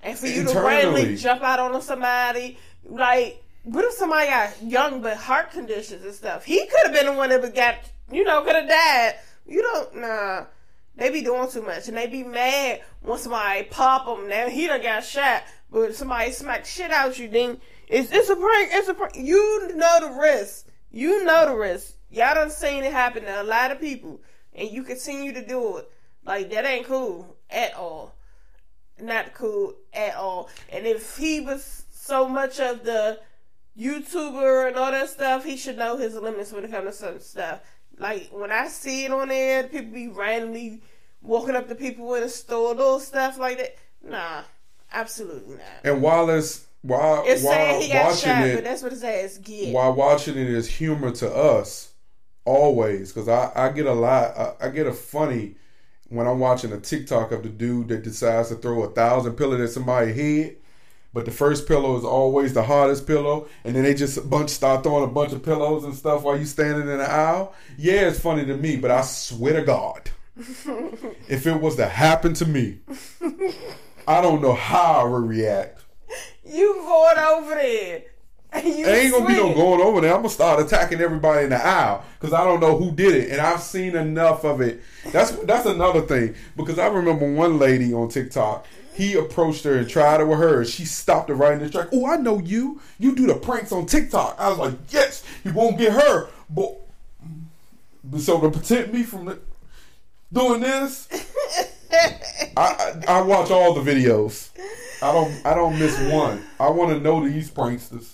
and 0.00 0.16
for 0.16 0.28
you 0.28 0.44
to 0.44 0.60
randomly 0.60 1.16
jump 1.16 1.42
out 1.42 1.58
on 1.58 1.82
somebody, 1.82 2.56
like 2.88 3.42
what 3.64 3.84
if 3.84 3.94
somebody 3.94 4.28
got 4.28 4.62
young 4.62 5.00
but 5.00 5.16
heart 5.16 5.50
conditions 5.50 6.04
and 6.04 6.14
stuff? 6.14 6.44
He 6.44 6.66
could 6.66 6.84
have 6.84 6.92
been 6.92 7.06
the 7.06 7.12
one 7.12 7.30
that 7.30 7.54
got, 7.54 7.76
you 8.12 8.22
know, 8.24 8.42
could 8.42 8.54
have 8.54 8.68
died. 8.68 9.14
You 9.46 9.62
don't, 9.62 9.96
nah. 9.96 10.44
They 10.96 11.10
be 11.10 11.22
doing 11.22 11.50
too 11.50 11.62
much, 11.62 11.88
and 11.88 11.96
they 11.96 12.06
be 12.06 12.22
mad 12.22 12.82
when 13.00 13.18
somebody 13.18 13.64
pop 13.64 14.06
them. 14.06 14.28
Now 14.28 14.48
he 14.48 14.66
done 14.68 14.80
got 14.80 15.04
shot, 15.04 15.42
but 15.70 15.94
somebody 15.96 16.30
smack 16.30 16.64
shit 16.66 16.92
out 16.92 17.18
you. 17.18 17.28
Then 17.28 17.60
it's 17.88 18.12
it's 18.12 18.28
a 18.28 18.36
prank. 18.36 18.68
It's 18.72 18.88
a 18.88 18.94
prank. 18.94 19.16
You 19.16 19.72
know 19.74 19.98
the 20.00 20.20
risk. 20.20 20.68
You 20.92 21.24
know 21.24 21.46
the 21.46 21.56
risk. 21.56 21.94
Y'all 22.10 22.34
done 22.34 22.50
seen 22.50 22.84
it 22.84 22.92
happen 22.92 23.24
to 23.24 23.42
a 23.42 23.42
lot 23.42 23.72
of 23.72 23.80
people, 23.80 24.20
and 24.54 24.70
you 24.70 24.84
continue 24.84 25.32
to 25.32 25.44
do 25.44 25.78
it. 25.78 25.90
Like 26.24 26.50
that 26.50 26.64
ain't 26.64 26.86
cool 26.86 27.36
at 27.50 27.74
all. 27.74 28.14
Not 29.00 29.34
cool 29.34 29.74
at 29.92 30.14
all. 30.14 30.48
And 30.70 30.86
if 30.86 31.16
he 31.16 31.40
was 31.40 31.86
so 31.90 32.28
much 32.28 32.60
of 32.60 32.84
the 32.84 33.18
YouTuber 33.78 34.68
and 34.68 34.76
all 34.76 34.90
that 34.90 35.08
stuff, 35.08 35.44
he 35.44 35.56
should 35.56 35.78
know 35.78 35.96
his 35.96 36.14
limits 36.14 36.52
when 36.52 36.64
it 36.64 36.70
comes 36.70 36.86
to 36.86 36.92
some 36.92 37.20
stuff. 37.20 37.60
Like 37.98 38.28
when 38.32 38.50
I 38.50 38.68
see 38.68 39.04
it 39.04 39.10
on 39.12 39.28
there, 39.28 39.64
people 39.64 39.92
be 39.92 40.08
randomly 40.08 40.82
walking 41.22 41.56
up 41.56 41.68
to 41.68 41.74
people 41.74 42.14
in 42.14 42.22
the 42.22 42.28
store, 42.28 42.74
little 42.74 43.00
stuff 43.00 43.38
like 43.38 43.58
that. 43.58 43.76
Nah, 44.02 44.42
absolutely 44.92 45.56
not. 45.56 45.64
And 45.84 46.02
while 46.02 46.28
it's 46.30 46.66
while 46.82 47.24
It's 47.26 47.42
while 47.42 47.52
saying 47.54 47.82
he 47.82 47.92
got 47.92 48.06
watching 48.06 48.28
shot, 48.28 48.46
it, 48.46 48.54
but 48.56 48.64
that's 48.64 48.82
what 48.82 48.92
his 48.92 49.04
ass 49.04 49.38
get. 49.38 49.72
while 49.72 49.94
watching 49.94 50.36
it 50.36 50.48
is 50.48 50.68
humor 50.68 51.10
to 51.12 51.32
us 51.34 51.92
always 52.44 53.10
because 53.12 53.28
I, 53.28 53.50
I 53.54 53.70
get 53.70 53.86
a 53.86 53.92
lot 53.92 54.36
I, 54.36 54.66
I 54.66 54.68
get 54.68 54.86
a 54.86 54.92
funny 54.92 55.54
when 56.10 56.26
I'm 56.26 56.38
watching 56.38 56.72
a 56.72 56.78
TikTok 56.78 57.32
of 57.32 57.42
the 57.42 57.48
dude 57.48 57.88
that 57.88 58.02
decides 58.04 58.50
to 58.50 58.56
throw 58.56 58.82
a 58.82 58.90
thousand 58.90 59.32
pillows 59.34 59.60
at 59.60 59.70
somebody's 59.70 60.14
head 60.14 60.56
but 61.14 61.24
the 61.24 61.30
first 61.30 61.66
pillow 61.66 61.96
is 61.96 62.04
always 62.04 62.52
the 62.52 62.62
hardest 62.62 63.06
pillow 63.06 63.48
and 63.64 63.74
then 63.74 63.84
they 63.84 63.94
just 63.94 64.28
bunch 64.28 64.50
start 64.50 64.82
throwing 64.82 65.04
a 65.04 65.12
bunch 65.12 65.32
of 65.32 65.42
pillows 65.42 65.84
and 65.84 65.94
stuff 65.94 66.22
while 66.22 66.36
you 66.36 66.44
standing 66.44 66.88
in 66.88 66.98
the 66.98 67.10
aisle 67.10 67.54
yeah 67.78 68.08
it's 68.08 68.20
funny 68.20 68.44
to 68.44 68.56
me 68.56 68.76
but 68.76 68.90
I 68.90 69.00
swear 69.00 69.54
to 69.54 69.62
God 69.62 70.10
if 70.36 71.46
it 71.46 71.60
was 71.60 71.76
to 71.76 71.86
happen 71.86 72.34
to 72.34 72.46
me 72.46 72.80
I 74.06 74.20
don't 74.20 74.42
know 74.42 74.52
how 74.52 75.00
I 75.00 75.04
would 75.04 75.26
react 75.26 75.84
you 76.44 76.74
going 76.74 77.18
over 77.18 77.54
there. 77.54 78.02
You 78.62 78.86
ain't 78.86 79.12
gonna 79.12 79.26
be 79.26 79.34
no 79.34 79.52
going 79.52 79.80
over 79.80 80.00
there. 80.00 80.12
I'm 80.12 80.18
gonna 80.18 80.28
start 80.28 80.60
attacking 80.60 81.00
everybody 81.00 81.44
in 81.44 81.50
the 81.50 81.56
aisle 81.56 82.04
because 82.20 82.32
I 82.32 82.44
don't 82.44 82.60
know 82.60 82.78
who 82.78 82.92
did 82.92 83.14
it, 83.16 83.32
and 83.32 83.40
I've 83.40 83.60
seen 83.60 83.96
enough 83.96 84.44
of 84.44 84.60
it. 84.60 84.80
That's 85.10 85.32
that's 85.32 85.66
another 85.66 86.02
thing 86.02 86.36
because 86.56 86.78
I 86.78 86.86
remember 86.86 87.28
one 87.34 87.58
lady 87.58 87.92
on 87.92 88.08
TikTok. 88.08 88.64
He 88.94 89.14
approached 89.14 89.64
her 89.64 89.76
and 89.76 89.88
tried 89.88 90.20
it 90.20 90.28
with 90.28 90.38
her. 90.38 90.64
She 90.64 90.84
stopped 90.84 91.28
it 91.28 91.34
right 91.34 91.54
in 91.54 91.58
the 91.58 91.68
track. 91.68 91.88
Oh, 91.92 92.06
I 92.06 92.16
know 92.16 92.38
you. 92.38 92.80
You 92.98 93.14
do 93.14 93.26
the 93.26 93.34
pranks 93.34 93.72
on 93.72 93.86
TikTok. 93.86 94.36
I 94.38 94.48
was 94.48 94.58
like, 94.58 94.74
yes, 94.90 95.24
you 95.44 95.52
won't 95.52 95.78
get 95.78 95.92
her. 95.92 96.28
But 96.48 96.76
so 98.18 98.40
to 98.40 98.50
protect 98.50 98.92
me 98.92 99.02
from 99.02 99.24
the, 99.24 99.38
doing 100.32 100.60
this, 100.60 101.08
I, 102.56 103.02
I 103.06 103.18
I 103.18 103.20
watch 103.22 103.50
all 103.50 103.74
the 103.74 103.80
videos. 103.80 104.50
I 105.02 105.12
don't 105.12 105.46
I 105.46 105.54
don't 105.54 105.78
miss 105.78 105.98
one. 106.12 106.44
I 106.60 106.70
want 106.70 106.90
to 106.90 107.00
know 107.00 107.26
these 107.28 107.50
pranksters. 107.50 108.12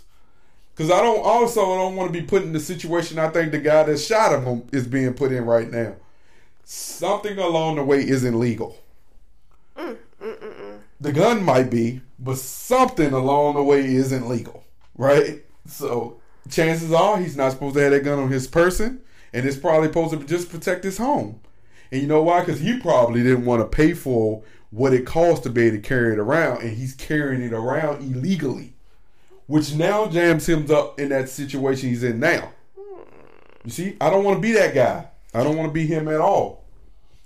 Cause 0.77 0.91
I 0.91 1.03
don't 1.03 1.23
also 1.23 1.61
I 1.73 1.77
don't 1.77 1.97
want 1.97 2.13
to 2.13 2.19
be 2.19 2.27
put 2.27 2.43
in 2.43 2.55
the 2.55 2.61
situation 2.61 3.19
I 3.19 3.29
think 3.29 3.53
the 3.53 3.59
guy 3.59 3.83
that 3.83 3.99
shot 3.99 4.43
him 4.43 4.63
is 4.73 4.87
being 4.87 5.13
put 5.13 5.31
in 5.31 5.45
right 5.45 5.71
now. 5.71 5.95
Something 6.65 7.39
along 7.39 7.77
the 7.77 7.85
way 7.85 7.99
isn't 7.99 8.39
legal. 8.39 8.79
Mm, 9.77 9.99
mm, 10.23 10.39
mm, 10.39 10.70
The 11.01 11.13
gun 11.13 11.43
might 11.45 11.71
be, 11.71 12.03
but 12.19 12.37
something 12.37 13.13
along 13.13 13.55
the 13.55 13.63
way 13.63 13.85
isn't 13.95 14.29
legal, 14.29 14.65
right? 14.97 15.43
So 15.67 16.21
chances 16.49 16.93
are 16.93 17.19
he's 17.19 17.37
not 17.37 17.53
supposed 17.53 17.77
to 17.77 17.83
have 17.83 17.93
that 17.93 18.05
gun 18.05 18.19
on 18.19 18.31
his 18.31 18.47
person, 18.47 19.01
and 19.33 19.47
it's 19.47 19.57
probably 19.57 19.89
supposed 19.89 20.13
to 20.13 20.27
just 20.27 20.51
protect 20.51 20.85
his 20.85 20.99
home. 20.99 21.41
And 21.91 22.03
you 22.03 22.07
know 22.07 22.23
why? 22.23 22.41
Because 22.41 22.61
he 22.61 22.79
probably 22.79 23.23
didn't 23.23 23.47
want 23.47 23.63
to 23.63 23.77
pay 23.77 23.95
for 23.95 24.43
what 24.71 24.93
it 24.93 25.07
costs 25.07 25.43
to 25.45 25.51
be 25.51 25.63
able 25.63 25.77
to 25.79 25.83
carry 25.83 26.13
it 26.13 26.19
around, 26.19 26.63
and 26.63 26.77
he's 26.77 26.95
carrying 26.95 27.43
it 27.43 27.53
around 27.53 28.03
illegally 28.03 28.75
which 29.51 29.75
now 29.75 30.07
jams 30.07 30.49
him 30.49 30.71
up 30.71 31.01
in 31.01 31.09
that 31.09 31.29
situation 31.29 31.89
he's 31.89 32.05
in 32.05 32.21
now. 32.21 32.53
You 33.65 33.71
see, 33.73 33.97
I 34.01 34.09
don't 34.09 34.23
want 34.23 34.37
to 34.37 34.41
be 34.41 34.53
that 34.53 34.77
guy. 34.77 35.09
I 35.35 35.43
don't 35.43 35.57
want 35.57 35.71
to 35.71 35.73
be 35.73 35.89
him 35.89 36.07
at 36.07 36.21
all. 36.21 36.63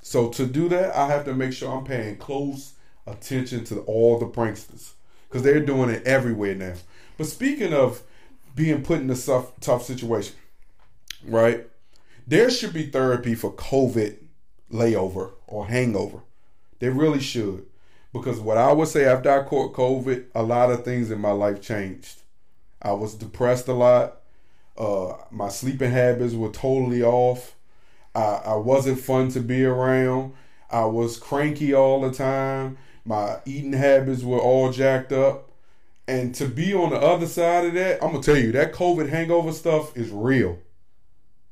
So 0.00 0.30
to 0.30 0.46
do 0.46 0.70
that, 0.70 0.96
I 0.96 1.06
have 1.08 1.26
to 1.26 1.34
make 1.34 1.52
sure 1.52 1.70
I'm 1.70 1.84
paying 1.84 2.16
close 2.16 2.72
attention 3.06 3.64
to 3.64 3.80
all 3.80 4.18
the 4.18 4.26
pranksters 4.26 4.92
because 5.28 5.42
they're 5.42 5.60
doing 5.60 5.90
it 5.90 6.06
everywhere 6.06 6.54
now. 6.54 6.74
But 7.18 7.26
speaking 7.26 7.72
of 7.72 8.02
being 8.54 8.82
put 8.82 9.00
in 9.00 9.10
a 9.10 9.16
tough, 9.16 9.52
tough 9.60 9.84
situation, 9.84 10.36
right? 11.24 11.66
There 12.26 12.50
should 12.50 12.72
be 12.72 12.86
therapy 12.86 13.34
for 13.34 13.52
COVID 13.52 14.16
layover 14.72 15.32
or 15.46 15.66
hangover. 15.66 16.20
They 16.78 16.88
really 16.88 17.20
should. 17.20 17.66
Because 18.12 18.38
what 18.38 18.56
I 18.56 18.72
would 18.72 18.88
say 18.88 19.04
after 19.04 19.30
I 19.30 19.42
caught 19.42 19.74
COVID, 19.74 20.26
a 20.34 20.42
lot 20.42 20.70
of 20.70 20.84
things 20.84 21.10
in 21.10 21.20
my 21.20 21.32
life 21.32 21.60
changed. 21.60 22.22
I 22.80 22.92
was 22.92 23.14
depressed 23.14 23.66
a 23.66 23.72
lot. 23.72 24.20
Uh, 24.78 25.14
my 25.30 25.48
sleeping 25.48 25.90
habits 25.90 26.34
were 26.34 26.50
totally 26.50 27.02
off. 27.02 27.54
I, 28.14 28.40
I 28.44 28.54
wasn't 28.54 29.00
fun 29.00 29.30
to 29.30 29.40
be 29.40 29.64
around. 29.64 30.34
I 30.70 30.84
was 30.84 31.18
cranky 31.18 31.74
all 31.74 32.00
the 32.00 32.12
time. 32.12 32.78
My 33.04 33.38
eating 33.44 33.72
habits 33.72 34.22
were 34.22 34.38
all 34.38 34.72
jacked 34.72 35.12
up. 35.12 35.50
And 36.06 36.34
to 36.36 36.46
be 36.46 36.74
on 36.74 36.90
the 36.90 36.98
other 36.98 37.26
side 37.26 37.66
of 37.66 37.74
that, 37.74 38.02
I'm 38.02 38.12
gonna 38.12 38.22
tell 38.22 38.36
you 38.36 38.52
that 38.52 38.72
COVID 38.72 39.08
hangover 39.08 39.52
stuff 39.52 39.96
is 39.96 40.10
real. 40.10 40.58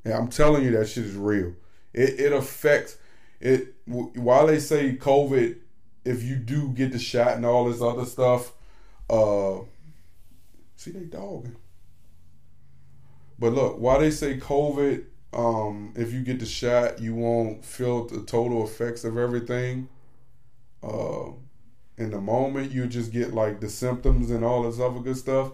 Yeah, 0.05 0.18
I'm 0.18 0.28
telling 0.28 0.64
you 0.64 0.72
that 0.72 0.88
shit 0.88 1.05
is 1.05 1.16
real. 1.16 1.55
It 1.94 2.20
it 2.20 2.32
affects 2.32 2.96
it. 3.40 3.74
While 3.86 4.46
they 4.46 4.59
say 4.59 4.96
COVID, 4.96 5.57
if 6.05 6.22
you 6.22 6.36
do 6.36 6.68
get 6.68 6.92
the 6.92 6.98
shot 6.98 7.36
and 7.36 7.46
all 7.46 7.70
this 7.70 7.80
other 7.80 8.05
stuff, 8.05 8.53
uh, 9.09 9.59
see 10.76 10.90
they 10.90 11.05
dogging. 11.05 11.57
But 13.38 13.55
look, 13.55 13.78
while 13.78 14.00
they 14.00 14.11
say 14.11 14.38
COVID, 14.38 15.05
um, 15.32 15.94
if 15.96 16.12
you 16.12 16.20
get 16.20 16.40
the 16.40 16.46
shot, 16.46 17.00
you 17.00 17.14
won't 17.14 17.64
feel 17.64 18.07
the 18.07 18.22
total 18.22 18.64
effects 18.64 19.05
of 19.05 19.16
everything. 19.16 19.88
Uh, 20.82 21.30
in 22.03 22.11
the 22.11 22.20
moment, 22.20 22.72
you 22.72 22.86
just 22.86 23.12
get 23.12 23.32
like 23.32 23.61
the 23.61 23.70
symptoms 23.70 24.30
and 24.30 24.44
all 24.44 24.62
this 24.64 24.80
other 24.80 25.00
good 25.00 25.16
stuff. 25.16 25.53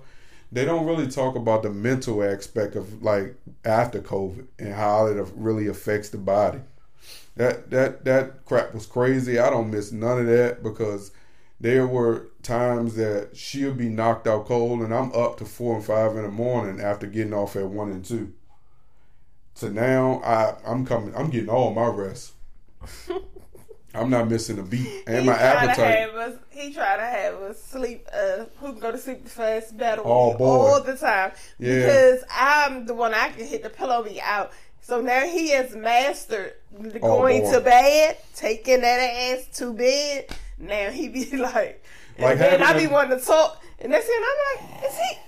they 0.50 0.64
don't 0.64 0.86
really 0.86 1.08
talk 1.08 1.36
about 1.36 1.62
the 1.62 1.70
mental 1.70 2.22
aspect 2.22 2.74
of 2.74 3.02
like 3.02 3.36
after 3.64 4.00
COVID 4.00 4.46
and 4.58 4.74
how 4.74 5.06
it 5.06 5.26
really 5.34 5.66
affects 5.66 6.08
the 6.08 6.18
body. 6.18 6.60
That 7.36 7.70
that 7.70 8.04
that 8.04 8.44
crap 8.46 8.74
was 8.74 8.86
crazy. 8.86 9.38
I 9.38 9.50
don't 9.50 9.70
miss 9.70 9.92
none 9.92 10.20
of 10.20 10.26
that 10.26 10.62
because 10.62 11.12
there 11.60 11.86
were 11.86 12.28
times 12.42 12.94
that 12.96 13.36
she'll 13.36 13.74
be 13.74 13.88
knocked 13.88 14.26
out 14.26 14.46
cold 14.46 14.80
and 14.80 14.94
I'm 14.94 15.12
up 15.12 15.38
to 15.38 15.44
four 15.44 15.76
and 15.76 15.84
five 15.84 16.16
in 16.16 16.22
the 16.22 16.30
morning 16.30 16.80
after 16.80 17.06
getting 17.06 17.34
off 17.34 17.56
at 17.56 17.68
one 17.68 17.90
and 17.90 18.04
two. 18.04 18.32
So 19.54 19.68
now 19.68 20.20
I 20.24 20.56
I'm 20.66 20.86
coming 20.86 21.14
I'm 21.14 21.30
getting 21.30 21.50
all 21.50 21.74
my 21.74 21.86
rest. 21.86 22.32
I'm 23.94 24.10
not 24.10 24.28
missing 24.28 24.58
a 24.58 24.62
beat. 24.62 25.04
And 25.06 25.26
my 25.26 25.32
he 25.32 25.38
to 25.38 25.44
appetite. 25.44 25.98
have 26.00 26.14
us. 26.14 26.34
He 26.50 26.72
tried 26.72 26.96
to 26.98 27.02
have 27.04 27.34
us 27.36 27.62
sleep. 27.62 28.06
Uh, 28.12 28.44
who 28.60 28.72
can 28.72 28.80
go 28.80 28.92
to 28.92 28.98
sleep 28.98 29.24
the 29.24 29.30
fast 29.30 29.76
battle 29.78 30.04
Oh, 30.06 30.36
all 30.38 30.80
the 30.82 30.96
time 30.96 31.32
Yeah. 31.58 31.80
because 31.86 32.24
I'm 32.30 32.86
the 32.86 32.94
one 32.94 33.14
I 33.14 33.30
can 33.30 33.46
hit 33.46 33.62
the 33.62 33.70
pillow 33.70 34.02
me 34.04 34.20
out. 34.20 34.52
So 34.80 35.00
now 35.00 35.20
he 35.24 35.50
has 35.50 35.74
mastered 35.74 36.54
Oh, 36.78 36.90
going 37.00 37.42
boy. 37.42 37.52
to 37.52 37.60
bed, 37.60 38.18
taking 38.34 38.80
that 38.82 38.98
ass 39.00 39.46
to 39.58 39.72
bed. 39.72 40.26
Now 40.58 40.90
he 40.90 41.08
be 41.08 41.24
like, 41.36 41.82
and 42.16 42.24
Like 42.24 42.38
then 42.38 42.62
I 42.62 42.76
be 42.76 42.86
wanting 42.88 43.18
to 43.18 43.24
talk, 43.24 43.62
and 43.80 43.90
next 43.92 44.06
thing 44.06 44.16
I'm 44.18 44.70
like, 44.72 44.84
is 44.84 44.96
he? 44.98 45.18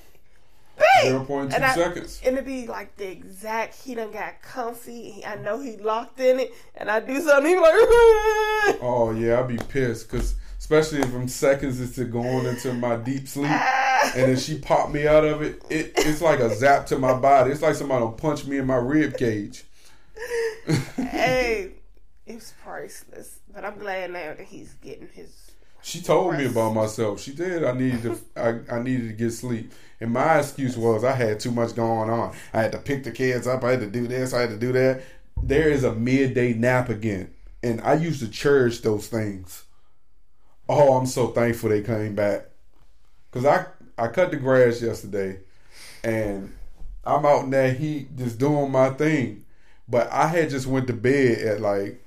Babe. 1.02 1.12
0.2 1.26 1.54
And 1.54 1.64
I- 1.64 1.74
seconds. 1.74 2.20
And 2.24 2.36
it 2.38 2.44
be 2.46 2.66
like 2.66 2.96
the 2.96 3.10
exact, 3.10 3.74
he 3.82 3.94
done 3.94 4.10
got 4.10 4.40
comfy. 4.42 5.22
I 5.26 5.36
know 5.36 5.60
he 5.60 5.76
locked 5.76 6.18
in 6.20 6.40
it, 6.40 6.52
and 6.74 6.90
I 6.90 7.00
do 7.00 7.20
something, 7.20 7.50
he 7.50 7.56
like, 7.56 7.72
Oh 8.82 9.14
yeah, 9.16 9.40
I'd 9.40 9.48
be 9.48 9.58
pissed 9.58 10.10
because 10.10 10.34
especially 10.58 11.00
if 11.00 11.12
I'm 11.14 11.26
seconds 11.28 11.80
into 11.80 12.04
going 12.10 12.46
into 12.46 12.72
my 12.74 12.96
deep 12.96 13.26
sleep, 13.28 13.50
and 13.50 14.30
then 14.30 14.36
she 14.36 14.58
popped 14.58 14.92
me 14.92 15.06
out 15.06 15.24
of 15.24 15.42
it. 15.42 15.62
It 15.70 15.92
it's 15.96 16.20
like 16.20 16.38
a 16.40 16.54
zap 16.54 16.86
to 16.86 16.98
my 16.98 17.14
body. 17.14 17.50
It's 17.52 17.62
like 17.62 17.74
somebody 17.74 18.02
will 18.04 18.12
punch 18.12 18.46
me 18.46 18.58
in 18.58 18.66
my 18.66 18.76
rib 18.76 19.16
cage. 19.16 19.64
hey, 20.96 21.72
it's 22.26 22.52
priceless. 22.62 23.40
But 23.52 23.64
I'm 23.64 23.78
glad 23.78 24.12
now 24.12 24.34
that 24.34 24.40
he's 24.46 24.74
getting 24.74 25.08
his. 25.12 25.49
She 25.82 26.00
told 26.00 26.36
me 26.36 26.46
about 26.46 26.74
myself. 26.74 27.20
She 27.20 27.32
did. 27.32 27.64
I 27.64 27.72
needed 27.72 28.02
to. 28.02 28.18
I, 28.36 28.76
I 28.76 28.82
needed 28.82 29.08
to 29.08 29.14
get 29.14 29.30
sleep. 29.32 29.72
And 30.00 30.12
my 30.12 30.38
excuse 30.38 30.76
was 30.76 31.04
I 31.04 31.12
had 31.12 31.40
too 31.40 31.50
much 31.50 31.74
going 31.74 32.10
on. 32.10 32.34
I 32.52 32.62
had 32.62 32.72
to 32.72 32.78
pick 32.78 33.04
the 33.04 33.10
kids 33.10 33.46
up. 33.46 33.64
I 33.64 33.72
had 33.72 33.80
to 33.80 33.86
do 33.86 34.06
this. 34.06 34.32
I 34.32 34.40
had 34.40 34.50
to 34.50 34.58
do 34.58 34.72
that. 34.72 35.02
There 35.42 35.68
is 35.68 35.84
a 35.84 35.94
midday 35.94 36.52
nap 36.54 36.88
again, 36.88 37.30
and 37.62 37.80
I 37.80 37.94
used 37.94 38.20
to 38.20 38.28
cherish 38.28 38.80
those 38.80 39.08
things. 39.08 39.64
Oh, 40.68 40.96
I'm 40.96 41.06
so 41.06 41.28
thankful 41.28 41.70
they 41.70 41.82
came 41.82 42.14
back. 42.14 42.46
Cause 43.30 43.44
I 43.44 43.66
I 43.96 44.08
cut 44.08 44.30
the 44.30 44.36
grass 44.36 44.82
yesterday, 44.82 45.38
and 46.02 46.54
I'm 47.04 47.24
out 47.24 47.44
in 47.44 47.50
that 47.50 47.76
heat 47.76 48.16
just 48.16 48.38
doing 48.38 48.70
my 48.70 48.90
thing. 48.90 49.44
But 49.88 50.10
I 50.12 50.26
had 50.26 50.50
just 50.50 50.66
went 50.66 50.86
to 50.86 50.92
bed 50.92 51.38
at 51.38 51.60
like 51.60 52.02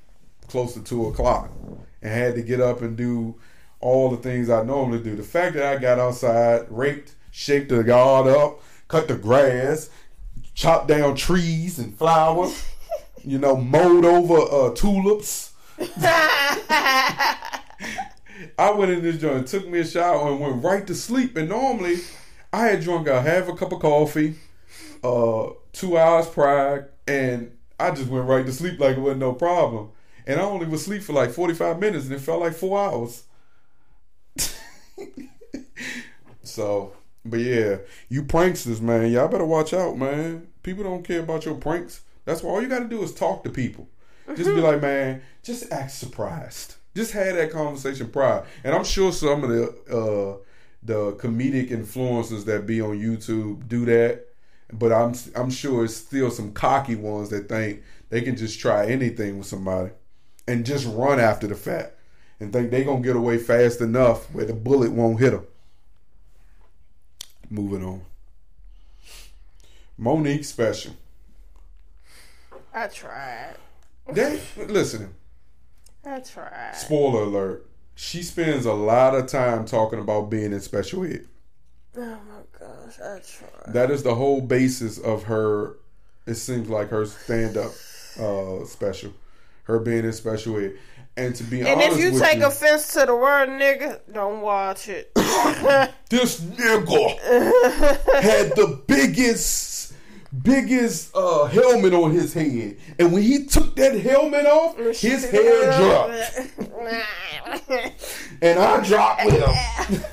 close 0.47 0.73
to 0.73 0.81
two 0.83 1.07
o'clock 1.07 1.51
and 2.01 2.11
had 2.11 2.35
to 2.35 2.41
get 2.41 2.61
up 2.61 2.81
and 2.81 2.95
do 2.95 3.35
all 3.83 4.09
the 4.09 4.17
things 4.17 4.49
I 4.49 4.63
normally 4.63 5.03
do. 5.03 5.15
The 5.15 5.23
fact 5.23 5.55
that 5.55 5.65
I 5.65 5.77
got 5.77 5.99
outside, 5.99 6.65
raked, 6.69 7.15
shaped 7.31 7.67
the 7.69 7.83
yard 7.83 8.27
up, 8.27 8.61
cut 8.87 9.09
the 9.09 9.15
grass, 9.15 9.89
chopped 10.55 10.87
down 10.87 11.15
trees 11.15 11.79
and 11.79 11.95
flowers, 11.97 12.65
you 13.25 13.37
know, 13.37 13.57
mowed 13.57 14.05
over 14.05 14.37
uh, 14.37 14.73
tulips. 14.73 15.51
I 18.57 18.71
went 18.73 18.91
in 18.91 19.01
this 19.01 19.17
joint, 19.19 19.47
took 19.47 19.67
me 19.67 19.79
a 19.79 19.85
shower, 19.85 20.31
and 20.31 20.39
went 20.39 20.63
right 20.63 20.87
to 20.87 20.95
sleep. 20.95 21.35
And 21.35 21.49
normally, 21.49 21.97
I 22.53 22.67
had 22.67 22.81
drunk 22.81 23.07
a 23.07 23.21
half 23.21 23.49
a 23.49 23.53
cup 23.55 23.73
of 23.73 23.81
coffee, 23.81 24.35
uh, 25.03 25.49
two 25.73 25.97
hours 25.97 26.27
prior, 26.27 26.89
and 27.05 27.51
I 27.77 27.91
just 27.91 28.07
went 28.07 28.27
right 28.29 28.45
to 28.45 28.53
sleep 28.53 28.79
like 28.79 28.95
it 28.95 29.01
wasn't 29.01 29.19
no 29.19 29.33
problem. 29.33 29.89
And 30.25 30.39
I 30.39 30.43
only 30.43 30.67
was 30.67 30.83
asleep 30.83 31.01
for 31.03 31.11
like 31.11 31.31
forty 31.31 31.53
five 31.53 31.79
minutes, 31.79 32.05
and 32.05 32.13
it 32.13 32.19
felt 32.19 32.39
like 32.39 32.53
four 32.53 32.79
hours. 32.79 33.23
so, 36.43 36.93
but 37.25 37.39
yeah, 37.39 37.77
you 38.09 38.23
pranksters, 38.23 38.81
man, 38.81 39.11
y'all 39.11 39.27
better 39.27 39.45
watch 39.45 39.73
out, 39.73 39.97
man. 39.97 40.47
People 40.61 40.83
don't 40.83 41.03
care 41.03 41.21
about 41.21 41.45
your 41.45 41.55
pranks. 41.55 42.01
That's 42.25 42.41
why 42.41 42.51
all 42.51 42.61
you 42.61 42.69
got 42.69 42.79
to 42.79 42.87
do 42.87 43.03
is 43.03 43.13
talk 43.13 43.43
to 43.43 43.49
people. 43.49 43.87
Just 44.35 44.49
be 44.49 44.61
like, 44.61 44.81
man, 44.81 45.21
just 45.43 45.71
act 45.71 45.91
surprised. 45.91 46.75
Just 46.95 47.11
had 47.11 47.35
that 47.35 47.51
conversation 47.51 48.09
prior, 48.09 48.45
and 48.63 48.73
I'm 48.73 48.83
sure 48.83 49.11
some 49.11 49.43
of 49.43 49.49
the 49.49 49.63
uh, 49.89 50.37
the 50.83 51.13
comedic 51.13 51.69
influencers 51.69 52.45
that 52.45 52.67
be 52.67 52.81
on 52.81 52.99
YouTube 52.99 53.67
do 53.67 53.85
that. 53.85 54.27
But 54.71 54.91
I'm 54.93 55.13
I'm 55.35 55.49
sure 55.49 55.85
it's 55.85 55.95
still 55.95 56.31
some 56.31 56.53
cocky 56.53 56.95
ones 56.95 57.29
that 57.29 57.49
think 57.49 57.81
they 58.09 58.21
can 58.21 58.35
just 58.35 58.59
try 58.59 58.85
anything 58.85 59.37
with 59.37 59.47
somebody 59.47 59.91
and 60.47 60.65
just 60.65 60.87
run 60.87 61.19
after 61.19 61.47
the 61.47 61.55
fact 61.55 61.97
and 62.39 62.51
think 62.51 62.71
they 62.71 62.83
gonna 62.83 63.01
get 63.01 63.15
away 63.15 63.37
fast 63.37 63.81
enough 63.81 64.31
where 64.33 64.45
the 64.45 64.53
bullet 64.53 64.91
won't 64.91 65.19
hit 65.19 65.31
them. 65.31 65.45
Moving 67.49 67.83
on. 67.83 68.01
Monique 69.97 70.45
special. 70.45 70.93
I 72.73 72.87
tried. 72.87 73.55
They 74.11 74.41
listen. 74.67 75.13
I 76.05 76.19
tried. 76.19 76.75
Spoiler 76.75 77.23
alert. 77.23 77.65
She 77.95 78.23
spends 78.23 78.65
a 78.65 78.73
lot 78.73 79.15
of 79.15 79.27
time 79.27 79.65
talking 79.65 79.99
about 79.99 80.29
being 80.29 80.51
in 80.51 80.59
special 80.59 81.05
ed. 81.05 81.27
Oh 81.95 82.01
my 82.01 82.59
gosh, 82.59 82.99
I 82.99 83.19
tried. 83.19 83.73
That 83.73 83.91
is 83.91 84.01
the 84.03 84.15
whole 84.15 84.41
basis 84.41 84.97
of 84.97 85.23
her. 85.23 85.77
It 86.25 86.35
seems 86.35 86.69
like 86.69 86.89
her 86.89 87.05
stand 87.05 87.57
up 87.57 87.71
uh, 88.19 88.65
special, 88.65 89.13
her 89.63 89.79
being 89.79 90.05
in 90.05 90.13
special 90.13 90.57
ed. 90.57 90.73
And 91.15 91.35
to 91.35 91.43
be 91.43 91.59
And 91.59 91.67
honest 91.69 91.91
if 91.91 92.13
you 92.13 92.19
take 92.19 92.39
you, 92.39 92.47
offense 92.47 92.93
to 92.93 93.05
the 93.05 93.15
word 93.15 93.49
nigga, 93.49 93.99
don't 94.11 94.41
watch 94.41 94.89
it. 94.89 95.13
this 96.09 96.41
nigga 96.41 97.19
had 98.21 98.55
the 98.55 98.81
biggest, 98.87 99.93
biggest 100.41 101.15
uh, 101.15 101.45
helmet 101.45 101.93
on 101.93 102.11
his 102.11 102.33
head, 102.33 102.77
and 102.97 103.13
when 103.13 103.21
he 103.21 103.45
took 103.45 103.75
that 103.75 103.99
helmet 103.99 104.47
off, 104.47 104.75
his 104.77 105.29
hair 105.29 105.77
dropped, 105.77 106.49
and 108.41 108.59
I 108.59 108.83
dropped 108.83 109.25
with 109.25 109.35
him. 109.35 110.03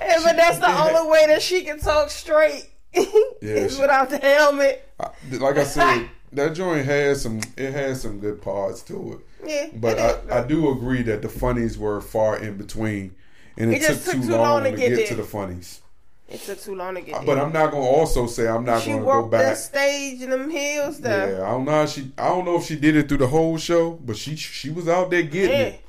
Yeah, 0.00 0.18
but 0.24 0.36
that's 0.36 0.58
the 0.58 0.70
only 0.82 1.10
way 1.10 1.26
that 1.26 1.42
she 1.42 1.62
can 1.62 1.78
talk 1.78 2.08
straight. 2.10 2.70
is 2.92 3.74
she- 3.74 3.80
without 3.80 4.08
the 4.10 4.18
helmet. 4.18 4.88
I- 4.98 5.10
like 5.36 5.58
I 5.58 5.64
said, 5.64 6.08
that 6.32 6.54
joint 6.54 6.84
has 6.86 7.22
some. 7.22 7.40
It 7.56 7.72
has 7.72 8.02
some 8.02 8.18
good 8.20 8.40
parts 8.42 8.82
to 8.82 9.12
it. 9.14 9.48
Yeah, 9.48 9.78
But 9.78 9.98
it. 9.98 10.30
I, 10.30 10.40
I 10.40 10.46
do 10.46 10.70
agree 10.70 11.02
that 11.02 11.22
the 11.22 11.28
funnies 11.28 11.78
were 11.78 12.00
far 12.00 12.36
in 12.38 12.56
between, 12.56 13.14
and 13.56 13.72
it, 13.72 13.82
It 13.82 13.86
took, 13.86 14.02
took 14.04 14.14
too 14.14 14.22
too 14.22 14.32
long, 14.32 14.40
long 14.40 14.64
to 14.64 14.72
get, 14.72 14.96
get 14.96 15.08
to 15.08 15.14
the 15.14 15.24
funnies. 15.24 15.80
It 16.28 16.40
took 16.42 16.60
too 16.60 16.76
long 16.76 16.94
to 16.94 17.00
get 17.00 17.24
But 17.26 17.34
there. 17.34 17.44
I'm 17.44 17.52
not 17.52 17.72
gonna 17.72 17.82
also 17.82 18.26
say 18.28 18.46
I'm 18.46 18.64
not 18.64 18.82
She 18.82 18.90
gonna 18.92 19.04
go 19.04 19.26
back. 19.26 19.56
stage 19.56 20.22
in 20.22 20.30
them 20.30 20.48
hills 20.50 21.00
though. 21.00 21.38
Yeah, 21.38 21.42
I 21.42 21.50
don't 21.50 21.64
know. 21.64 21.86
She 21.86 22.12
I 22.18 22.28
don't 22.28 22.44
know 22.44 22.56
if 22.56 22.64
she 22.66 22.76
did 22.76 22.94
it 22.96 23.08
through 23.08 23.18
the 23.18 23.26
whole 23.26 23.56
show, 23.58 23.92
but 23.92 24.16
she 24.16 24.36
she 24.36 24.70
was 24.70 24.86
out 24.88 25.10
there 25.10 25.22
getting 25.22 25.50
Yeah. 25.58 25.64
it. 25.66 25.80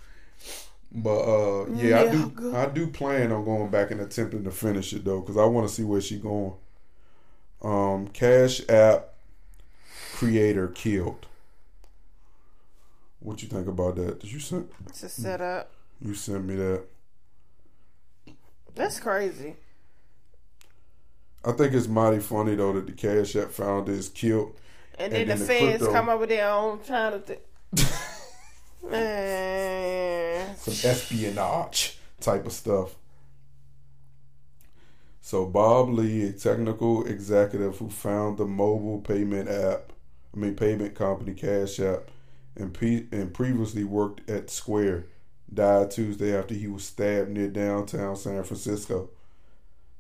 But 0.94 1.20
uh, 1.22 1.66
yeah, 1.76 2.02
I 2.02 2.12
do 2.12 2.30
good. 2.30 2.56
I 2.56 2.66
do 2.68 2.88
plan 2.88 3.32
on 3.32 3.46
going 3.46 3.70
back 3.70 3.92
and 3.92 4.02
attempting 4.02 4.44
to 4.46 4.52
finish 4.52 4.92
it 4.94 5.06
though, 5.06 5.22
because 5.22 5.38
I 5.38 5.46
want 5.46 5.68
to 5.68 5.74
see 5.74 5.84
where 5.84 6.02
she 6.02 6.18
going. 6.18 6.54
Um, 7.62 8.08
Cash 8.08 8.62
App 8.68 9.11
creator 10.26 10.68
killed. 10.68 11.26
What 13.20 13.42
you 13.42 13.48
think 13.48 13.68
about 13.68 13.96
that? 13.96 14.20
Did 14.20 14.32
you 14.32 14.40
send 14.40 14.70
To 15.00 15.10
set 15.10 15.42
up. 15.42 15.72
you 16.00 16.14
sent 16.14 16.46
me 16.46 16.56
that? 16.56 16.84
That's 18.76 19.00
crazy. 19.00 19.56
I 21.44 21.54
think 21.54 21.74
it's 21.74 21.88
mighty 21.88 22.20
funny 22.20 22.54
though 22.56 22.74
that 22.74 22.86
the 22.86 22.92
Cash 22.94 23.36
App 23.36 23.50
founder 23.52 23.92
is 23.94 24.10
killed. 24.10 24.56
And 25.00 25.12
then 25.12 25.22
And 25.22 25.32
the 25.32 25.36
then 25.36 25.40
the 25.40 25.46
feds 25.54 25.78
crypto- 25.84 25.94
come 25.94 26.20
with 26.20 26.30
their 26.30 26.48
own 26.50 26.80
trying 26.86 27.14
to 27.14 27.20
th- 27.20 27.40
Man. 28.92 30.56
some 30.58 30.74
espionage 30.92 31.98
type 32.20 32.46
of 32.46 32.52
stuff. 32.52 32.96
So 35.22 35.46
Bob 35.46 35.90
Lee, 35.90 36.28
a 36.28 36.32
technical 36.34 37.06
executive 37.08 37.78
who 37.78 37.90
found 37.90 38.38
the 38.38 38.46
mobile 38.46 39.00
payment 39.02 39.50
app, 39.50 39.91
I 40.34 40.38
mean 40.38 40.56
payment 40.56 40.96
company 40.96 41.34
Cash 41.34 41.80
App, 41.80 42.10
and 42.56 42.76
and 43.12 43.34
previously 43.34 43.84
worked 43.84 44.30
at 44.30 44.50
Square, 44.50 45.06
died 45.54 45.92
Tuesday 45.92 46.36
after 46.38 46.54
he 46.54 46.68
was 46.68 46.84
stabbed 46.86 47.30
near 47.32 47.50
downtown 47.50 48.16
San 48.16 48.44
Francisco. 48.44 49.10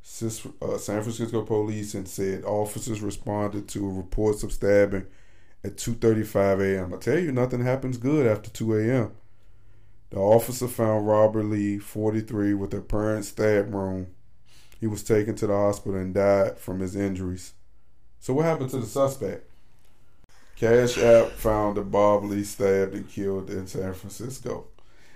Cis- 0.03 0.47
uh, 0.61 0.77
San 0.77 1.01
Francisco 1.03 1.43
police 1.43 1.93
and 1.95 2.07
said 2.07 2.43
officers 2.45 3.01
responded 3.01 3.67
to 3.69 3.89
reports 3.89 4.43
of 4.43 4.51
stabbing 4.53 5.07
at 5.63 5.77
2:35 5.77 6.61
a.m. 6.61 6.93
I 6.93 6.97
tell 6.97 7.19
you, 7.19 7.31
nothing 7.31 7.61
happens 7.63 7.97
good 7.97 8.27
after 8.27 8.49
2 8.51 8.75
a.m. 8.75 9.11
The 10.11 10.17
officer 10.19 10.67
found 10.67 11.07
Robert 11.07 11.45
Lee, 11.45 11.79
43, 11.79 12.53
with 12.53 12.73
a 12.73 12.77
apparent 12.77 13.25
stab 13.25 13.73
wound 13.73 14.07
He 14.79 14.87
was 14.87 15.03
taken 15.03 15.35
to 15.37 15.47
the 15.47 15.53
hospital 15.55 15.99
and 15.99 16.13
died 16.13 16.59
from 16.59 16.79
his 16.81 16.95
injuries. 16.95 17.53
So 18.19 18.33
what 18.35 18.45
happened 18.45 18.71
to 18.71 18.79
the 18.79 18.87
suspect? 18.87 19.50
Cash 20.61 20.99
App 20.99 21.31
found 21.31 21.77
that 21.77 21.89
Bob 21.89 22.23
Lee 22.23 22.43
stabbed 22.43 22.93
and 22.93 23.09
killed 23.09 23.49
in 23.49 23.65
San 23.65 23.95
Francisco. 23.95 24.67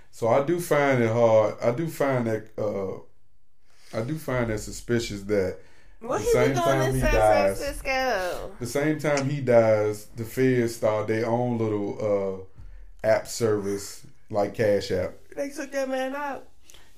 So 0.10 0.28
I 0.28 0.44
do 0.44 0.60
find 0.60 1.04
it 1.04 1.12
hard. 1.12 1.54
I 1.62 1.70
do 1.70 1.88
find 1.88 2.26
that 2.26 2.48
uh, 2.58 2.98
I 3.96 4.02
do 4.02 4.18
find 4.18 4.50
that 4.50 4.58
suspicious 4.58 5.22
that 5.22 5.60
What 6.00 6.18
The 6.18 6.26
same 6.26 6.56
time 6.56 6.82
in 6.90 6.96
he 6.96 7.02
San 7.02 7.14
dies. 7.14 7.58
Francisco? 7.60 8.52
the 8.60 8.66
same 8.66 8.98
time 8.98 9.30
he 9.30 9.42
dies, 9.42 10.08
the 10.16 10.24
feds 10.24 10.78
start 10.78 11.08
their 11.10 11.28
own 11.28 11.60
little 11.60 12.48
uh, 13.04 13.08
app 13.08 13.28
service 13.28 14.04
like 14.32 14.56
Cash 14.56 14.90
App. 14.90 15.14
They 15.36 15.50
took 15.50 15.72
that 15.74 15.88
man 15.88 16.16
out. 16.16 16.48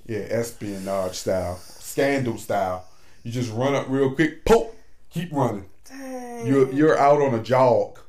Yeah, 0.06 0.20
espionage 0.20 1.16
style, 1.16 1.58
scandal 1.58 2.38
style. 2.38 2.86
You 3.24 3.32
just 3.34 3.52
run 3.52 3.76
up 3.76 3.88
real 3.90 4.16
quick, 4.16 4.46
poke, 4.46 4.74
keep 5.10 5.34
running. 5.34 5.66
Dang. 5.84 6.48
You're 6.48 6.72
you're 6.72 6.98
out 6.98 7.22
on 7.22 7.34
a 7.34 7.44
jog. 7.44 8.00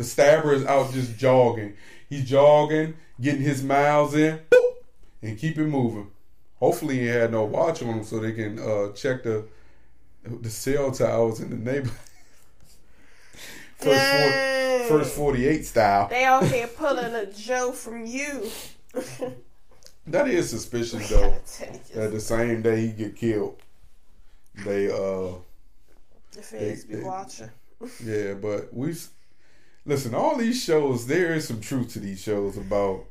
The 0.00 0.06
stabber 0.06 0.54
is 0.54 0.64
out 0.64 0.94
just 0.94 1.18
jogging. 1.18 1.74
He's 2.08 2.24
jogging, 2.26 2.94
getting 3.20 3.42
his 3.42 3.62
miles 3.62 4.14
in, 4.14 4.40
boop, 4.50 4.72
and 5.20 5.38
keep 5.38 5.58
it 5.58 5.66
moving. 5.66 6.10
Hopefully, 6.58 7.00
he 7.00 7.04
had 7.04 7.32
no 7.32 7.44
watch 7.44 7.82
on 7.82 7.88
him 7.98 8.04
so 8.04 8.18
they 8.18 8.32
can 8.32 8.58
uh, 8.58 8.92
check 8.92 9.24
the 9.24 9.44
the 10.24 10.48
cell 10.48 10.90
towers 10.90 11.40
in 11.40 11.50
the 11.50 11.56
neighborhood. 11.56 11.98
First, 13.76 14.88
40, 14.88 14.88
first 14.88 15.14
48 15.16 15.66
style. 15.66 16.08
They 16.08 16.24
out 16.24 16.46
here 16.46 16.66
pulling 16.66 17.14
a 17.14 17.26
Joe 17.30 17.72
from 17.72 18.06
you. 18.06 18.48
That 20.06 20.28
is 20.28 20.48
suspicious, 20.48 21.08
though. 21.10 21.34
That 21.94 22.10
the 22.10 22.20
same 22.20 22.62
day 22.62 22.86
he 22.86 22.92
get 22.92 23.16
killed, 23.16 23.60
they 24.64 24.86
uh 24.90 25.34
The 26.32 26.40
feds 26.42 26.84
be 26.86 26.94
they- 26.96 27.02
watching. 27.02 27.50
Yeah, 28.02 28.32
but 28.34 28.72
we 28.74 28.94
listen. 29.84 30.14
All 30.14 30.36
these 30.36 30.62
shows, 30.62 31.06
there 31.06 31.34
is 31.34 31.46
some 31.46 31.60
truth 31.60 31.92
to 31.94 32.00
these 32.00 32.20
shows 32.20 32.56
about 32.56 33.04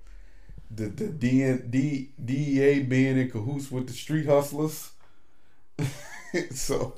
the 0.70 0.86
the 0.88 1.06
DN, 1.06 1.70
D, 1.72 2.10
DEA 2.24 2.84
being 2.84 3.18
in 3.18 3.30
cahoots 3.30 3.72
with 3.72 3.88
the 3.88 3.94
street 3.94 4.26
hustlers. 4.26 4.92
so 6.52 6.94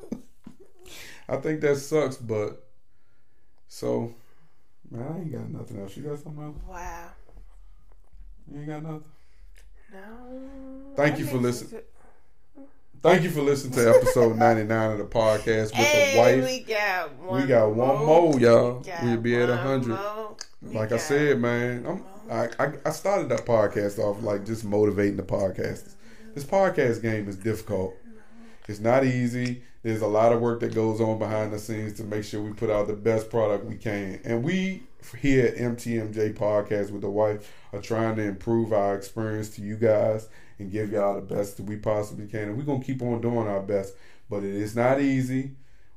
I 1.27 1.37
think 1.37 1.61
that 1.61 1.77
sucks, 1.77 2.17
but 2.17 2.67
so 3.67 4.13
man, 4.89 5.01
I 5.03 5.17
ain't 5.19 5.31
got 5.31 5.49
nothing 5.49 5.81
else. 5.81 5.95
You 5.95 6.03
got 6.03 6.19
something 6.19 6.43
else? 6.43 6.57
Wow. 6.67 7.09
You 8.51 8.59
ain't 8.59 8.67
got 8.67 8.83
nothing. 8.83 9.03
No. 9.93 10.95
Thank 10.95 11.19
you 11.19 11.25
for 11.25 11.37
listening. 11.37 11.81
Thank 13.01 13.23
you 13.23 13.31
for 13.31 13.41
listening 13.41 13.73
to 13.73 13.89
episode 13.89 14.37
ninety 14.37 14.63
nine 14.63 14.91
of 14.91 14.97
the 14.99 15.05
podcast 15.05 15.65
with 15.71 15.73
Hey, 15.73 16.13
the 16.13 16.19
wife. 16.19 16.45
we 16.45 16.59
got 16.59 17.15
one. 17.15 17.41
We 17.41 17.47
got 17.47 17.71
one 17.73 18.05
more, 18.05 18.39
y'all. 18.39 18.79
got 18.81 19.03
We'll 19.03 19.17
be 19.17 19.35
at 19.41 19.49
one 19.49 19.87
100. 19.87 20.35
like 20.73 20.91
I 20.91 20.97
said, 20.97 21.39
man, 21.39 21.85
I'm, 21.87 22.03
I, 22.31 22.49
I 22.63 22.73
I 22.85 22.89
started 22.91 23.29
that 23.29 23.45
podcast 23.45 23.97
off 23.97 24.21
like 24.21 24.45
just 24.45 24.63
motivating 24.63 25.17
the 25.17 25.23
podcasters. 25.23 25.95
This 26.35 26.43
podcast 26.43 27.01
game 27.01 27.27
is 27.27 27.37
difficult. 27.37 27.95
It's 28.67 28.79
not 28.79 29.03
easy. 29.03 29.63
There's 29.81 30.01
a 30.03 30.07
lot 30.07 30.31
of 30.31 30.39
work 30.39 30.59
that 30.59 30.75
goes 30.75 31.01
on 31.01 31.17
behind 31.17 31.51
the 31.51 31.57
scenes 31.57 31.93
to 31.93 32.03
make 32.03 32.23
sure 32.23 32.39
we 32.39 32.53
put 32.53 32.69
out 32.69 32.85
the 32.85 32.93
best 32.93 33.31
product 33.31 33.65
we 33.65 33.77
can. 33.77 34.21
And 34.23 34.43
we 34.43 34.83
here 35.17 35.47
at 35.47 35.55
MTMJ 35.55 36.35
Podcast 36.37 36.91
with 36.91 37.01
the 37.01 37.09
wife 37.09 37.51
are 37.73 37.81
trying 37.81 38.15
to 38.17 38.21
improve 38.21 38.71
our 38.71 38.95
experience 38.95 39.49
to 39.55 39.63
you 39.63 39.75
guys 39.75 40.29
and 40.59 40.71
give 40.71 40.91
y'all 40.91 41.15
the 41.15 41.21
best 41.21 41.57
that 41.57 41.63
we 41.63 41.77
possibly 41.77 42.27
can. 42.27 42.49
And 42.49 42.57
we're 42.57 42.63
gonna 42.63 42.83
keep 42.83 43.01
on 43.01 43.21
doing 43.21 43.47
our 43.47 43.61
best. 43.61 43.93
But 44.29 44.43
it 44.43 44.55
is 44.55 44.75
not 44.75 45.01
easy. 45.01 45.51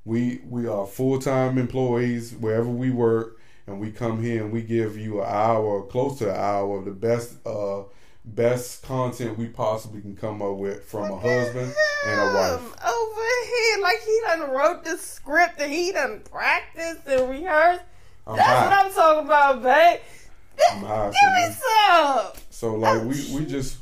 We 0.04 0.40
we 0.48 0.66
are 0.66 0.86
full 0.86 1.18
time 1.18 1.58
employees 1.58 2.32
wherever 2.34 2.68
we 2.68 2.90
work, 2.90 3.38
and 3.66 3.80
we 3.80 3.90
come 3.90 4.22
here 4.22 4.42
and 4.42 4.52
we 4.52 4.62
give 4.62 4.98
you 4.98 5.22
an 5.22 5.28
hour, 5.28 5.82
close 5.82 6.18
to 6.18 6.30
an 6.30 6.36
hour 6.36 6.78
of 6.78 6.84
the 6.84 6.90
best 6.90 7.46
uh 7.46 7.82
best 8.24 8.82
content 8.82 9.36
we 9.36 9.46
possibly 9.46 10.00
can 10.00 10.16
come 10.16 10.40
up 10.40 10.56
with 10.56 10.82
from 10.84 11.10
a 11.10 11.16
husband 11.16 11.74
and 12.06 12.20
a 12.20 12.34
wife. 12.34 12.84
Over 12.84 13.22
here, 13.46 13.82
like 13.82 14.00
he 14.04 14.20
done 14.24 14.50
wrote 14.50 14.84
the 14.84 14.96
script 14.96 15.60
and 15.60 15.72
he 15.72 15.92
done 15.92 16.20
practiced 16.30 17.06
and 17.06 17.30
rehearsed. 17.30 17.82
I'm 18.26 18.36
That's 18.36 18.48
high. 18.48 18.64
what 18.64 18.86
I'm 18.86 18.92
talking 18.92 19.26
about, 19.26 19.62
babe. 19.62 20.00
Give 20.56 20.82
me 20.82 21.54
so, 21.54 22.32
some. 22.32 22.42
so 22.50 22.74
like 22.76 23.02
we 23.02 23.34
we 23.34 23.44
just 23.44 23.78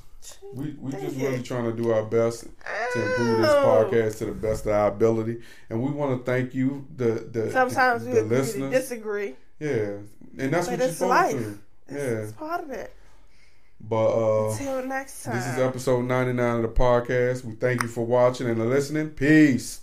we 0.54 0.74
we 0.80 0.92
just 0.92 1.16
really 1.16 1.42
trying 1.42 1.64
to 1.64 1.72
do 1.72 1.90
our 1.92 2.04
best 2.04 2.42
to 2.92 3.02
improve 3.02 3.38
this 3.38 3.46
podcast 3.50 4.18
to 4.18 4.24
the 4.26 4.32
best 4.32 4.66
of 4.66 4.72
our 4.72 4.88
ability, 4.88 5.40
and 5.70 5.82
we 5.82 5.90
want 5.90 6.18
to 6.18 6.30
thank 6.30 6.54
you, 6.54 6.86
the 6.96 7.26
the 7.30 7.50
Sometimes 7.52 8.04
the, 8.04 8.10
we 8.10 8.14
the 8.16 8.20
agree 8.24 8.36
to 8.36 8.42
listeners. 8.42 8.72
disagree. 8.72 9.36
Yeah, 9.60 9.98
and 10.38 10.52
that's 10.52 10.68
But 10.68 10.78
what 10.78 10.84
you're 10.86 10.88
supposed 10.94 11.00
life. 11.10 11.32
to. 11.32 11.58
It's, 11.88 11.94
Yeah, 11.94 12.22
it's 12.22 12.32
part 12.32 12.64
of 12.64 12.70
it. 12.70 12.92
but 13.80 14.06
uh. 14.06 14.50
Until 14.52 14.86
next 14.86 15.22
time. 15.24 15.36
This 15.36 15.46
is 15.46 15.58
episode 15.58 16.04
99 16.06 16.56
of 16.56 16.62
the 16.62 16.68
podcast. 16.68 17.44
We 17.44 17.54
thank 17.54 17.82
you 17.82 17.88
for 17.88 18.04
watching 18.04 18.48
and 18.48 18.58
listening. 18.68 19.10
Peace. 19.10 19.81